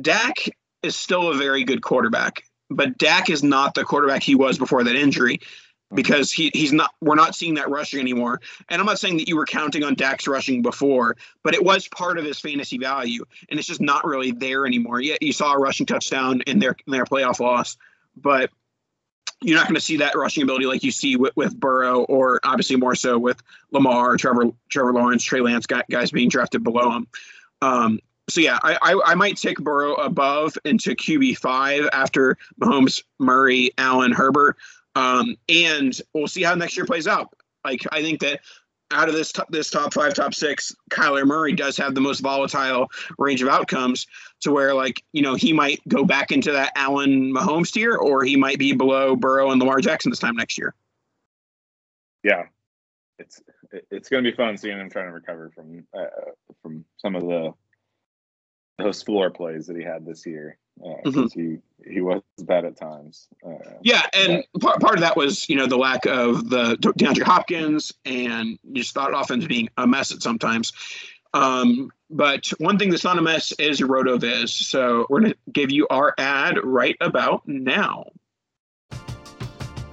Dak 0.00 0.36
is 0.84 0.96
still 0.96 1.30
a 1.30 1.34
very 1.34 1.64
good 1.64 1.82
quarterback, 1.82 2.44
but 2.70 2.98
Dak 2.98 3.30
is 3.30 3.42
not 3.42 3.74
the 3.74 3.84
quarterback 3.84 4.22
he 4.22 4.34
was 4.34 4.58
before 4.58 4.84
that 4.84 4.96
injury 4.96 5.40
because 5.92 6.32
he 6.32 6.50
he's 6.54 6.72
not 6.72 6.90
we're 7.00 7.14
not 7.14 7.34
seeing 7.34 7.54
that 7.54 7.70
rushing 7.70 8.00
anymore. 8.00 8.40
And 8.68 8.80
I'm 8.80 8.86
not 8.86 8.98
saying 8.98 9.18
that 9.18 9.28
you 9.28 9.36
were 9.36 9.46
counting 9.46 9.84
on 9.84 9.94
Dak's 9.94 10.26
rushing 10.26 10.62
before, 10.62 11.16
but 11.42 11.54
it 11.54 11.64
was 11.64 11.88
part 11.88 12.18
of 12.18 12.24
his 12.24 12.38
fantasy 12.38 12.78
value, 12.78 13.24
and 13.48 13.58
it's 13.58 13.68
just 13.68 13.80
not 13.80 14.04
really 14.04 14.32
there 14.32 14.66
anymore. 14.66 15.00
Yeah, 15.00 15.16
you 15.20 15.32
saw 15.32 15.54
a 15.54 15.58
rushing 15.58 15.86
touchdown 15.86 16.42
in 16.42 16.58
their 16.58 16.76
in 16.86 16.92
their 16.92 17.04
playoff 17.04 17.40
loss, 17.40 17.76
but 18.16 18.50
you're 19.40 19.58
not 19.58 19.66
going 19.66 19.74
to 19.74 19.80
see 19.80 19.98
that 19.98 20.16
rushing 20.16 20.42
ability 20.42 20.64
like 20.64 20.82
you 20.82 20.90
see 20.90 21.16
with, 21.16 21.36
with 21.36 21.58
Burrow, 21.58 22.04
or 22.04 22.40
obviously 22.44 22.76
more 22.76 22.94
so 22.94 23.18
with 23.18 23.42
Lamar, 23.72 24.16
Trevor, 24.16 24.46
Trevor 24.70 24.94
Lawrence, 24.94 25.22
Trey 25.22 25.40
Lance, 25.40 25.66
guys 25.66 26.10
being 26.10 26.30
drafted 26.30 26.64
below 26.64 26.92
him. 26.92 27.06
Um, 27.60 28.00
so 28.28 28.40
yeah, 28.40 28.58
I, 28.62 28.78
I, 28.80 29.12
I 29.12 29.14
might 29.14 29.36
take 29.36 29.58
Burrow 29.58 29.94
above 29.94 30.56
into 30.64 30.94
QB 30.94 31.38
five 31.38 31.88
after 31.92 32.38
Mahomes, 32.60 33.02
Murray, 33.18 33.70
Allen, 33.78 34.12
Herbert, 34.12 34.56
um, 34.94 35.36
and 35.48 35.98
we'll 36.14 36.28
see 36.28 36.42
how 36.42 36.54
next 36.54 36.76
year 36.76 36.86
plays 36.86 37.06
out. 37.06 37.34
Like 37.64 37.82
I 37.92 38.02
think 38.02 38.20
that 38.20 38.40
out 38.90 39.08
of 39.08 39.14
this 39.14 39.32
top, 39.32 39.48
this 39.50 39.70
top 39.70 39.92
five, 39.92 40.14
top 40.14 40.34
six, 40.34 40.74
Kyler 40.90 41.26
Murray 41.26 41.52
does 41.52 41.76
have 41.76 41.94
the 41.94 42.00
most 42.00 42.20
volatile 42.20 42.90
range 43.18 43.42
of 43.42 43.48
outcomes 43.48 44.06
to 44.40 44.52
where 44.52 44.74
like 44.74 45.02
you 45.12 45.22
know 45.22 45.34
he 45.34 45.52
might 45.52 45.80
go 45.88 46.04
back 46.04 46.30
into 46.30 46.52
that 46.52 46.72
Allen 46.76 47.32
Mahomes 47.32 47.72
tier, 47.72 47.96
or 47.96 48.24
he 48.24 48.36
might 48.36 48.58
be 48.58 48.72
below 48.72 49.16
Burrow 49.16 49.50
and 49.50 49.60
Lamar 49.60 49.80
Jackson 49.80 50.10
this 50.10 50.18
time 50.18 50.36
next 50.36 50.56
year. 50.56 50.74
Yeah, 52.22 52.44
it's 53.18 53.42
it's 53.90 54.08
going 54.08 54.24
to 54.24 54.30
be 54.30 54.36
fun 54.36 54.56
seeing 54.56 54.78
him 54.78 54.88
trying 54.88 55.06
to 55.06 55.12
recover 55.12 55.50
from 55.54 55.84
uh, 55.92 56.06
from 56.62 56.84
some 56.98 57.16
of 57.16 57.22
the 57.22 57.52
those 58.78 59.02
floor 59.02 59.30
plays 59.30 59.66
that 59.66 59.76
he 59.76 59.82
had 59.82 60.04
this 60.04 60.26
year 60.26 60.58
because 60.76 61.16
uh, 61.16 61.20
mm-hmm. 61.20 61.40
he 61.40 61.92
he 61.92 62.00
was 62.00 62.22
bad 62.38 62.64
at 62.64 62.76
times. 62.76 63.28
Uh, 63.46 63.56
yeah, 63.82 64.02
and 64.12 64.44
but, 64.54 64.62
part, 64.62 64.80
part 64.80 64.94
of 64.94 65.00
that 65.00 65.16
was 65.16 65.48
you 65.48 65.56
know 65.56 65.66
the 65.66 65.76
lack 65.76 66.06
of 66.06 66.48
the 66.50 66.76
DeAndre 66.76 67.22
Hopkins 67.22 67.92
and 68.04 68.58
just 68.72 68.94
thought 68.94 69.12
offense 69.14 69.46
being 69.46 69.68
a 69.76 69.86
mess 69.86 70.12
at 70.12 70.22
sometimes. 70.22 70.72
Um, 71.32 71.90
but 72.10 72.46
one 72.58 72.78
thing 72.78 72.90
that's 72.90 73.04
not 73.04 73.18
a 73.18 73.22
mess 73.22 73.52
is 73.58 73.80
RotoViz. 73.80 74.50
So 74.50 75.06
we're 75.10 75.20
going 75.20 75.32
to 75.32 75.38
give 75.52 75.72
you 75.72 75.88
our 75.90 76.14
ad 76.16 76.58
right 76.62 76.96
about 77.00 77.42
now. 77.46 78.04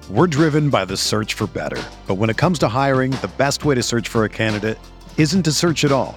We're 0.08 0.28
driven 0.28 0.70
by 0.70 0.84
the 0.84 0.96
search 0.96 1.34
for 1.34 1.48
better. 1.48 1.82
But 2.06 2.14
when 2.14 2.30
it 2.30 2.36
comes 2.36 2.58
to 2.60 2.68
hiring, 2.68 3.10
the 3.12 3.30
best 3.38 3.64
way 3.64 3.74
to 3.74 3.82
search 3.82 4.08
for 4.08 4.24
a 4.24 4.28
candidate 4.28 4.78
isn't 5.16 5.42
to 5.44 5.52
search 5.52 5.84
at 5.84 5.90
all. 5.90 6.16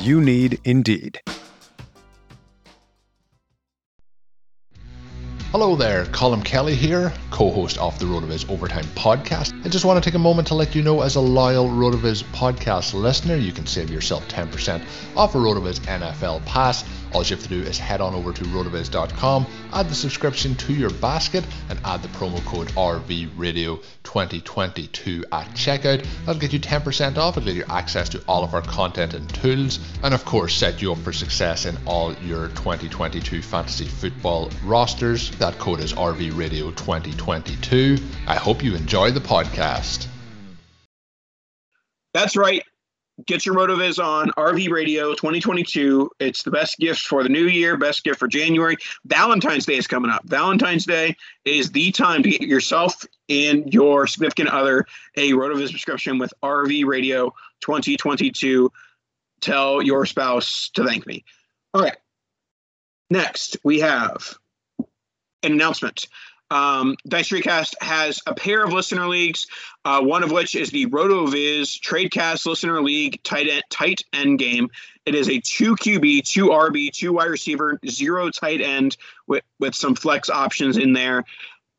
You 0.00 0.20
need 0.20 0.60
Indeed. 0.64 1.20
Hello 5.52 5.76
there, 5.76 6.06
Colm 6.06 6.42
Kelly 6.42 6.74
here, 6.74 7.12
co 7.30 7.50
host 7.50 7.76
of 7.76 7.98
the 7.98 8.06
RotoViz 8.06 8.50
Overtime 8.50 8.86
podcast. 8.94 9.52
I 9.66 9.68
just 9.68 9.84
want 9.84 10.02
to 10.02 10.10
take 10.10 10.14
a 10.14 10.18
moment 10.18 10.48
to 10.48 10.54
let 10.54 10.74
you 10.74 10.82
know, 10.82 11.02
as 11.02 11.16
a 11.16 11.20
loyal 11.20 11.68
RotoViz 11.68 12.24
podcast 12.32 12.94
listener, 12.94 13.36
you 13.36 13.52
can 13.52 13.66
save 13.66 13.90
yourself 13.90 14.26
10% 14.28 14.82
off 15.14 15.34
a 15.34 15.38
RotoViz 15.38 15.80
NFL 15.80 16.44
pass 16.46 16.84
all 17.12 17.22
you 17.22 17.36
have 17.36 17.42
to 17.42 17.48
do 17.48 17.60
is 17.62 17.78
head 17.78 18.00
on 18.00 18.14
over 18.14 18.32
to 18.32 18.44
rotoviz.com, 18.44 19.46
add 19.72 19.88
the 19.88 19.94
subscription 19.94 20.54
to 20.56 20.72
your 20.72 20.90
basket, 20.90 21.44
and 21.68 21.78
add 21.84 22.02
the 22.02 22.08
promo 22.08 22.44
code 22.44 22.66
RVRadio2022 22.68 25.24
at 25.32 25.46
checkout. 25.48 26.06
That'll 26.24 26.40
get 26.40 26.52
you 26.52 26.60
10% 26.60 27.18
off. 27.18 27.36
It'll 27.36 27.46
get 27.46 27.56
you 27.56 27.64
access 27.68 28.08
to 28.10 28.22
all 28.26 28.44
of 28.44 28.54
our 28.54 28.62
content 28.62 29.14
and 29.14 29.32
tools, 29.34 29.80
and 30.02 30.14
of 30.14 30.24
course, 30.24 30.54
set 30.54 30.82
you 30.82 30.92
up 30.92 30.98
for 30.98 31.12
success 31.12 31.66
in 31.66 31.76
all 31.86 32.12
your 32.14 32.48
2022 32.48 33.42
fantasy 33.42 33.84
football 33.84 34.50
rosters. 34.64 35.30
That 35.38 35.58
code 35.58 35.80
is 35.80 35.92
RVRadio2022. 35.92 38.02
I 38.26 38.36
hope 38.36 38.62
you 38.62 38.74
enjoy 38.74 39.10
the 39.10 39.20
podcast. 39.20 40.06
That's 42.14 42.36
right 42.36 42.62
get 43.26 43.46
your 43.46 43.54
RotoViz 43.54 44.02
on 44.02 44.30
RV 44.30 44.70
Radio 44.70 45.14
2022. 45.14 46.10
It's 46.18 46.42
the 46.42 46.50
best 46.50 46.78
gift 46.78 47.00
for 47.00 47.22
the 47.22 47.28
new 47.28 47.46
year, 47.46 47.76
best 47.76 48.04
gift 48.04 48.18
for 48.18 48.28
January. 48.28 48.76
Valentine's 49.04 49.66
Day 49.66 49.76
is 49.76 49.86
coming 49.86 50.10
up. 50.10 50.22
Valentine's 50.24 50.86
Day 50.86 51.16
is 51.44 51.72
the 51.72 51.92
time 51.92 52.22
to 52.22 52.30
get 52.30 52.42
yourself 52.42 53.04
and 53.28 53.72
your 53.72 54.06
significant 54.06 54.48
other 54.48 54.86
a 55.16 55.32
RotoViz 55.32 55.68
subscription 55.68 56.18
with 56.18 56.32
RV 56.42 56.84
Radio 56.84 57.34
2022. 57.60 58.70
Tell 59.40 59.82
your 59.82 60.06
spouse 60.06 60.70
to 60.74 60.84
thank 60.84 61.06
me. 61.06 61.24
All 61.74 61.82
right. 61.82 61.96
Next, 63.10 63.56
we 63.62 63.80
have 63.80 64.38
an 65.42 65.52
announcement. 65.52 66.06
Um, 66.52 66.96
Dice 67.08 67.30
Tradecast 67.30 67.74
has 67.80 68.20
a 68.26 68.34
pair 68.34 68.62
of 68.62 68.74
listener 68.74 69.08
leagues, 69.08 69.46
uh, 69.86 70.02
one 70.02 70.22
of 70.22 70.30
which 70.30 70.54
is 70.54 70.70
the 70.70 70.84
RotoViz 70.86 71.80
Tradecast 71.80 72.44
Listener 72.44 72.82
League 72.82 73.22
tight 73.22 73.48
end, 73.48 73.62
tight 73.70 74.02
end 74.12 74.38
game. 74.38 74.68
It 75.06 75.14
is 75.14 75.30
a 75.30 75.40
two 75.40 75.74
QB, 75.76 76.24
two 76.24 76.48
RB, 76.48 76.92
two 76.92 77.14
wide 77.14 77.30
receiver, 77.30 77.80
zero 77.88 78.28
tight 78.28 78.60
end 78.60 78.98
with, 79.26 79.42
with 79.60 79.74
some 79.74 79.94
flex 79.94 80.28
options 80.28 80.76
in 80.76 80.92
there 80.92 81.24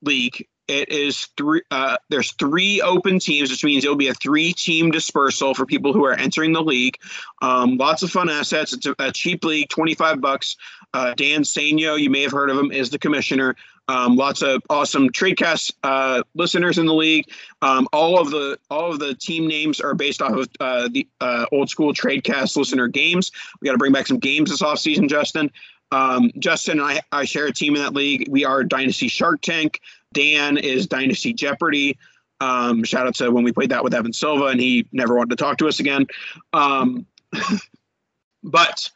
league. 0.02 0.48
It 0.68 0.90
is 0.90 1.28
three. 1.38 1.62
Uh, 1.70 1.98
there's 2.10 2.32
three 2.34 2.82
open 2.82 3.20
teams, 3.20 3.52
which 3.52 3.66
means 3.66 3.84
it'll 3.84 3.98
be 3.98 4.08
a 4.08 4.14
three-team 4.14 4.92
dispersal 4.92 5.54
for 5.54 5.66
people 5.66 5.92
who 5.92 6.06
are 6.06 6.14
entering 6.14 6.54
the 6.54 6.64
league. 6.64 6.98
Um, 7.42 7.76
lots 7.76 8.02
of 8.02 8.10
fun 8.10 8.30
assets. 8.30 8.72
It's 8.72 8.86
a, 8.86 8.96
a 8.98 9.12
cheap 9.12 9.44
league, 9.44 9.68
twenty-five 9.68 10.22
bucks. 10.22 10.56
Uh, 10.94 11.14
Dan 11.16 11.42
Saino, 11.42 12.00
you 12.00 12.10
may 12.10 12.22
have 12.22 12.32
heard 12.32 12.50
of 12.50 12.58
him, 12.58 12.72
is 12.72 12.90
the 12.90 13.00
commissioner. 13.00 13.56
Um, 13.88 14.16
lots 14.16 14.42
of 14.42 14.62
awesome 14.70 15.10
TradeCast 15.10 15.74
uh, 15.84 16.24
listeners 16.36 16.78
in 16.78 16.86
the 16.86 16.94
league. 16.94 17.26
Um, 17.62 17.88
all 17.92 18.20
of 18.20 18.32
the 18.32 18.58
all 18.70 18.92
of 18.92 19.00
the 19.00 19.14
team 19.16 19.48
names 19.48 19.82
are 19.82 19.94
based 19.94 20.22
off 20.22 20.32
of 20.32 20.48
uh, 20.60 20.88
the 20.92 21.08
uh, 21.20 21.46
old 21.52 21.70
school 21.70 21.94
TradeCast 21.94 22.56
listener 22.56 22.88
games. 22.88 23.32
We 23.60 23.66
got 23.66 23.74
to 23.74 23.78
bring 23.78 23.92
back 23.92 24.08
some 24.08 24.20
games 24.20 24.50
this 24.50 24.62
offseason, 24.62 25.10
Justin. 25.10 25.52
Um, 25.92 26.32
Justin 26.40 26.80
and 26.80 26.88
I, 26.90 27.02
I 27.12 27.26
share 27.26 27.46
a 27.46 27.54
team 27.54 27.76
in 27.76 27.82
that 27.82 27.94
league. 27.94 28.28
We 28.30 28.46
are 28.46 28.64
Dynasty 28.64 29.10
Shark 29.10 29.42
Tank. 29.42 29.80
Dan 30.12 30.58
is 30.58 30.88
Dynasty 30.88 31.34
Jeopardy. 31.34 31.98
Um, 32.40 32.84
shout 32.84 33.06
out 33.06 33.16
to 33.16 33.30
when 33.30 33.44
we 33.44 33.52
played 33.52 33.70
that 33.70 33.84
with 33.84 33.94
Evan 33.94 34.14
Silva, 34.14 34.46
and 34.46 34.60
he 34.60 34.88
never 34.92 35.16
wanted 35.16 35.32
to 35.32 35.36
talk 35.36 35.58
to 35.58 35.68
us 35.68 35.80
again. 35.80 36.08
Um, 36.52 37.06
but 38.44 38.90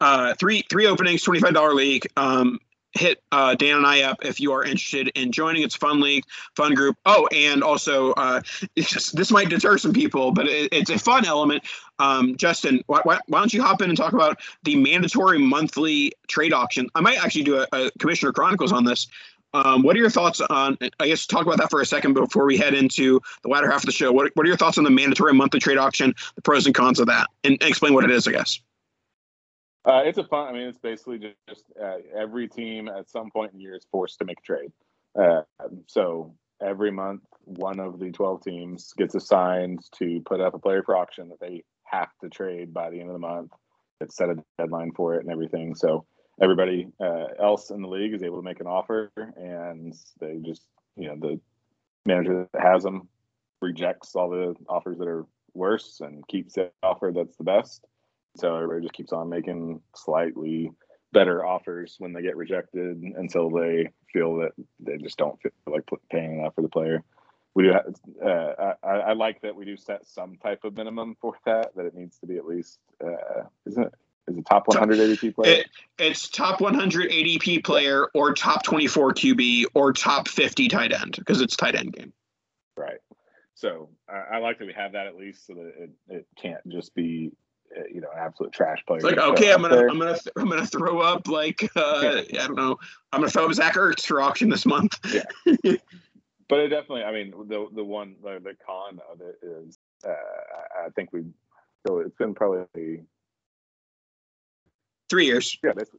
uh, 0.00 0.34
three 0.34 0.64
three 0.70 0.86
openings, 0.86 1.22
twenty 1.22 1.40
five 1.40 1.54
dollar 1.54 1.74
league. 1.74 2.06
Um, 2.16 2.58
hit 2.92 3.22
uh, 3.32 3.54
Dan 3.54 3.78
and 3.78 3.86
I 3.86 4.02
up 4.02 4.24
if 4.24 4.40
you 4.40 4.52
are 4.52 4.64
interested 4.64 5.08
in 5.14 5.32
joining. 5.32 5.62
It's 5.62 5.76
fun 5.76 6.00
league, 6.00 6.24
fun 6.56 6.74
group. 6.74 6.96
Oh, 7.06 7.28
and 7.32 7.62
also 7.62 8.12
uh, 8.12 8.40
just, 8.76 9.16
this 9.16 9.30
might 9.30 9.48
deter 9.48 9.78
some 9.78 9.92
people, 9.92 10.32
but 10.32 10.46
it, 10.46 10.68
it's 10.72 10.90
a 10.90 10.98
fun 10.98 11.24
element. 11.24 11.64
Um, 11.98 12.36
Justin, 12.36 12.82
why, 12.86 13.00
why, 13.04 13.20
why, 13.26 13.38
don't 13.38 13.52
you 13.52 13.62
hop 13.62 13.82
in 13.82 13.90
and 13.90 13.96
talk 13.96 14.12
about 14.12 14.40
the 14.62 14.76
mandatory 14.76 15.38
monthly 15.38 16.12
trade 16.28 16.52
auction? 16.52 16.88
I 16.94 17.00
might 17.00 17.22
actually 17.22 17.44
do 17.44 17.58
a, 17.58 17.66
a 17.72 17.90
Commissioner 17.98 18.32
Chronicles 18.32 18.72
on 18.72 18.84
this. 18.84 19.06
Um, 19.52 19.82
what 19.82 19.96
are 19.96 19.98
your 19.98 20.10
thoughts 20.10 20.40
on? 20.40 20.78
I 21.00 21.08
guess 21.08 21.26
talk 21.26 21.44
about 21.44 21.58
that 21.58 21.70
for 21.70 21.80
a 21.80 21.86
second 21.86 22.14
before 22.14 22.46
we 22.46 22.56
head 22.56 22.72
into 22.72 23.20
the 23.42 23.48
latter 23.48 23.68
half 23.68 23.82
of 23.82 23.86
the 23.86 23.92
show. 23.92 24.12
What, 24.12 24.30
what 24.34 24.46
are 24.46 24.48
your 24.48 24.56
thoughts 24.56 24.78
on 24.78 24.84
the 24.84 24.90
mandatory 24.90 25.34
monthly 25.34 25.58
trade 25.58 25.76
auction, 25.76 26.14
the 26.36 26.42
pros 26.42 26.66
and 26.66 26.74
cons 26.74 27.00
of 27.00 27.06
that, 27.08 27.28
and, 27.42 27.54
and 27.60 27.68
explain 27.68 27.92
what 27.92 28.04
it 28.04 28.10
is? 28.10 28.28
I 28.28 28.32
guess. 28.32 28.60
Uh, 29.84 30.02
it's 30.04 30.18
a 30.18 30.24
fun. 30.24 30.48
I 30.48 30.52
mean, 30.52 30.68
it's 30.68 30.78
basically 30.78 31.18
just, 31.18 31.36
just 31.48 31.64
uh, 31.82 31.96
every 32.14 32.48
team 32.48 32.88
at 32.88 33.08
some 33.08 33.30
point 33.30 33.52
in 33.52 33.58
the 33.58 33.62
year 33.62 33.74
is 33.74 33.86
forced 33.90 34.18
to 34.18 34.24
make 34.24 34.38
a 34.38 34.42
trade. 34.42 34.72
Uh, 35.18 35.42
so 35.86 36.34
every 36.62 36.90
month, 36.90 37.22
one 37.44 37.80
of 37.80 37.98
the 37.98 38.10
twelve 38.10 38.42
teams 38.42 38.92
gets 38.96 39.14
assigned 39.14 39.80
to 39.98 40.20
put 40.26 40.40
up 40.40 40.54
a 40.54 40.58
player 40.58 40.82
for 40.82 40.96
auction 40.96 41.30
that 41.30 41.40
they 41.40 41.64
have 41.84 42.10
to 42.22 42.28
trade 42.28 42.74
by 42.74 42.90
the 42.90 43.00
end 43.00 43.08
of 43.08 43.14
the 43.14 43.20
month. 43.20 43.52
It's 44.00 44.16
set 44.16 44.28
a 44.28 44.36
deadline 44.58 44.92
for 44.92 45.14
it 45.14 45.22
and 45.22 45.32
everything. 45.32 45.74
So 45.74 46.04
everybody 46.40 46.88
uh, 47.00 47.26
else 47.38 47.70
in 47.70 47.80
the 47.80 47.88
league 47.88 48.14
is 48.14 48.22
able 48.22 48.36
to 48.36 48.44
make 48.44 48.60
an 48.60 48.66
offer, 48.66 49.10
and 49.16 49.94
they 50.20 50.36
just 50.42 50.62
you 50.96 51.08
know 51.08 51.16
the 51.16 51.40
manager 52.04 52.48
that 52.52 52.62
has 52.62 52.82
them 52.82 53.08
rejects 53.62 54.14
all 54.14 54.30
the 54.30 54.54
offers 54.68 54.98
that 54.98 55.08
are 55.08 55.26
worse 55.54 56.00
and 56.00 56.26
keeps 56.28 56.54
the 56.54 56.70
offer 56.82 57.12
that's 57.14 57.36
the 57.36 57.44
best 57.44 57.84
so 58.36 58.54
everybody 58.54 58.82
just 58.82 58.94
keeps 58.94 59.12
on 59.12 59.28
making 59.28 59.80
slightly 59.94 60.70
better 61.12 61.44
offers 61.44 61.96
when 61.98 62.12
they 62.12 62.22
get 62.22 62.36
rejected 62.36 63.02
until 63.16 63.50
they 63.50 63.90
feel 64.12 64.36
that 64.36 64.52
they 64.78 64.96
just 64.98 65.18
don't 65.18 65.40
feel 65.42 65.52
like 65.66 65.88
paying 66.10 66.38
enough 66.38 66.54
for 66.54 66.62
the 66.62 66.68
player. 66.68 67.02
We 67.54 67.64
do. 67.64 67.72
Have, 67.72 67.94
uh, 68.24 68.74
I, 68.84 68.88
I, 68.88 69.12
like 69.14 69.40
that 69.42 69.56
we 69.56 69.64
do 69.64 69.76
set 69.76 70.06
some 70.06 70.36
type 70.36 70.62
of 70.62 70.76
minimum 70.76 71.16
for 71.20 71.34
that. 71.46 71.74
That 71.74 71.86
it 71.86 71.94
needs 71.94 72.16
to 72.20 72.26
be 72.26 72.36
at 72.36 72.46
least. 72.46 72.78
Uh, 73.04 73.42
isn't 73.66 73.82
it? 73.82 73.94
Is 74.28 74.36
it 74.36 74.46
top 74.46 74.68
100 74.68 74.98
ADP 74.98 75.34
player? 75.34 75.60
It, 75.60 75.66
it's 75.98 76.28
top 76.28 76.60
100 76.60 77.10
ADP 77.10 77.64
player 77.64 78.06
or 78.14 78.32
top 78.34 78.62
24 78.62 79.14
QB 79.14 79.64
or 79.74 79.92
top 79.92 80.28
50 80.28 80.68
tight 80.68 80.92
end 80.92 81.16
because 81.18 81.40
it's 81.40 81.56
tight 81.56 81.74
end 81.74 81.92
game. 81.92 82.12
Right. 82.76 82.98
So 83.54 83.88
I, 84.08 84.36
I, 84.36 84.38
like 84.38 84.58
that 84.60 84.66
we 84.66 84.72
have 84.74 84.92
that 84.92 85.08
at 85.08 85.16
least 85.16 85.46
so 85.46 85.54
that 85.54 85.72
it, 85.76 85.90
it 86.08 86.26
can't 86.40 86.60
just 86.68 86.94
be 86.94 87.32
you 87.92 88.00
know, 88.00 88.08
an 88.12 88.18
absolute 88.18 88.52
trash 88.52 88.84
player. 88.86 88.98
It's 88.98 89.04
like, 89.04 89.18
okay, 89.18 89.52
I'm 89.52 89.62
gonna, 89.62 89.76
there. 89.76 89.88
I'm 89.88 89.98
gonna, 89.98 90.12
th- 90.12 90.32
I'm 90.36 90.48
gonna 90.48 90.66
throw 90.66 91.00
up 91.00 91.28
like, 91.28 91.70
uh, 91.76 91.80
I 92.04 92.24
don't 92.32 92.56
know, 92.56 92.78
I'm 93.12 93.20
gonna 93.20 93.30
throw 93.30 93.46
up 93.46 93.54
Zach 93.54 93.74
Ertz 93.74 94.04
for 94.04 94.20
auction 94.20 94.48
this 94.48 94.66
month. 94.66 94.98
yeah. 95.12 95.24
but 96.48 96.60
it 96.60 96.68
definitely, 96.68 97.04
I 97.04 97.12
mean, 97.12 97.32
the 97.48 97.68
the 97.74 97.84
one, 97.84 98.16
the, 98.22 98.40
the 98.42 98.56
con 98.64 99.00
of 99.10 99.20
it 99.20 99.38
is, 99.42 99.78
uh, 100.06 100.10
I 100.84 100.90
think 100.90 101.12
we, 101.12 101.22
so 101.86 101.98
it's 101.98 102.16
been 102.16 102.34
probably 102.34 103.02
three 105.08 105.26
years. 105.26 105.56
Yeah, 105.62 105.72
that's, 105.76 105.90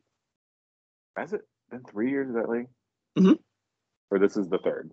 has 1.15 1.33
it 1.33 1.41
been 1.69 1.83
three 1.83 2.09
years 2.09 2.29
of 2.29 2.35
that 2.35 2.49
league? 2.49 2.67
Mm-hmm. 3.17 3.33
Or 4.09 4.19
this 4.19 4.37
is 4.37 4.49
the 4.49 4.59
third. 4.59 4.91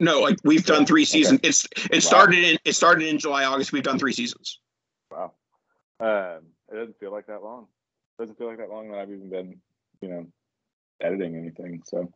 No, 0.00 0.20
like 0.20 0.38
we've 0.42 0.64
done 0.64 0.84
three 0.84 1.04
seasons. 1.04 1.38
Okay. 1.38 1.48
It's 1.48 1.64
it 1.76 1.92
wow. 1.92 1.98
started 2.00 2.44
in 2.44 2.58
it 2.64 2.74
started 2.74 3.06
in 3.06 3.18
July, 3.18 3.44
August. 3.44 3.72
We've 3.72 3.84
done 3.84 3.98
three 4.00 4.12
seasons. 4.12 4.58
Um, 6.02 6.46
it 6.70 6.76
doesn't 6.76 6.98
feel 6.98 7.12
like 7.12 7.26
that 7.26 7.42
long. 7.42 7.66
It 8.18 8.22
doesn't 8.22 8.38
feel 8.38 8.48
like 8.48 8.58
that 8.58 8.70
long 8.70 8.90
that 8.90 8.98
I've 8.98 9.10
even 9.10 9.30
been, 9.30 9.60
you 10.00 10.08
know, 10.08 10.26
editing 11.00 11.36
anything. 11.36 11.82
So 11.84 12.12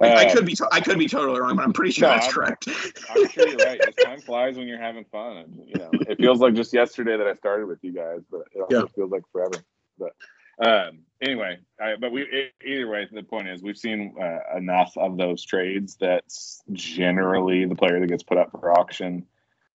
uh, 0.00 0.06
I, 0.06 0.32
could 0.32 0.46
be 0.46 0.56
I 0.72 0.80
could 0.80 0.98
be 0.98 1.08
totally 1.08 1.40
wrong, 1.40 1.56
but 1.56 1.62
I'm 1.62 1.72
pretty 1.72 1.92
sure 1.92 2.08
no, 2.08 2.14
that's 2.14 2.26
I'm, 2.26 2.32
correct. 2.32 2.68
I'm 3.10 3.28
sure 3.28 3.48
you're 3.48 3.56
right. 3.58 3.80
Just 3.84 3.98
time 3.98 4.20
flies 4.20 4.56
when 4.56 4.66
you're 4.66 4.80
having 4.80 5.04
fun. 5.04 5.36
And, 5.38 5.62
you 5.66 5.74
know, 5.78 5.90
it 5.92 6.18
feels 6.18 6.40
like 6.40 6.54
just 6.54 6.72
yesterday 6.72 7.16
that 7.16 7.26
I 7.26 7.34
started 7.34 7.66
with 7.66 7.78
you 7.82 7.92
guys, 7.92 8.20
but 8.30 8.42
it 8.52 8.60
also 8.60 8.86
yeah. 8.86 8.92
feels 8.94 9.10
like 9.10 9.22
forever. 9.30 9.62
But 9.98 10.12
um, 10.58 11.00
anyway, 11.20 11.58
I, 11.80 11.96
but 11.96 12.12
we 12.12 12.22
it, 12.22 12.52
either 12.64 12.88
way, 12.88 13.06
the 13.10 13.22
point 13.22 13.48
is 13.48 13.62
we've 13.62 13.78
seen 13.78 14.14
uh, 14.20 14.56
enough 14.56 14.96
of 14.96 15.16
those 15.16 15.44
trades 15.44 15.96
that's 16.00 16.62
generally 16.72 17.64
the 17.66 17.74
player 17.74 18.00
that 18.00 18.06
gets 18.06 18.22
put 18.22 18.38
up 18.38 18.50
for 18.50 18.72
auction 18.72 19.26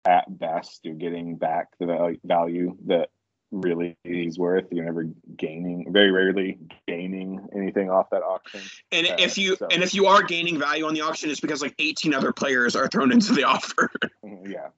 at 0.06 0.38
best 0.38 0.80
you're 0.84 0.94
getting 0.94 1.36
back 1.36 1.68
the 1.78 2.18
value 2.24 2.76
that 2.86 3.10
really 3.54 3.96
he's 4.04 4.38
worth. 4.38 4.66
You're 4.70 4.84
never 4.84 5.04
gaining, 5.36 5.92
very 5.92 6.10
rarely 6.10 6.58
gaining 6.86 7.46
anything 7.54 7.90
off 7.90 8.10
that 8.10 8.22
auction. 8.22 8.60
And 8.92 9.06
uh, 9.06 9.16
if 9.18 9.38
you 9.38 9.56
so. 9.56 9.68
and 9.70 9.82
if 9.82 9.94
you 9.94 10.06
are 10.06 10.22
gaining 10.22 10.58
value 10.58 10.86
on 10.86 10.94
the 10.94 11.02
auction, 11.02 11.30
it's 11.30 11.40
because 11.40 11.62
like 11.62 11.74
18 11.78 12.12
other 12.12 12.32
players 12.32 12.76
are 12.76 12.88
thrown 12.88 13.12
into 13.12 13.32
the 13.32 13.44
offer. 13.44 13.90
Mm-hmm, 14.24 14.50
yeah. 14.50 14.68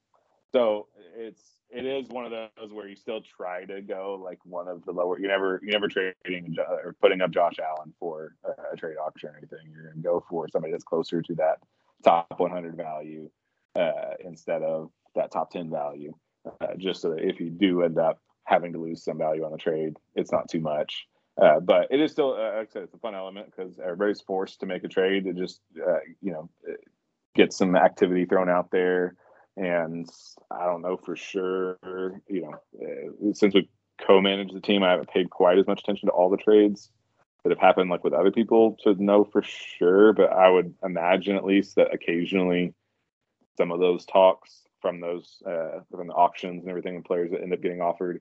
So 0.53 0.89
it's 1.17 1.43
it 1.71 1.85
is 1.85 2.09
one 2.09 2.25
of 2.25 2.31
those 2.31 2.73
where 2.73 2.87
you 2.87 2.97
still 2.97 3.21
try 3.21 3.65
to 3.65 3.81
go 3.81 4.21
like 4.23 4.39
one 4.45 4.69
of 4.69 4.85
the 4.85 4.93
lower. 4.93 5.19
You 5.19 5.29
never 5.29 5.61
you 5.63 5.73
never 5.73 5.89
trading 5.89 6.57
or 6.85 6.95
putting 7.01 7.21
up 7.21 7.31
Josh 7.31 7.57
Allen 7.59 7.93
for 7.99 8.37
a, 8.45 8.75
a 8.75 8.77
trade 8.77 8.97
auction 8.97 9.31
or 9.31 9.39
anything. 9.39 9.71
You're 9.73 9.91
gonna 9.91 10.03
go 10.03 10.25
for 10.29 10.49
somebody 10.49 10.73
that's 10.73 10.85
closer 10.85 11.23
to 11.23 11.35
that 11.37 11.59
top 12.05 12.35
100 12.37 12.77
value 12.77 13.31
uh, 13.75 14.15
instead 14.25 14.63
of 14.63 14.91
that 15.17 15.33
top 15.33 15.51
10 15.51 15.71
value, 15.71 16.13
uh, 16.61 16.75
just 16.79 17.03
so 17.03 17.11
that 17.11 17.23
if 17.23 17.41
you 17.41 17.51
do 17.51 17.83
end 17.83 17.99
up 17.99 18.21
having 18.45 18.73
to 18.73 18.81
lose 18.81 19.05
some 19.05 19.19
value 19.19 19.45
on 19.45 19.53
the 19.53 19.59
trade, 19.59 19.95
it's 20.15 20.33
not 20.33 20.49
too 20.49 20.61
much. 20.61 21.07
Uh, 21.41 21.61
but 21.61 21.89
it 21.91 22.01
is 22.01 22.13
still, 22.13 22.33
uh, 22.33 22.59
like 22.59 22.69
I 22.69 22.73
said, 22.73 22.83
it's 22.85 22.95
a 22.95 22.99
fun 22.99 23.15
element 23.15 23.51
because 23.51 23.79
everybody's 23.79 24.23
forced 24.23 24.61
to 24.61 24.67
make 24.67 24.85
a 24.85 24.89
trade 24.89 25.25
to 25.25 25.35
just, 25.35 25.61
uh, 25.77 25.99
you 26.23 26.33
know, 26.33 26.49
get 27.35 27.53
some 27.53 27.77
activity 27.77 28.25
thrown 28.25 28.49
out 28.49 28.71
there. 28.71 29.17
And 29.57 30.09
I 30.51 30.65
don't 30.65 30.83
know 30.83 30.97
for 30.97 31.17
sure, 31.17 31.79
you 32.29 32.43
know, 32.43 32.55
uh, 32.83 33.33
since 33.35 33.55
we 33.55 33.69
co-manage 34.07 34.53
the 34.53 34.61
team, 34.61 34.83
I 34.83 34.91
haven't 34.91 35.11
paid 35.11 35.31
quite 35.31 35.59
as 35.59 35.67
much 35.67 35.81
attention 35.81 36.09
to 36.09 36.13
all 36.13 36.31
the 36.31 36.37
trades 36.37 36.91
that 37.43 37.51
have 37.51 37.61
happened 37.61 37.91
like 37.91 38.03
with 38.03 38.13
other 38.13 38.31
people 38.31 38.77
to 38.85 38.95
know 39.03 39.25
for 39.25 39.43
sure. 39.43 40.13
But 40.13 40.33
I 40.33 40.51
would 40.51 40.75
imagine 40.83 41.37
at 41.37 41.45
least 41.45 41.77
that 41.77 41.95
occasionally 41.95 42.75
some 43.57 43.71
of 43.71 43.81
those 43.81 44.05
talks 44.05 44.66
from 44.87 45.01
those 45.01 45.43
uh, 45.45 45.81
from 45.91 46.07
the 46.07 46.13
auctions 46.13 46.63
and 46.63 46.71
everything, 46.71 46.95
and 46.95 47.05
players 47.05 47.33
that 47.33 47.43
end 47.43 47.53
up 47.53 47.61
getting 47.61 47.81
offered 47.81 48.21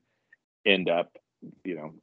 end 0.66 0.90
up, 0.90 1.16
you 1.64 1.76
know, 1.76 1.94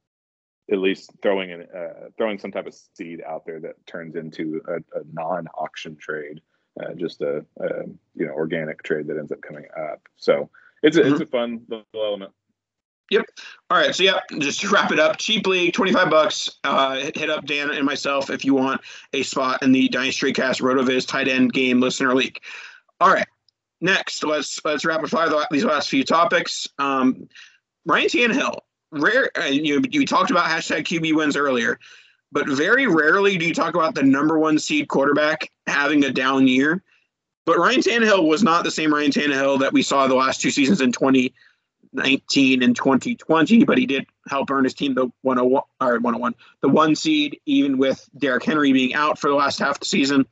at 0.71 0.77
least 0.77 1.11
throwing 1.21 1.49
in 1.49 1.63
uh, 1.63 2.07
throwing 2.17 2.39
some 2.39 2.49
type 2.49 2.65
of 2.65 2.73
seed 2.95 3.21
out 3.27 3.45
there 3.45 3.59
that 3.59 3.85
turns 3.85 4.15
into 4.15 4.61
a, 4.69 4.75
a 4.97 5.03
non-auction 5.11 5.97
trade, 5.97 6.39
uh, 6.81 6.93
just 6.93 7.21
a, 7.21 7.45
a, 7.59 7.67
you 8.15 8.25
know 8.25 8.31
organic 8.31 8.81
trade 8.83 9.05
that 9.07 9.17
ends 9.17 9.33
up 9.33 9.41
coming 9.41 9.65
up. 9.77 9.99
So 10.15 10.49
it's 10.81 10.95
a, 10.95 11.01
mm-hmm. 11.01 11.11
it's 11.11 11.21
a 11.21 11.25
fun 11.25 11.61
little 11.67 11.85
element. 11.93 12.31
Yep. 13.11 13.25
All 13.69 13.77
right. 13.77 13.93
So 13.93 14.03
yeah, 14.03 14.21
just 14.39 14.61
to 14.61 14.69
wrap 14.69 14.93
it 14.93 14.99
up, 14.99 15.17
cheap 15.17 15.45
league, 15.45 15.73
twenty 15.73 15.91
five 15.91 16.09
bucks. 16.09 16.49
Uh, 16.63 17.11
hit 17.15 17.29
up 17.29 17.43
Dan 17.43 17.69
and 17.69 17.85
myself 17.85 18.29
if 18.29 18.45
you 18.45 18.53
want 18.53 18.79
a 19.11 19.23
spot 19.23 19.61
in 19.61 19.73
the 19.73 19.89
Dynasty 19.89 20.31
Cast 20.31 20.61
Rotoviz 20.61 21.05
tight 21.05 21.27
end 21.27 21.51
game 21.51 21.81
listener 21.81 22.15
league. 22.15 22.39
All 23.01 23.11
right. 23.11 23.27
Next, 23.83 24.23
let's 24.23 24.61
let's 24.63 24.85
rapid 24.85 25.09
fire 25.09 25.27
the, 25.27 25.45
these 25.51 25.65
last 25.65 25.89
few 25.89 26.05
topics. 26.05 26.69
Um, 26.79 27.27
Ryan 27.85 28.07
Tannehill, 28.07 28.59
rare. 28.93 29.29
Uh, 29.37 29.47
you 29.47 29.81
you 29.91 30.07
talked 30.07 30.31
about 30.31 30.45
hashtag 30.45 30.85
QB 30.85 31.13
wins 31.13 31.35
earlier, 31.35 31.77
but 32.31 32.47
very 32.47 32.87
rarely 32.87 33.37
do 33.37 33.45
you 33.45 33.53
talk 33.53 33.75
about 33.75 33.93
the 33.93 34.01
number 34.01 34.39
one 34.39 34.57
seed 34.57 34.87
quarterback 34.87 35.51
having 35.67 36.05
a 36.05 36.11
down 36.11 36.47
year. 36.47 36.81
But 37.45 37.57
Ryan 37.57 37.81
Tannehill 37.81 38.25
was 38.25 38.41
not 38.41 38.63
the 38.63 38.71
same 38.71 38.93
Ryan 38.93 39.11
Tannehill 39.11 39.59
that 39.59 39.73
we 39.73 39.81
saw 39.81 40.07
the 40.07 40.15
last 40.15 40.39
two 40.39 40.49
seasons 40.49 40.79
in 40.79 40.93
2019 40.93 42.63
and 42.63 42.73
2020, 42.73 43.65
but 43.65 43.77
he 43.77 43.85
did 43.85 44.05
help 44.29 44.49
earn 44.49 44.63
his 44.63 44.73
team 44.73 44.95
the 44.95 45.11
101 45.23 45.61
or 45.81 45.99
101, 45.99 46.35
the 46.61 46.69
one 46.69 46.95
seed, 46.95 47.37
even 47.45 47.77
with 47.77 48.09
Derrick 48.17 48.45
Henry 48.45 48.71
being 48.71 48.93
out 48.93 49.19
for 49.19 49.29
the 49.29 49.35
last 49.35 49.59
half 49.59 49.77
the 49.81 49.85
season 49.85 50.25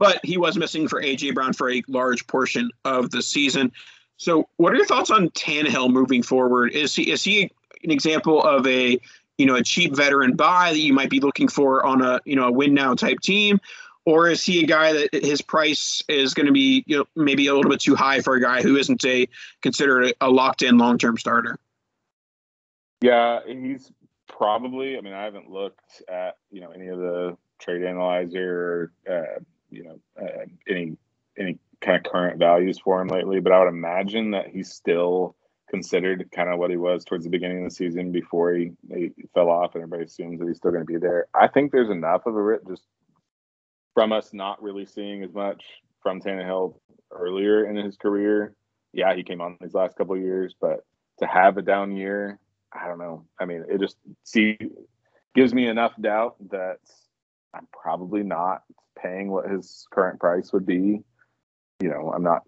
but 0.00 0.18
he 0.24 0.38
was 0.38 0.56
missing 0.56 0.88
for 0.88 1.00
AJ 1.00 1.34
Brown 1.34 1.52
for 1.52 1.70
a 1.70 1.84
large 1.86 2.26
portion 2.26 2.70
of 2.84 3.10
the 3.10 3.22
season. 3.22 3.70
So, 4.16 4.48
what 4.56 4.72
are 4.72 4.76
your 4.76 4.86
thoughts 4.86 5.10
on 5.10 5.28
Tannehill 5.30 5.92
moving 5.92 6.22
forward? 6.24 6.72
Is 6.72 6.96
he 6.96 7.12
is 7.12 7.22
he 7.22 7.52
an 7.84 7.90
example 7.90 8.42
of 8.42 8.66
a 8.66 8.98
you 9.38 9.46
know 9.46 9.54
a 9.54 9.62
cheap 9.62 9.94
veteran 9.94 10.34
buy 10.34 10.72
that 10.72 10.80
you 10.80 10.92
might 10.92 11.10
be 11.10 11.20
looking 11.20 11.46
for 11.46 11.86
on 11.86 12.02
a 12.02 12.20
you 12.24 12.34
know 12.34 12.48
a 12.48 12.52
win 12.52 12.74
now 12.74 12.94
type 12.94 13.20
team, 13.20 13.60
or 14.06 14.28
is 14.28 14.42
he 14.44 14.64
a 14.64 14.66
guy 14.66 14.92
that 14.94 15.10
his 15.12 15.42
price 15.42 16.02
is 16.08 16.34
going 16.34 16.46
to 16.46 16.52
be 16.52 16.82
you 16.86 16.98
know 16.98 17.04
maybe 17.14 17.46
a 17.46 17.54
little 17.54 17.70
bit 17.70 17.80
too 17.80 17.94
high 17.94 18.20
for 18.20 18.34
a 18.34 18.40
guy 18.40 18.62
who 18.62 18.76
isn't 18.76 19.04
a 19.04 19.28
considered 19.62 20.14
a 20.20 20.30
locked 20.30 20.62
in 20.62 20.78
long 20.78 20.96
term 20.96 21.18
starter? 21.18 21.58
Yeah, 23.02 23.40
he's 23.46 23.92
probably. 24.28 24.96
I 24.96 25.02
mean, 25.02 25.12
I 25.12 25.24
haven't 25.24 25.50
looked 25.50 26.02
at 26.08 26.36
you 26.50 26.62
know 26.62 26.70
any 26.70 26.88
of 26.88 26.98
the 26.98 27.36
trade 27.58 27.84
analyzer 27.84 28.92
uh, 29.10 29.40
you 29.70 29.84
know 29.84 30.00
uh, 30.20 30.44
any 30.68 30.96
any 31.38 31.58
kind 31.80 31.96
of 32.04 32.10
current 32.10 32.38
values 32.38 32.78
for 32.78 33.00
him 33.00 33.08
lately, 33.08 33.40
but 33.40 33.52
I 33.52 33.60
would 33.60 33.68
imagine 33.68 34.32
that 34.32 34.48
he's 34.48 34.72
still 34.72 35.36
considered 35.70 36.28
kind 36.34 36.50
of 36.50 36.58
what 36.58 36.70
he 36.70 36.76
was 36.76 37.04
towards 37.04 37.24
the 37.24 37.30
beginning 37.30 37.64
of 37.64 37.70
the 37.70 37.74
season 37.74 38.10
before 38.10 38.52
he, 38.54 38.72
he 38.92 39.12
fell 39.32 39.48
off, 39.48 39.74
and 39.74 39.82
everybody 39.82 40.04
assumes 40.04 40.40
that 40.40 40.48
he's 40.48 40.56
still 40.56 40.72
going 40.72 40.82
to 40.82 40.92
be 40.92 40.98
there. 40.98 41.26
I 41.32 41.46
think 41.46 41.70
there's 41.70 41.90
enough 41.90 42.26
of 42.26 42.34
a 42.34 42.42
rip 42.42 42.66
just 42.68 42.82
from 43.94 44.12
us 44.12 44.32
not 44.32 44.62
really 44.62 44.84
seeing 44.84 45.22
as 45.22 45.32
much 45.32 45.62
from 46.02 46.20
Tannehill 46.20 46.74
earlier 47.12 47.66
in 47.66 47.76
his 47.76 47.96
career. 47.96 48.54
Yeah, 48.92 49.14
he 49.14 49.22
came 49.22 49.40
on 49.40 49.56
these 49.60 49.74
last 49.74 49.96
couple 49.96 50.16
of 50.16 50.20
years, 50.20 50.54
but 50.60 50.84
to 51.20 51.26
have 51.26 51.56
a 51.56 51.62
down 51.62 51.96
year, 51.96 52.38
I 52.72 52.88
don't 52.88 52.98
know. 52.98 53.24
I 53.38 53.44
mean, 53.44 53.64
it 53.68 53.80
just 53.80 53.96
see 54.24 54.58
gives 55.34 55.54
me 55.54 55.68
enough 55.68 55.92
doubt 56.00 56.36
that 56.50 56.78
I'm 57.54 57.66
probably 57.72 58.22
not 58.22 58.62
paying 59.00 59.30
what 59.30 59.50
his 59.50 59.86
current 59.90 60.20
price 60.20 60.52
would 60.52 60.66
be. 60.66 61.02
You 61.80 61.88
know, 61.88 62.12
I'm 62.14 62.22
not. 62.22 62.42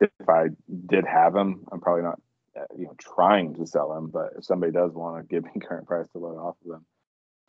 If 0.00 0.28
I 0.28 0.48
did 0.86 1.04
have 1.06 1.34
him, 1.34 1.66
I'm 1.72 1.80
probably 1.80 2.02
not 2.02 2.20
uh, 2.56 2.64
you 2.76 2.84
know 2.84 2.94
trying 2.98 3.54
to 3.56 3.66
sell 3.66 3.92
him. 3.96 4.08
But 4.08 4.34
if 4.38 4.44
somebody 4.44 4.72
does 4.72 4.92
want 4.92 5.16
to 5.18 5.34
give 5.34 5.44
me 5.54 5.60
current 5.60 5.86
price 5.86 6.08
to 6.12 6.18
load 6.18 6.38
off 6.38 6.56
of 6.64 6.70
them, 6.70 6.86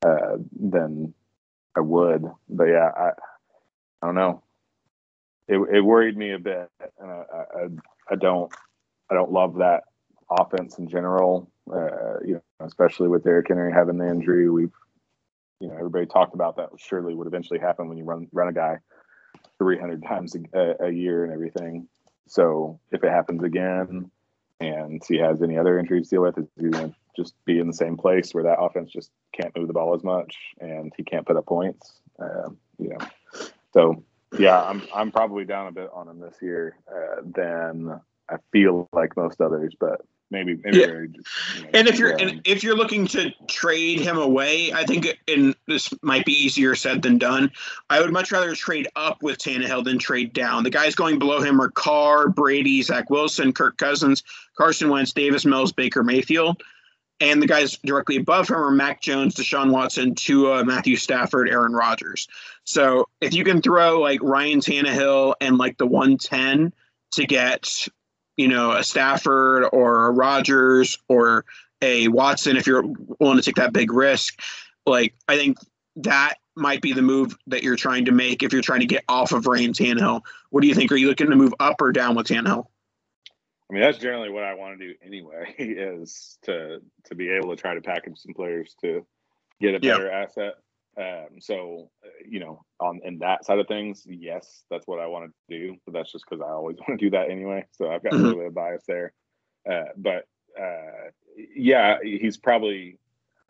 uh, 0.03 0.37
then 0.59 1.13
I 1.75 1.81
would. 1.81 2.25
But 2.49 2.65
yeah, 2.65 2.89
I 2.95 3.09
I 4.01 4.05
don't 4.05 4.15
know. 4.15 4.43
It 5.47 5.59
it 5.73 5.81
worried 5.81 6.17
me 6.17 6.33
a 6.33 6.39
bit, 6.39 6.69
and 6.99 7.11
I 7.11 7.23
I, 7.31 7.67
I 8.11 8.15
don't 8.15 8.51
I 9.09 9.13
don't 9.13 9.31
love 9.31 9.57
that 9.57 9.83
offense 10.29 10.77
in 10.77 10.87
general. 10.87 11.51
Uh, 11.71 12.19
you 12.25 12.33
know, 12.33 12.65
especially 12.65 13.07
with 13.07 13.23
Derrick 13.23 13.47
Henry 13.47 13.71
having 13.71 13.97
the 13.97 14.09
injury, 14.09 14.49
we've 14.49 14.73
you 15.59 15.67
know 15.67 15.75
everybody 15.75 16.05
talked 16.05 16.33
about 16.33 16.57
that 16.57 16.69
surely 16.77 17.13
would 17.13 17.27
eventually 17.27 17.59
happen 17.59 17.87
when 17.87 17.97
you 17.97 18.03
run 18.03 18.27
run 18.31 18.47
a 18.47 18.53
guy 18.53 18.77
300 19.57 20.03
times 20.03 20.35
a, 20.53 20.85
a 20.85 20.89
year 20.89 21.23
and 21.23 21.33
everything. 21.33 21.87
So 22.27 22.79
if 22.91 23.03
it 23.03 23.09
happens 23.09 23.43
again, 23.43 24.09
and 24.59 25.01
he 25.07 25.17
has 25.17 25.41
any 25.41 25.57
other 25.57 25.79
injuries 25.79 26.09
to 26.09 26.15
deal 26.15 26.21
with, 26.23 26.37
is 26.37 26.47
he 26.57 26.69
going 26.69 26.91
to 26.91 26.95
just 27.15 27.33
be 27.45 27.59
in 27.59 27.67
the 27.67 27.73
same 27.73 27.97
place 27.97 28.33
where 28.33 28.43
that 28.43 28.59
offense 28.59 28.91
just 28.91 29.11
can't 29.33 29.55
move 29.57 29.67
the 29.67 29.73
ball 29.73 29.95
as 29.95 30.03
much 30.03 30.35
and 30.59 30.93
he 30.95 31.03
can't 31.03 31.25
put 31.25 31.37
up 31.37 31.45
points? 31.45 31.99
Uh, 32.19 32.49
you 32.77 32.89
know, 32.89 33.49
so 33.73 34.03
yeah, 34.37 34.61
I'm 34.61 34.83
I'm 34.93 35.11
probably 35.11 35.45
down 35.45 35.67
a 35.67 35.71
bit 35.71 35.89
on 35.93 36.07
him 36.07 36.19
this 36.19 36.35
year 36.41 36.77
uh, 36.87 37.21
than 37.23 37.99
I 38.29 38.37
feel 38.51 38.87
like 38.93 39.15
most 39.17 39.41
others, 39.41 39.73
but 39.79 40.01
maybe 40.31 40.59
maybe 40.63 40.77
Yeah. 40.77 40.85
just, 40.85 41.57
you 41.57 41.63
know, 41.63 41.69
And 41.73 41.87
if 41.87 41.97
you're 41.97 42.11
yeah. 42.19 42.27
and 42.27 42.41
if 42.45 42.63
you're 42.63 42.75
looking 42.75 43.07
to 43.07 43.31
trade 43.47 43.99
him 43.99 44.17
away, 44.17 44.71
I 44.71 44.85
think 44.85 45.07
and 45.27 45.55
this 45.67 45.89
might 46.03 46.25
be 46.25 46.33
easier 46.33 46.75
said 46.75 47.01
than 47.01 47.17
done. 47.17 47.51
I 47.89 47.99
would 48.01 48.11
much 48.13 48.31
rather 48.31 48.53
trade 48.55 48.87
up 48.95 49.23
with 49.23 49.39
Tannehill 49.39 49.83
than 49.83 49.97
trade 49.97 50.33
down. 50.33 50.63
The 50.63 50.69
guys 50.69 50.93
going 50.95 51.17
below 51.19 51.41
him 51.41 51.59
are 51.59 51.69
Carr, 51.71 52.29
Brady, 52.29 52.81
Zach 52.83 53.09
Wilson, 53.09 53.51
Kirk 53.53 53.77
Cousins, 53.77 54.23
Carson 54.55 54.89
Wentz, 54.89 55.13
Davis 55.13 55.45
Mills, 55.45 55.71
Baker 55.71 56.03
Mayfield. 56.03 56.61
And 57.21 57.41
the 57.41 57.47
guys 57.47 57.77
directly 57.83 58.15
above 58.15 58.47
him 58.47 58.55
are 58.55 58.71
Mac 58.71 59.01
Jones, 59.01 59.35
Deshaun 59.35 59.71
Watson, 59.71 60.15
Tua, 60.15 60.63
Matthew 60.63 60.95
Stafford, 60.95 61.49
Aaron 61.49 61.73
Rodgers. 61.73 62.29
So 62.63 63.09
if 63.19 63.33
you 63.33 63.43
can 63.43 63.61
throw 63.61 63.99
like 63.99 64.21
Ryan 64.23 64.61
Tannehill 64.61 65.33
and 65.41 65.57
like 65.57 65.77
the 65.77 65.85
110 65.85 66.71
to 67.13 67.25
get, 67.25 67.87
you 68.39 68.47
know, 68.47 68.71
a 68.71 68.85
Stafford 68.85 69.65
or 69.73 70.05
a 70.05 70.11
Rodgers 70.11 70.97
or 71.09 71.43
a 71.81 72.07
Watson, 72.07 72.55
if 72.55 72.65
you're 72.65 72.85
willing 73.19 73.35
to 73.35 73.43
take 73.43 73.55
that 73.55 73.73
big 73.73 73.91
risk, 73.91 74.39
like 74.85 75.13
I 75.27 75.35
think 75.35 75.57
that 75.97 76.35
might 76.55 76.81
be 76.81 76.93
the 76.93 77.01
move 77.01 77.37
that 77.47 77.63
you're 77.63 77.75
trying 77.75 78.05
to 78.05 78.13
make 78.13 78.41
if 78.41 78.53
you're 78.53 78.61
trying 78.61 78.79
to 78.79 78.85
get 78.85 79.03
off 79.09 79.33
of 79.33 79.45
Ryan 79.45 79.73
Tannehill. 79.73 80.21
What 80.51 80.61
do 80.61 80.69
you 80.69 80.73
think? 80.73 80.89
Are 80.93 80.95
you 80.95 81.09
looking 81.09 81.29
to 81.29 81.35
move 81.35 81.53
up 81.59 81.81
or 81.81 81.91
down 81.91 82.15
with 82.15 82.27
Tannehill? 82.27 82.65
I 83.69 83.73
mean, 83.73 83.81
that's 83.81 83.97
generally 83.97 84.29
what 84.29 84.45
I 84.45 84.53
want 84.53 84.79
to 84.79 84.87
do 84.87 84.93
anyway, 85.05 85.53
is 85.57 86.37
to 86.43 86.81
to 87.09 87.15
be 87.15 87.31
able 87.31 87.49
to 87.49 87.61
try 87.61 87.73
to 87.73 87.81
package 87.81 88.19
some 88.19 88.33
players 88.33 88.73
to 88.79 89.05
get 89.59 89.75
a 89.75 89.81
better 89.81 90.09
asset. 90.09 90.53
Um, 90.99 91.39
so, 91.39 91.89
uh, 92.03 92.09
you 92.27 92.39
know, 92.41 92.61
on 92.81 92.99
in 93.05 93.19
that 93.19 93.45
side 93.45 93.59
of 93.59 93.67
things, 93.67 94.03
yes, 94.05 94.63
that's 94.69 94.85
what 94.85 94.99
I 94.99 95.07
want 95.07 95.31
to 95.49 95.57
do. 95.57 95.77
But 95.85 95.93
that's 95.93 96.11
just 96.11 96.25
because 96.29 96.43
I 96.45 96.49
always 96.51 96.77
want 96.87 96.99
to 96.99 97.05
do 97.05 97.11
that 97.11 97.29
anyway. 97.29 97.65
So 97.71 97.89
I've 97.89 98.03
got 98.03 98.13
a 98.13 98.15
Mhm. 98.17 98.23
little 98.23 98.37
bit 98.39 98.47
of 98.47 98.53
bias 98.55 98.83
there. 98.87 99.13
Uh, 99.69 99.85
but 99.95 100.27
uh, 100.59 101.11
yeah, 101.55 101.97
he's 102.03 102.37
probably. 102.37 102.97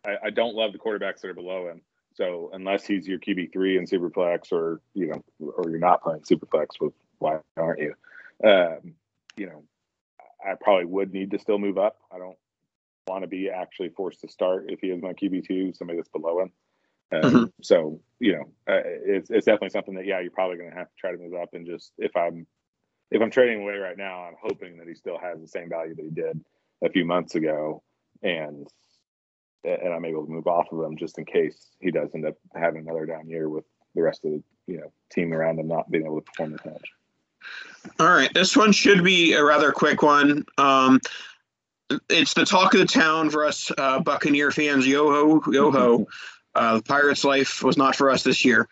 I, 0.06 0.16
I 0.24 0.30
don't 0.30 0.54
love 0.54 0.72
the 0.72 0.78
quarterbacks 0.78 1.20
that 1.20 1.28
are 1.28 1.34
below 1.34 1.68
him. 1.68 1.82
So 2.14 2.50
unless 2.52 2.86
he's 2.86 3.06
your 3.06 3.18
QB 3.18 3.52
three 3.52 3.76
in 3.76 3.84
Superflex, 3.84 4.52
or 4.52 4.80
you 4.94 5.08
know, 5.08 5.24
or 5.40 5.68
you're 5.70 5.78
not 5.78 6.02
playing 6.02 6.20
Superflex, 6.22 6.80
with 6.80 6.92
why 7.18 7.40
aren't 7.56 7.80
you? 7.80 7.94
Um, 8.44 8.94
you 9.36 9.46
know, 9.46 9.64
I 10.44 10.54
probably 10.60 10.86
would 10.86 11.12
need 11.12 11.32
to 11.32 11.38
still 11.38 11.58
move 11.58 11.78
up. 11.78 11.98
I 12.12 12.18
don't 12.18 12.36
want 13.06 13.22
to 13.22 13.28
be 13.28 13.50
actually 13.50 13.90
forced 13.90 14.20
to 14.20 14.28
start 14.28 14.66
if 14.68 14.80
he 14.80 14.88
is 14.88 15.02
my 15.02 15.12
QB 15.12 15.46
two, 15.46 15.72
somebody 15.72 15.98
that's 15.98 16.08
below 16.08 16.40
him. 16.40 16.52
Um, 17.12 17.22
Mhm. 17.22 17.52
So 17.62 18.00
you 18.18 18.32
know, 18.32 18.44
uh, 18.68 18.82
it's 18.84 19.30
it's 19.30 19.46
definitely 19.46 19.70
something 19.70 19.94
that 19.94 20.06
yeah, 20.06 20.20
you're 20.20 20.30
probably 20.30 20.58
going 20.58 20.70
to 20.70 20.76
have 20.76 20.88
to 20.88 20.96
try 20.98 21.10
to 21.10 21.18
move 21.18 21.34
up. 21.34 21.54
And 21.54 21.66
just 21.66 21.92
if 21.98 22.16
I'm 22.16 22.46
if 23.10 23.20
I'm 23.20 23.30
trading 23.30 23.62
away 23.62 23.76
right 23.76 23.96
now, 23.96 24.24
I'm 24.24 24.36
hoping 24.40 24.78
that 24.78 24.86
he 24.86 24.94
still 24.94 25.18
has 25.18 25.40
the 25.40 25.48
same 25.48 25.68
value 25.68 25.94
that 25.94 26.04
he 26.04 26.10
did 26.10 26.44
a 26.84 26.90
few 26.90 27.04
months 27.04 27.34
ago, 27.34 27.82
and 28.22 28.66
and 29.64 29.92
I'm 29.92 30.04
able 30.04 30.24
to 30.24 30.30
move 30.30 30.46
off 30.46 30.72
of 30.72 30.82
him 30.82 30.96
just 30.96 31.18
in 31.18 31.24
case 31.24 31.70
he 31.80 31.90
does 31.90 32.10
end 32.14 32.26
up 32.26 32.36
having 32.54 32.82
another 32.82 33.06
down 33.06 33.28
year 33.28 33.48
with 33.48 33.64
the 33.94 34.02
rest 34.02 34.24
of 34.24 34.32
the 34.32 34.42
you 34.66 34.78
know 34.78 34.92
team 35.10 35.32
around 35.32 35.58
him 35.58 35.68
not 35.68 35.90
being 35.90 36.04
able 36.04 36.20
to 36.20 36.24
perform 36.24 36.54
as 36.54 36.64
much. 36.64 36.92
All 37.98 38.10
right, 38.10 38.32
this 38.34 38.56
one 38.56 38.72
should 38.72 39.02
be 39.02 39.32
a 39.32 39.42
rather 39.42 39.72
quick 39.72 40.02
one. 40.02 40.44
Um, 40.58 41.00
it's 42.08 42.34
the 42.34 42.44
talk 42.44 42.74
of 42.74 42.80
the 42.80 42.86
town 42.86 43.30
for 43.30 43.44
us 43.44 43.72
uh, 43.78 44.00
Buccaneer 44.00 44.50
fans. 44.50 44.86
Yo 44.86 45.10
ho, 45.10 45.42
yo 45.50 45.70
ho. 45.70 46.06
Uh, 46.54 46.76
the 46.76 46.82
Pirates' 46.82 47.24
life 47.24 47.62
was 47.62 47.76
not 47.76 47.96
for 47.96 48.10
us 48.10 48.22
this 48.22 48.44
year. 48.44 48.68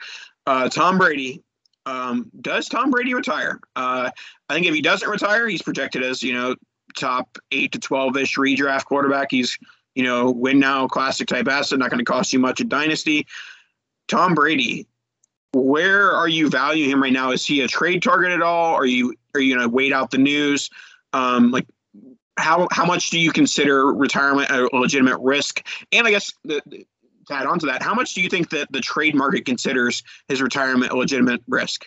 Uh, 0.46 0.68
Tom 0.68 0.98
Brady. 0.98 1.42
Um, 1.86 2.30
does 2.40 2.68
Tom 2.68 2.90
Brady 2.90 3.14
retire? 3.14 3.60
Uh, 3.74 4.10
I 4.48 4.54
think 4.54 4.66
if 4.66 4.74
he 4.74 4.82
doesn't 4.82 5.08
retire, 5.08 5.48
he's 5.48 5.62
projected 5.62 6.02
as 6.02 6.22
you 6.22 6.34
know 6.34 6.54
top 6.96 7.38
eight 7.50 7.72
to 7.72 7.78
twelve 7.78 8.16
ish 8.16 8.36
redraft 8.36 8.84
quarterback. 8.84 9.28
He's 9.30 9.58
you 9.94 10.02
know 10.02 10.30
win 10.30 10.58
now 10.58 10.86
classic 10.86 11.28
type 11.28 11.48
asset, 11.48 11.78
not 11.78 11.90
going 11.90 11.98
to 11.98 12.04
cost 12.04 12.32
you 12.32 12.38
much 12.38 12.60
in 12.60 12.68
dynasty. 12.68 13.26
Tom 14.06 14.34
Brady, 14.34 14.86
where 15.52 16.12
are 16.12 16.28
you 16.28 16.50
valuing 16.50 16.90
him 16.90 17.02
right 17.02 17.12
now? 17.12 17.30
Is 17.30 17.46
he 17.46 17.62
a 17.62 17.68
trade 17.68 18.02
target 18.02 18.32
at 18.32 18.42
all? 18.42 18.74
Are 18.74 18.86
you 18.86 19.14
are 19.34 19.40
you 19.40 19.54
going 19.54 19.66
to 19.66 19.74
wait 19.74 19.92
out 19.92 20.10
the 20.10 20.18
news? 20.18 20.68
Um, 21.12 21.50
like 21.50 21.66
how 22.38 22.68
how 22.70 22.84
much 22.84 23.10
do 23.10 23.18
you 23.18 23.32
consider 23.32 23.92
retirement 23.94 24.50
a 24.50 24.68
legitimate 24.76 25.18
risk? 25.18 25.66
And 25.92 26.06
I 26.06 26.10
guess 26.10 26.32
the- 26.44 26.62
to 27.28 27.34
add 27.34 27.46
on 27.46 27.58
to 27.60 27.66
that, 27.66 27.82
how 27.82 27.94
much 27.94 28.14
do 28.14 28.22
you 28.22 28.28
think 28.28 28.50
that 28.50 28.70
the 28.72 28.80
trade 28.80 29.14
market 29.14 29.44
considers 29.44 30.02
his 30.28 30.42
retirement 30.42 30.92
a 30.92 30.96
legitimate 30.96 31.42
risk? 31.46 31.86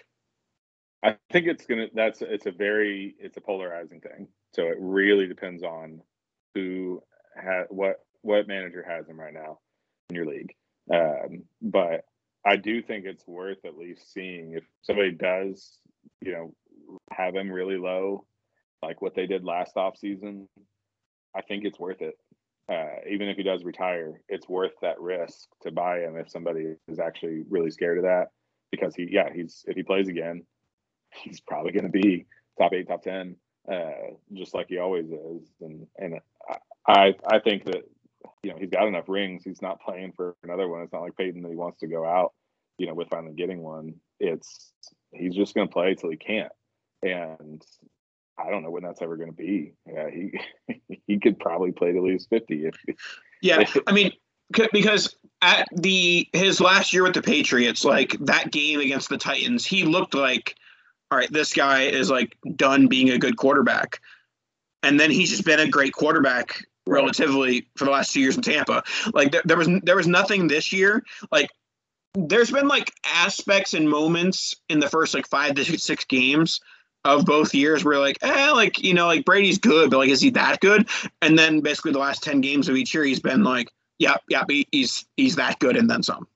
I 1.03 1.15
think 1.31 1.47
it's 1.47 1.65
gonna. 1.65 1.87
That's 1.93 2.21
it's 2.21 2.45
a 2.45 2.51
very 2.51 3.15
it's 3.19 3.37
a 3.37 3.41
polarizing 3.41 4.01
thing. 4.01 4.27
So 4.53 4.63
it 4.63 4.77
really 4.79 5.27
depends 5.27 5.63
on 5.63 6.01
who 6.53 7.01
ha 7.35 7.63
what 7.69 7.97
what 8.21 8.47
manager 8.47 8.85
has 8.87 9.07
him 9.07 9.19
right 9.19 9.33
now 9.33 9.59
in 10.09 10.15
your 10.15 10.27
league. 10.27 10.53
Um, 10.93 11.43
but 11.61 12.05
I 12.45 12.55
do 12.55 12.81
think 12.81 13.05
it's 13.05 13.27
worth 13.27 13.65
at 13.65 13.77
least 13.77 14.13
seeing 14.13 14.53
if 14.53 14.63
somebody 14.81 15.11
does, 15.11 15.79
you 16.21 16.33
know, 16.33 16.53
have 17.11 17.35
him 17.35 17.51
really 17.51 17.77
low, 17.77 18.25
like 18.83 19.01
what 19.01 19.15
they 19.15 19.27
did 19.27 19.43
last 19.43 19.77
off 19.77 19.97
season. 19.97 20.47
I 21.35 21.41
think 21.41 21.63
it's 21.63 21.79
worth 21.79 22.01
it. 22.01 22.15
Uh, 22.69 23.01
even 23.09 23.27
if 23.27 23.37
he 23.37 23.43
does 23.43 23.63
retire, 23.63 24.21
it's 24.29 24.47
worth 24.47 24.73
that 24.81 24.99
risk 24.99 25.47
to 25.61 25.71
buy 25.71 25.99
him 25.99 26.15
if 26.17 26.29
somebody 26.29 26.75
is 26.87 26.99
actually 26.99 27.43
really 27.49 27.71
scared 27.71 27.97
of 27.97 28.03
that. 28.05 28.27
Because 28.71 28.95
he, 28.95 29.07
yeah, 29.11 29.29
he's 29.33 29.65
if 29.67 29.75
he 29.75 29.83
plays 29.83 30.07
again, 30.07 30.43
he's 31.13 31.41
probably 31.41 31.71
going 31.71 31.83
to 31.83 31.89
be 31.89 32.25
top 32.57 32.73
eight, 32.73 32.87
top 32.87 33.03
ten, 33.03 33.35
uh, 33.71 34.13
just 34.33 34.53
like 34.53 34.67
he 34.69 34.77
always 34.77 35.07
is. 35.07 35.47
And 35.59 35.87
and 35.97 36.19
I 36.87 37.15
I 37.27 37.39
think 37.39 37.65
that 37.65 37.83
you 38.43 38.51
know 38.51 38.57
he's 38.59 38.69
got 38.69 38.87
enough 38.87 39.09
rings. 39.09 39.43
He's 39.43 39.61
not 39.61 39.81
playing 39.81 40.13
for 40.15 40.35
another 40.43 40.67
one. 40.67 40.81
It's 40.81 40.93
not 40.93 41.01
like 41.01 41.17
Peyton 41.17 41.41
that 41.41 41.49
he 41.49 41.55
wants 41.55 41.79
to 41.81 41.87
go 41.87 42.05
out. 42.05 42.33
You 42.77 42.87
know, 42.87 42.93
with 42.93 43.09
finally 43.09 43.33
getting 43.33 43.61
one, 43.61 43.95
it's 44.19 44.71
he's 45.11 45.35
just 45.35 45.53
going 45.53 45.67
to 45.67 45.73
play 45.73 45.95
till 45.95 46.09
he 46.09 46.17
can't. 46.17 46.51
And 47.03 47.61
I 48.37 48.49
don't 48.49 48.63
know 48.63 48.71
when 48.71 48.83
that's 48.83 49.01
ever 49.01 49.17
going 49.17 49.29
to 49.29 49.35
be. 49.35 49.73
Yeah, 49.87 50.09
he 50.09 50.39
he 51.07 51.19
could 51.19 51.39
probably 51.39 51.71
play 51.71 51.91
to 51.91 52.01
lose 52.01 52.25
fifty 52.25 52.65
if 52.65 52.75
Yeah, 53.41 53.63
I 53.87 53.91
mean, 53.91 54.11
because 54.71 55.15
at 55.41 55.67
the 55.75 56.27
his 56.33 56.61
last 56.61 56.93
year 56.93 57.03
with 57.03 57.13
the 57.13 57.21
Patriots, 57.21 57.83
like 57.83 58.15
that 58.21 58.51
game 58.51 58.79
against 58.79 59.09
the 59.09 59.17
Titans, 59.17 59.65
he 59.65 59.83
looked 59.83 60.13
like, 60.13 60.55
all 61.09 61.17
right, 61.17 61.31
this 61.31 61.53
guy 61.53 61.83
is 61.83 62.09
like 62.09 62.37
done 62.55 62.87
being 62.87 63.09
a 63.09 63.17
good 63.17 63.37
quarterback, 63.37 63.99
and 64.83 64.99
then 64.99 65.09
he's 65.09 65.31
just 65.31 65.45
been 65.45 65.59
a 65.59 65.67
great 65.67 65.93
quarterback 65.93 66.63
relatively 66.87 67.67
for 67.75 67.85
the 67.85 67.91
last 67.91 68.13
two 68.13 68.21
years 68.21 68.35
in 68.35 68.41
Tampa. 68.41 68.83
Like 69.13 69.31
there, 69.31 69.41
there 69.45 69.57
was 69.57 69.69
there 69.83 69.95
was 69.95 70.07
nothing 70.07 70.47
this 70.47 70.71
year. 70.71 71.03
Like 71.31 71.49
there's 72.13 72.51
been 72.51 72.67
like 72.67 72.93
aspects 73.05 73.73
and 73.73 73.89
moments 73.89 74.55
in 74.69 74.79
the 74.79 74.89
first 74.89 75.13
like 75.13 75.27
five 75.27 75.55
to 75.55 75.79
six 75.79 76.05
games 76.05 76.59
of 77.03 77.25
both 77.25 77.53
years 77.53 77.83
where 77.83 77.99
like, 77.99 78.17
eh, 78.21 78.51
like 78.51 78.83
you 78.83 78.93
know, 78.93 79.07
like 79.07 79.25
Brady's 79.25 79.57
good, 79.57 79.89
but 79.89 79.97
like, 79.97 80.09
is 80.09 80.21
he 80.21 80.29
that 80.31 80.59
good? 80.59 80.87
And 81.21 81.37
then 81.37 81.61
basically 81.61 81.91
the 81.91 81.99
last 81.99 82.23
ten 82.23 82.41
games 82.41 82.69
of 82.69 82.75
each 82.75 82.93
year, 82.93 83.03
he's 83.03 83.19
been 83.19 83.43
like, 83.43 83.69
yep, 83.99 84.21
yep, 84.29 84.49
he's 84.71 85.05
he's 85.17 85.35
that 85.35 85.59
good, 85.59 85.77
and 85.77 85.89
then 85.89 86.03
some. 86.03 86.27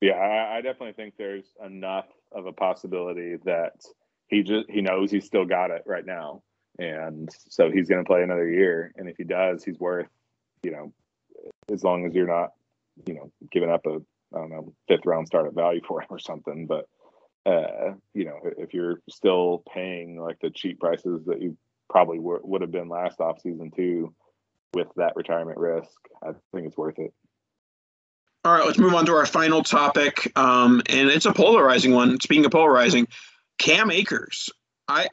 Yeah, 0.00 0.12
I, 0.12 0.58
I 0.58 0.60
definitely 0.60 0.92
think 0.92 1.14
there's 1.16 1.46
enough 1.64 2.06
of 2.30 2.46
a 2.46 2.52
possibility 2.52 3.36
that 3.44 3.72
he 4.28 4.42
just 4.42 4.70
he 4.70 4.80
knows 4.80 5.10
he's 5.10 5.24
still 5.24 5.44
got 5.44 5.70
it 5.70 5.82
right 5.86 6.06
now, 6.06 6.42
and 6.78 7.28
so 7.48 7.70
he's 7.70 7.88
going 7.88 8.04
to 8.04 8.08
play 8.08 8.22
another 8.22 8.48
year. 8.48 8.92
And 8.96 9.08
if 9.08 9.16
he 9.16 9.24
does, 9.24 9.64
he's 9.64 9.78
worth, 9.78 10.08
you 10.62 10.70
know, 10.70 10.92
as 11.72 11.82
long 11.82 12.06
as 12.06 12.14
you're 12.14 12.28
not, 12.28 12.50
you 13.06 13.14
know, 13.14 13.32
giving 13.50 13.70
up 13.70 13.86
a 13.86 14.00
I 14.34 14.38
don't 14.38 14.50
know 14.50 14.72
fifth 14.86 15.06
round 15.06 15.26
start 15.26 15.44
startup 15.44 15.54
value 15.54 15.80
for 15.86 16.00
him 16.00 16.08
or 16.10 16.18
something, 16.18 16.66
but 16.66 16.86
uh, 17.48 17.94
you 18.14 18.26
know, 18.26 18.38
if 18.58 18.74
you're 18.74 19.00
still 19.08 19.62
paying 19.72 20.20
like 20.20 20.38
the 20.40 20.50
cheap 20.50 20.78
prices 20.80 21.24
that 21.26 21.40
you 21.40 21.56
probably 21.88 22.18
w- 22.18 22.40
would 22.42 22.60
have 22.60 22.70
been 22.70 22.88
last 22.88 23.20
off 23.20 23.40
season 23.40 23.70
too, 23.74 24.14
with 24.74 24.88
that 24.96 25.16
retirement 25.16 25.58
risk, 25.58 25.88
I 26.22 26.32
think 26.52 26.66
it's 26.66 26.76
worth 26.76 26.98
it. 26.98 27.12
All 28.44 28.52
right, 28.52 28.64
let's 28.64 28.78
move 28.78 28.94
on 28.94 29.06
to 29.06 29.14
our 29.14 29.26
final 29.26 29.62
topic, 29.62 30.30
um, 30.36 30.82
and 30.88 31.08
it's 31.08 31.26
a 31.26 31.32
polarizing 31.32 31.92
one. 31.92 32.20
Speaking 32.20 32.44
of 32.44 32.52
polarizing, 32.52 33.08
Cam 33.58 33.90
Akers. 33.90 34.50
I, 34.86 35.08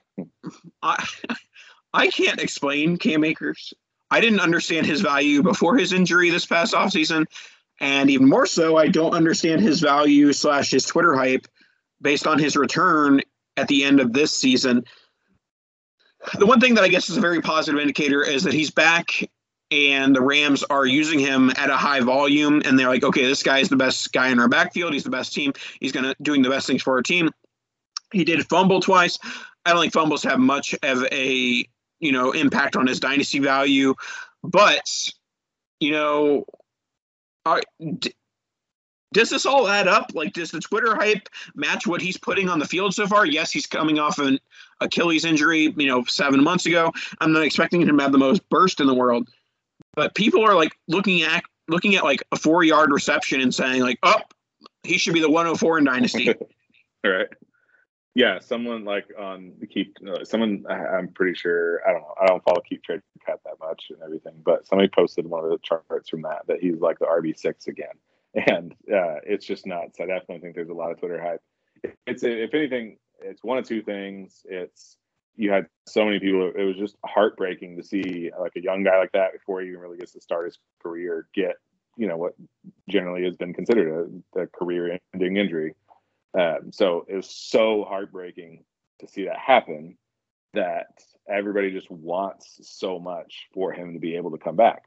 I, 0.82 1.06
I 1.94 2.08
can't 2.08 2.42
explain 2.42 2.98
Cam 2.98 3.24
Akers. 3.24 3.74
I 4.12 4.20
didn't 4.20 4.42
understand 4.42 4.86
his 4.86 5.02
value 5.02 5.42
before 5.42 5.78
his 5.78 5.94
injury 5.94 6.30
this 6.30 6.46
past 6.46 6.74
offseason, 6.74 7.26
and 7.80 8.10
even 8.10 8.30
more 8.30 8.46
so, 8.46 8.78
I 8.78 8.88
don't 8.88 9.14
understand 9.14 9.62
his 9.62 9.80
value 9.80 10.32
slash 10.34 10.72
his 10.72 10.86
Twitter 10.86 11.16
hype 11.16 11.48
based 12.02 12.28
on 12.28 12.40
his 12.40 12.56
return 12.56 13.22
at 13.58 13.68
the 13.68 13.84
end 13.84 14.00
of 14.00 14.14
this 14.14 14.32
season. 14.32 14.84
The 16.38 16.46
one 16.46 16.60
thing 16.60 16.76
that 16.76 16.84
I 16.84 16.88
guess 16.88 17.10
is 17.10 17.18
a 17.18 17.22
very 17.22 17.42
positive 17.42 17.80
indicator 17.80 18.24
is 18.24 18.44
that 18.44 18.54
he's 18.54 18.72
back 18.72 19.08
and 19.72 20.16
the 20.16 20.22
Rams 20.22 20.64
are 20.64 20.86
using 20.86 21.20
him 21.20 21.52
at 21.52 21.70
a 21.70 21.78
high 21.78 22.02
volume 22.02 22.62
and 22.66 22.78
they're 22.78 22.90
like, 22.90 23.04
okay, 23.04 23.26
this 23.26 23.44
guy 23.44 23.60
is 23.60 23.70
the 23.70 23.76
best 23.76 24.12
guy 24.12 24.30
in 24.30 24.40
our 24.40 24.48
backfield. 24.48 24.94
He's 24.94 25.04
the 25.04 25.10
best 25.10 25.34
team. 25.34 25.54
He's 25.80 25.92
gonna 25.92 26.16
doing 26.22 26.42
the 26.42 26.50
best 26.50 26.68
things 26.68 26.82
for 26.82 26.94
our 26.94 27.02
team. 27.02 27.30
He 28.12 28.24
did 28.24 28.48
fumble 28.48 28.80
twice. 28.80 29.18
I 29.66 29.72
don't 29.72 29.82
think 29.82 29.94
fumbles 29.94 30.24
have 30.24 30.40
much 30.40 30.76
of 30.84 31.04
a 31.12 31.66
you 32.00 32.12
know 32.12 32.32
impact 32.32 32.76
on 32.76 32.88
his 32.88 33.00
dynasty 33.00 33.40
value, 33.40 33.96
but 34.44 34.88
you 35.80 35.92
know, 35.92 36.46
are, 37.46 37.62
does 39.16 39.30
this 39.30 39.46
all 39.46 39.70
add 39.70 39.88
up? 39.88 40.12
Like, 40.14 40.34
does 40.34 40.52
the 40.52 40.60
Twitter 40.60 40.94
hype 40.94 41.30
match 41.56 41.88
what 41.88 42.02
he's 42.02 42.18
putting 42.18 42.50
on 42.50 42.60
the 42.60 42.66
field 42.66 42.94
so 42.94 43.08
far? 43.08 43.26
Yes, 43.26 43.50
he's 43.50 43.66
coming 43.66 43.98
off 43.98 44.20
an 44.20 44.38
Achilles 44.82 45.24
injury, 45.24 45.74
you 45.78 45.88
know, 45.88 46.04
seven 46.04 46.44
months 46.44 46.66
ago. 46.66 46.92
I'm 47.22 47.32
not 47.32 47.44
expecting 47.44 47.82
him 47.82 47.98
to 47.98 48.04
have 48.04 48.12
the 48.12 48.18
most 48.18 48.48
burst 48.50 48.82
in 48.82 48.88
the 48.88 48.94
world, 48.94 49.30
but 49.94 50.16
people 50.16 50.44
are 50.44 50.54
like 50.54 50.78
looking 50.90 51.22
at 51.22 51.46
looking 51.70 51.96
at 51.96 52.04
like 52.04 52.24
a 52.34 52.36
four 52.36 52.66
yard 52.66 52.92
reception 52.92 53.40
and 53.40 53.56
saying 53.56 53.82
like, 53.82 54.00
oh, 54.04 54.20
he 54.84 54.98
should 54.98 55.14
be 55.14 55.22
the 55.22 55.32
104 55.32 55.78
in 55.80 55.86
Dynasty. 55.86 56.34
All 57.06 57.12
right. 57.12 57.28
Yeah, 58.16 58.40
someone 58.40 58.84
like 58.84 59.06
on 59.18 59.54
the 59.62 59.66
keep 59.66 59.96
uh, 60.06 60.26
someone 60.26 60.66
I'm 60.70 61.08
pretty 61.08 61.36
sure 61.36 61.80
I 61.88 61.94
don't 61.94 62.02
know 62.02 62.16
I 62.22 62.26
don't 62.26 62.44
follow 62.44 62.62
keep 62.68 62.84
trade 62.84 63.02
cat 63.26 63.40
that 63.46 63.60
much 63.62 63.86
and 63.92 64.00
everything, 64.04 64.34
but 64.44 64.68
somebody 64.68 64.90
posted 64.90 65.26
one 65.26 65.46
of 65.46 65.52
the 65.52 65.60
charts 65.64 66.10
from 66.10 66.24
that 66.24 66.48
that 66.48 66.60
he's 66.60 66.82
like 66.82 67.00
the 67.00 67.06
RB 67.06 67.40
six 67.40 67.68
again 67.68 67.96
and 68.48 68.74
uh, 68.92 69.20
it's 69.24 69.46
just 69.46 69.66
nuts. 69.66 70.00
I 70.00 70.06
definitely 70.06 70.40
think 70.40 70.56
there's 70.56 70.70
a 70.70 70.74
lot 70.74 70.92
of 70.92 71.00
Twitter 71.00 71.22
hype. 71.22 71.42
It's 72.08 72.24
if 72.24 72.54
anything, 72.54 72.98
it's 73.22 73.44
one 73.44 73.58
of 73.58 73.68
two 73.68 73.82
things. 73.82 74.42
It's 74.46 74.98
you 75.36 75.52
had 75.52 75.68
so 75.88 76.06
many 76.06 76.20
people. 76.20 76.52
It 76.56 76.64
was 76.64 76.78
just 76.78 76.96
heartbreaking 77.06 77.78
to 77.78 77.84
see 77.84 78.32
like 78.40 78.54
a 78.56 78.62
young 78.62 78.84
guy 78.84 78.98
like 78.98 79.12
that 79.14 79.34
before 79.34 79.62
he 79.62 79.68
even 79.68 79.80
really 79.80 79.98
gets 79.98 80.14
to 80.14 80.22
start 80.22 80.46
his 80.46 80.58
career 80.82 81.28
get 81.34 81.56
you 81.98 82.08
know 82.08 82.18
what 82.18 82.34
generally 82.90 83.24
has 83.24 83.36
been 83.38 83.54
considered 83.54 84.12
a, 84.36 84.42
a 84.42 84.48
career-ending 84.48 85.38
injury. 85.38 85.74
Um, 86.38 86.72
so 86.72 87.06
it 87.08 87.16
was 87.16 87.30
so 87.30 87.86
heartbreaking 87.88 88.64
to 89.00 89.08
see 89.08 89.26
that 89.26 89.38
happen 89.38 89.98
that 90.54 90.88
everybody 91.30 91.72
just 91.72 91.90
wants 91.90 92.60
so 92.62 93.00
much 93.00 93.48
for 93.54 93.72
him 93.72 93.94
to 93.94 94.00
be 94.00 94.16
able 94.16 94.32
to 94.32 94.38
come 94.38 94.56
back 94.56 94.84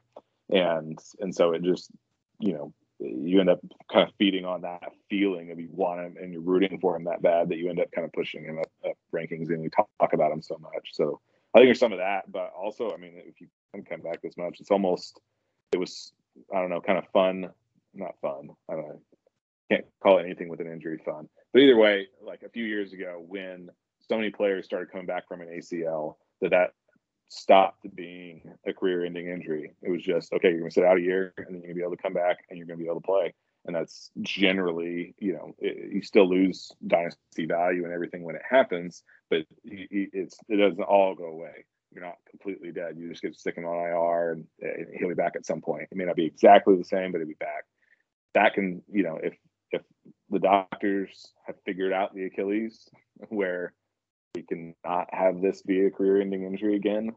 and 0.49 0.99
and 1.19 1.33
so 1.33 1.51
it 1.51 1.63
just 1.63 1.91
you 2.39 2.53
know 2.53 2.73
you 2.99 3.39
end 3.39 3.49
up 3.49 3.59
kind 3.91 4.07
of 4.07 4.13
feeding 4.17 4.45
on 4.45 4.61
that 4.61 4.91
feeling 5.09 5.51
of 5.51 5.59
you 5.59 5.69
want 5.71 6.01
him 6.01 6.15
and 6.21 6.33
you're 6.33 6.41
rooting 6.41 6.79
for 6.79 6.95
him 6.95 7.05
that 7.05 7.21
bad 7.21 7.49
that 7.49 7.57
you 7.57 7.69
end 7.69 7.79
up 7.79 7.91
kind 7.91 8.05
of 8.05 8.11
pushing 8.11 8.43
him 8.43 8.59
up, 8.59 8.69
up 8.85 8.97
rankings 9.13 9.49
and 9.49 9.61
we 9.61 9.69
talk, 9.69 9.89
talk, 9.99 10.13
about 10.13 10.31
him 10.31 10.41
so 10.41 10.57
much. 10.57 10.89
So 10.91 11.19
I 11.53 11.59
think 11.59 11.67
there's 11.67 11.79
some 11.79 11.93
of 11.93 11.99
that, 11.99 12.29
but 12.31 12.51
also, 12.57 12.91
I 12.93 12.97
mean, 12.97 13.13
if 13.15 13.39
you 13.39 13.47
can 13.73 13.83
come 13.83 14.01
back 14.01 14.21
this 14.21 14.37
much, 14.37 14.59
it's 14.59 14.71
almost, 14.71 15.19
it 15.71 15.77
was, 15.77 16.11
I 16.53 16.59
don't 16.59 16.69
know, 16.69 16.81
kind 16.81 16.97
of 16.97 17.05
fun, 17.13 17.49
not 17.93 18.15
fun. 18.21 18.49
I 18.69 18.73
don't 18.73 18.87
know. 18.87 19.01
Can't 19.71 19.85
call 20.01 20.19
anything 20.19 20.49
with 20.49 20.59
an 20.61 20.67
injury 20.67 20.99
fun, 21.05 21.29
but 21.53 21.59
either 21.59 21.77
way, 21.77 22.07
like 22.21 22.41
a 22.43 22.49
few 22.49 22.65
years 22.65 22.91
ago 22.91 23.23
when 23.27 23.69
so 23.99 24.17
many 24.17 24.31
players 24.31 24.65
started 24.65 24.91
coming 24.91 25.05
back 25.05 25.27
from 25.27 25.41
an 25.41 25.47
ACL 25.47 26.15
that 26.41 26.49
that 26.49 26.71
stopped 27.29 27.85
being 27.95 28.41
a 28.67 28.73
career-ending 28.73 29.27
injury. 29.27 29.71
It 29.81 29.89
was 29.89 30.03
just 30.03 30.33
okay. 30.33 30.49
You're 30.49 30.59
going 30.59 30.71
to 30.71 30.73
sit 30.73 30.83
out 30.83 30.97
a 30.97 31.01
year, 31.01 31.33
and 31.37 31.47
then 31.47 31.53
you're 31.55 31.61
going 31.61 31.69
to 31.69 31.75
be 31.75 31.83
able 31.83 31.95
to 31.95 32.01
come 32.01 32.13
back, 32.13 32.39
and 32.49 32.57
you're 32.57 32.67
going 32.67 32.77
to 32.77 32.83
be 32.83 32.89
able 32.89 33.01
to 33.01 33.07
play. 33.07 33.33
And 33.65 33.75
that's 33.75 34.09
generally, 34.21 35.13
you 35.19 35.33
know, 35.33 35.53
it, 35.59 35.93
you 35.93 36.01
still 36.01 36.27
lose 36.27 36.71
dynasty 36.85 37.45
value 37.45 37.83
and 37.83 37.93
everything 37.93 38.23
when 38.23 38.35
it 38.35 38.41
happens, 38.49 39.03
but 39.29 39.45
it's 39.63 40.37
it 40.49 40.55
doesn't 40.55 40.83
all 40.83 41.15
go 41.15 41.25
away. 41.25 41.65
You're 41.93 42.05
not 42.05 42.17
completely 42.29 42.71
dead. 42.71 42.97
You 42.97 43.09
just 43.09 43.43
get 43.43 43.55
him 43.55 43.65
on 43.65 43.77
IR, 43.77 44.31
and, 44.31 44.47
and 44.61 44.87
he'll 44.97 45.09
be 45.09 45.15
back 45.15 45.35
at 45.35 45.45
some 45.45 45.61
point. 45.61 45.87
It 45.91 45.97
may 45.97 46.05
not 46.05 46.15
be 46.15 46.25
exactly 46.25 46.75
the 46.75 46.83
same, 46.83 47.11
but 47.11 47.19
he'll 47.19 47.27
be 47.27 47.33
back. 47.35 47.65
That 48.33 48.53
can, 48.53 48.81
you 48.91 49.03
know, 49.03 49.19
if 49.21 49.35
if 49.71 49.81
the 50.29 50.39
doctors 50.39 51.31
have 51.45 51.55
figured 51.65 51.93
out 51.93 52.15
the 52.15 52.25
Achilles, 52.25 52.89
where 53.29 53.73
we 54.35 54.43
can 54.43 54.75
not 54.85 55.07
have 55.11 55.41
this 55.41 55.61
be 55.61 55.85
a 55.85 55.91
career-ending 55.91 56.43
injury 56.43 56.75
again. 56.75 57.11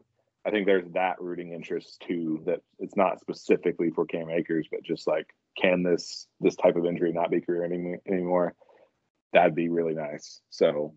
I 0.45 0.51
think 0.51 0.65
there's 0.65 0.89
that 0.93 1.21
rooting 1.21 1.53
interest 1.53 2.03
too. 2.05 2.41
That 2.45 2.59
it's 2.79 2.97
not 2.97 3.19
specifically 3.21 3.91
for 3.91 4.05
Cam 4.05 4.29
Akers, 4.29 4.67
but 4.69 4.83
just 4.83 5.07
like, 5.07 5.27
can 5.61 5.83
this 5.83 6.27
this 6.41 6.55
type 6.55 6.75
of 6.75 6.85
injury 6.85 7.13
not 7.13 7.31
be 7.31 7.41
career-ending 7.41 7.99
anymore? 8.07 8.53
That'd 9.31 9.55
be 9.55 9.69
really 9.69 9.93
nice. 9.93 10.41
So, 10.49 10.95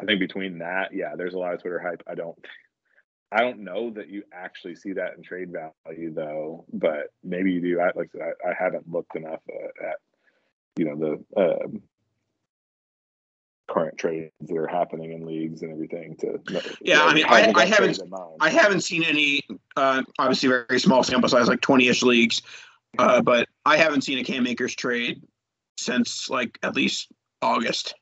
I 0.00 0.04
think 0.04 0.20
between 0.20 0.58
that, 0.58 0.88
yeah, 0.92 1.14
there's 1.16 1.34
a 1.34 1.38
lot 1.38 1.54
of 1.54 1.60
Twitter 1.60 1.78
hype. 1.78 2.02
I 2.08 2.14
don't, 2.14 2.36
I 3.30 3.42
don't 3.42 3.60
know 3.60 3.90
that 3.90 4.08
you 4.08 4.24
actually 4.32 4.74
see 4.74 4.94
that 4.94 5.16
in 5.16 5.22
trade 5.22 5.52
value 5.52 6.12
though, 6.12 6.64
but 6.72 7.08
maybe 7.22 7.52
you 7.52 7.60
do. 7.60 7.80
I 7.80 7.90
like 7.94 8.10
I, 8.16 8.50
I 8.50 8.54
haven't 8.58 8.90
looked 8.90 9.16
enough 9.16 9.40
uh, 9.48 9.86
at, 9.90 9.96
you 10.76 10.86
know, 10.86 10.96
the 10.96 11.40
um, 11.40 11.82
current 13.68 13.98
trades 13.98 14.32
that 14.40 14.56
are 14.56 14.66
happening 14.66 15.12
in 15.12 15.26
leagues 15.26 15.62
and 15.62 15.72
everything 15.72 16.16
to 16.16 16.40
yeah 16.80 17.04
i 17.04 17.14
mean 17.14 17.24
I, 17.26 17.52
I 17.54 17.66
haven't 17.66 18.00
i 18.40 18.48
haven't 18.48 18.80
seen 18.80 19.04
any 19.04 19.42
uh, 19.76 20.02
obviously 20.18 20.48
very 20.48 20.80
small 20.80 21.02
sample 21.02 21.28
size 21.28 21.48
like 21.48 21.60
20ish 21.60 22.02
leagues 22.02 22.42
uh, 22.98 23.20
but 23.20 23.48
i 23.66 23.76
haven't 23.76 24.02
seen 24.02 24.18
a 24.18 24.24
cam 24.24 24.46
akers 24.46 24.74
trade 24.74 25.22
since 25.76 26.28
like 26.28 26.58
at 26.62 26.74
least 26.74 27.08
august. 27.42 27.94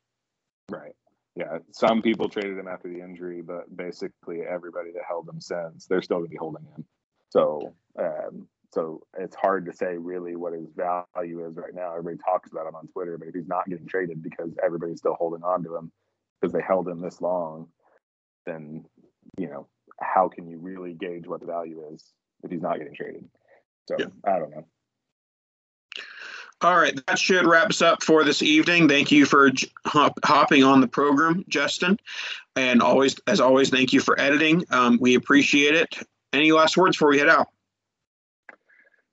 Right. 0.71 0.93
Yeah 1.35 1.59
some 1.73 2.01
people 2.01 2.29
traded 2.29 2.59
him 2.59 2.69
after 2.69 2.89
the 2.89 3.01
injury 3.01 3.43
but 3.43 3.77
basically 3.77 4.43
everybody 4.43 4.93
that 4.93 5.03
held 5.07 5.29
him 5.29 5.41
since 5.41 5.87
they're 5.87 6.03
still 6.03 6.19
going 6.19 6.29
to 6.29 6.31
be 6.31 6.39
holding 6.39 6.65
him. 6.65 6.85
So 7.31 7.75
um, 7.99 8.49
so 8.77 9.01
it's 9.19 9.35
hard 9.35 9.65
to 9.65 9.73
say 9.73 9.97
really 9.97 10.37
what 10.37 10.53
his 10.53 10.69
value 10.77 11.47
is 11.47 11.57
right 11.57 11.75
now. 11.75 11.93
Everybody 11.93 12.19
talks 12.23 12.53
about 12.53 12.67
him 12.67 12.75
on 12.75 12.87
Twitter, 12.89 13.17
but 13.17 13.27
if 13.27 13.35
he's 13.35 13.49
not 13.49 13.67
getting 13.67 13.87
traded 13.87 14.23
because 14.23 14.51
everybody's 14.63 14.99
still 14.99 15.15
holding 15.15 15.43
on 15.43 15.65
to 15.65 15.75
him 15.75 15.91
because 16.39 16.53
they 16.53 16.61
held 16.61 16.87
him 16.87 17.01
this 17.01 17.23
long, 17.23 17.69
then 18.45 18.85
you 19.39 19.49
know 19.49 19.67
how 19.99 20.29
can 20.29 20.47
you 20.47 20.59
really 20.59 20.93
gauge 20.93 21.27
what 21.27 21.41
the 21.41 21.47
value 21.47 21.83
is 21.91 22.05
if 22.43 22.51
he's 22.51 22.61
not 22.61 22.77
getting 22.77 22.95
traded? 22.95 23.27
So 23.89 23.97
yeah. 23.99 24.07
I 24.27 24.39
don't 24.39 24.51
know. 24.51 24.67
All 26.61 26.77
right, 26.77 27.01
that 27.07 27.19
should 27.19 27.47
wrap 27.47 27.71
us 27.71 27.81
up 27.81 28.03
for 28.03 28.25
this 28.25 28.43
evening. 28.43 28.91
Thank 28.91 29.11
you 29.11 29.25
for 29.25 29.53
hop- 29.87 30.19
hopping 30.23 30.65
on 30.65 30.83
the 30.83 30.89
program, 30.89 31.47
Justin, 31.49 31.99
and 32.57 32.83
always, 32.83 33.17
as 33.27 33.41
always, 33.41 33.71
thank 33.71 33.95
you 33.95 34.01
for 34.01 34.21
editing. 34.21 34.65
Um, 34.71 34.99
we 35.01 35.15
appreciate 35.15 35.75
it. 35.75 35.97
Any 36.35 36.53
last 36.53 36.77
words 36.77 36.97
before 36.97 37.09
we 37.09 37.19
head 37.19 37.31
out? 37.31 37.47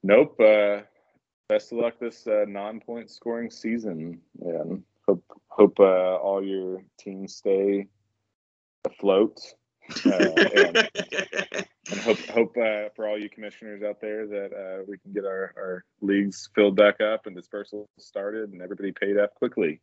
Nope. 0.03 0.39
Uh, 0.39 0.81
best 1.49 1.71
of 1.71 1.79
luck 1.79 1.95
this 1.99 2.27
uh, 2.27 2.45
non-point 2.47 3.09
scoring 3.09 3.49
season, 3.49 4.19
and 4.41 4.83
hope 5.07 5.23
hope 5.47 5.79
uh, 5.79 6.15
all 6.17 6.43
your 6.43 6.83
teams 6.99 7.35
stay 7.35 7.87
afloat 8.85 9.39
Uh, 10.05 10.09
and, 10.55 10.89
and 11.91 11.99
hope 11.99 12.19
hope 12.29 12.55
uh, 12.57 12.89
for 12.95 13.07
all 13.07 13.19
you 13.19 13.29
commissioners 13.29 13.83
out 13.83 13.99
there 13.99 14.25
that 14.25 14.53
uh, 14.53 14.83
we 14.87 14.97
can 14.97 15.11
get 15.11 15.25
our, 15.25 15.53
our 15.57 15.83
leagues 16.01 16.49
filled 16.55 16.75
back 16.75 17.01
up 17.01 17.25
and 17.25 17.35
dispersal 17.35 17.89
started 17.99 18.51
and 18.53 18.61
everybody 18.61 18.91
paid 18.91 19.17
up 19.17 19.35
quickly. 19.35 19.81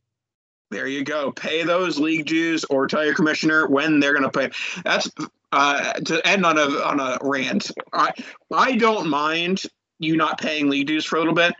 There 0.71 0.87
you 0.87 1.05
go. 1.05 1.33
Pay 1.33 1.65
those 1.65 1.99
league 1.99 2.27
dues, 2.27 2.65
or 2.65 2.87
tell 2.87 3.05
your 3.05 3.15
commissioner 3.15 3.67
when 3.67 3.99
they're 3.99 4.15
going 4.15 4.31
to 4.31 4.31
pay. 4.31 4.51
That's 4.85 5.11
uh, 5.53 5.93
to 5.95 6.27
end 6.27 6.47
on 6.47 6.59
a 6.59 6.67
on 6.83 7.01
a 7.01 7.19
rant. 7.21 7.71
I 7.93 8.13
I 8.53 8.77
don't 8.77 9.09
mind 9.09 9.63
you 10.01 10.17
not 10.17 10.41
paying 10.41 10.69
league 10.69 10.89
dues 10.89 11.05
for 11.05 11.17
a 11.17 11.19
little 11.21 11.35
bit, 11.35 11.55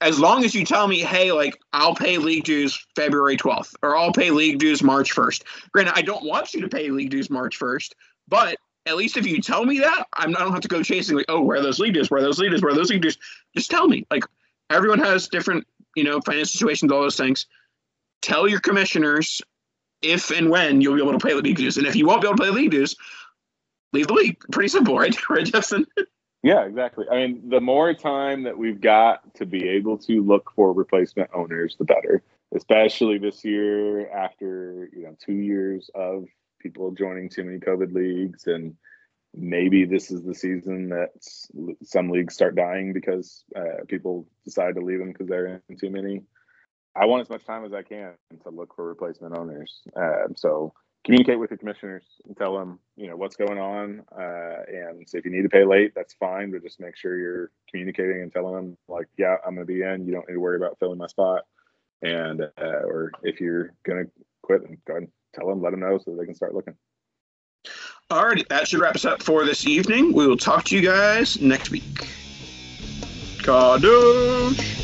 as 0.00 0.20
long 0.20 0.44
as 0.44 0.54
you 0.54 0.64
tell 0.64 0.86
me, 0.86 1.00
hey, 1.00 1.32
like 1.32 1.58
I'll 1.72 1.96
pay 1.96 2.18
league 2.18 2.44
dues 2.44 2.86
February 2.94 3.36
twelfth, 3.36 3.74
or 3.82 3.96
I'll 3.96 4.12
pay 4.12 4.30
league 4.30 4.60
dues 4.60 4.82
March 4.82 5.10
first. 5.10 5.42
Granted, 5.72 5.94
I 5.96 6.02
don't 6.02 6.24
want 6.24 6.54
you 6.54 6.60
to 6.60 6.68
pay 6.68 6.90
league 6.90 7.10
dues 7.10 7.28
March 7.28 7.56
first, 7.56 7.96
but 8.28 8.56
at 8.86 8.96
least 8.96 9.16
if 9.16 9.26
you 9.26 9.42
tell 9.42 9.64
me 9.64 9.80
that, 9.80 10.06
I'm, 10.14 10.36
I 10.36 10.40
don't 10.40 10.52
have 10.52 10.60
to 10.60 10.68
go 10.68 10.84
chasing 10.84 11.16
like, 11.16 11.26
oh, 11.28 11.42
where 11.42 11.58
are 11.58 11.62
those 11.62 11.80
league 11.80 11.94
dues? 11.94 12.10
Where 12.10 12.20
are 12.20 12.24
those 12.24 12.38
league 12.38 12.52
dues? 12.52 12.62
Where 12.62 12.72
are 12.72 12.76
those 12.76 12.90
league 12.90 13.02
dues? 13.02 13.18
Just 13.56 13.70
tell 13.70 13.88
me. 13.88 14.06
Like 14.10 14.22
everyone 14.70 15.00
has 15.00 15.26
different, 15.28 15.66
you 15.96 16.04
know, 16.04 16.20
financial 16.20 16.46
situations, 16.46 16.92
all 16.92 17.02
those 17.02 17.16
things 17.16 17.46
tell 18.22 18.48
your 18.48 18.60
commissioners 18.60 19.40
if 20.02 20.30
and 20.30 20.50
when 20.50 20.80
you'll 20.80 20.94
be 20.94 21.02
able 21.02 21.18
to 21.18 21.28
the 21.28 21.34
league 21.34 21.56
dues. 21.56 21.76
And 21.76 21.86
if 21.86 21.96
you 21.96 22.06
won't 22.06 22.22
be 22.22 22.28
able 22.28 22.38
to 22.38 22.46
the 22.46 22.52
league 22.52 22.70
dues, 22.70 22.96
leave 23.92 24.06
the 24.06 24.14
league. 24.14 24.38
Pretty 24.52 24.68
simple, 24.68 24.96
right? 24.96 25.16
right, 25.30 25.44
Justin? 25.44 25.86
Yeah, 26.42 26.64
exactly. 26.64 27.06
I 27.10 27.16
mean, 27.16 27.48
the 27.48 27.60
more 27.60 27.92
time 27.94 28.44
that 28.44 28.56
we've 28.56 28.80
got 28.80 29.34
to 29.34 29.46
be 29.46 29.68
able 29.68 29.98
to 29.98 30.22
look 30.22 30.52
for 30.54 30.72
replacement 30.72 31.30
owners, 31.34 31.76
the 31.78 31.84
better. 31.84 32.22
Especially 32.54 33.18
this 33.18 33.44
year, 33.44 34.10
after 34.10 34.88
you 34.96 35.02
know 35.02 35.16
two 35.22 35.34
years 35.34 35.90
of 35.94 36.26
people 36.60 36.92
joining 36.92 37.28
too 37.28 37.44
many 37.44 37.58
COVID 37.58 37.92
leagues, 37.92 38.46
and 38.46 38.74
maybe 39.34 39.84
this 39.84 40.10
is 40.10 40.22
the 40.22 40.34
season 40.34 40.88
that 40.88 41.10
some 41.82 42.08
leagues 42.08 42.34
start 42.34 42.54
dying 42.54 42.92
because 42.92 43.44
uh, 43.54 43.84
people 43.86 44.26
decide 44.44 44.76
to 44.76 44.80
leave 44.80 44.98
them 44.98 45.12
because 45.12 45.28
they're 45.28 45.60
in 45.68 45.76
too 45.76 45.90
many. 45.90 46.22
I 46.96 47.04
want 47.04 47.20
as 47.20 47.28
much 47.28 47.44
time 47.44 47.64
as 47.64 47.72
I 47.72 47.82
can 47.82 48.14
to 48.44 48.50
look 48.50 48.74
for 48.74 48.86
replacement 48.86 49.36
owners. 49.36 49.82
Uh, 49.94 50.28
so 50.34 50.72
communicate 51.04 51.38
with 51.38 51.50
the 51.50 51.56
commissioners 51.56 52.04
and 52.26 52.36
tell 52.36 52.58
them, 52.58 52.78
you 52.96 53.08
know, 53.08 53.16
what's 53.16 53.36
going 53.36 53.58
on. 53.58 54.02
Uh, 54.12 54.62
and 54.68 55.06
if 55.12 55.24
you 55.24 55.30
need 55.30 55.42
to 55.42 55.48
pay 55.48 55.64
late, 55.64 55.92
that's 55.94 56.14
fine, 56.14 56.50
but 56.50 56.62
just 56.62 56.80
make 56.80 56.96
sure 56.96 57.18
you're 57.18 57.50
communicating 57.70 58.22
and 58.22 58.32
telling 58.32 58.54
them, 58.54 58.76
like, 58.88 59.06
yeah, 59.16 59.36
I'm 59.46 59.54
going 59.54 59.66
to 59.66 59.72
be 59.72 59.82
in. 59.82 60.06
You 60.06 60.12
don't 60.12 60.28
need 60.28 60.34
to 60.34 60.40
worry 60.40 60.56
about 60.56 60.78
filling 60.78 60.98
my 60.98 61.06
spot. 61.06 61.42
And, 62.02 62.42
uh, 62.42 62.82
or 62.84 63.12
if 63.22 63.40
you're 63.40 63.72
going 63.84 64.04
to 64.04 64.10
quit, 64.42 64.62
then 64.62 64.78
go 64.86 64.94
ahead 64.94 65.02
and 65.04 65.12
tell 65.34 65.48
them, 65.48 65.62
let 65.62 65.70
them 65.70 65.80
know 65.80 65.98
so 65.98 66.14
they 66.14 66.26
can 66.26 66.34
start 66.34 66.54
looking. 66.54 66.74
All 68.10 68.26
right, 68.26 68.48
that 68.48 68.68
should 68.68 68.80
wrap 68.80 68.94
us 68.94 69.04
up 69.04 69.22
for 69.22 69.44
this 69.44 69.66
evening. 69.66 70.12
We 70.12 70.26
will 70.26 70.36
talk 70.36 70.64
to 70.66 70.76
you 70.76 70.82
guys 70.82 71.40
next 71.40 71.70
week. 71.70 72.08
Kadosh! 73.42 74.77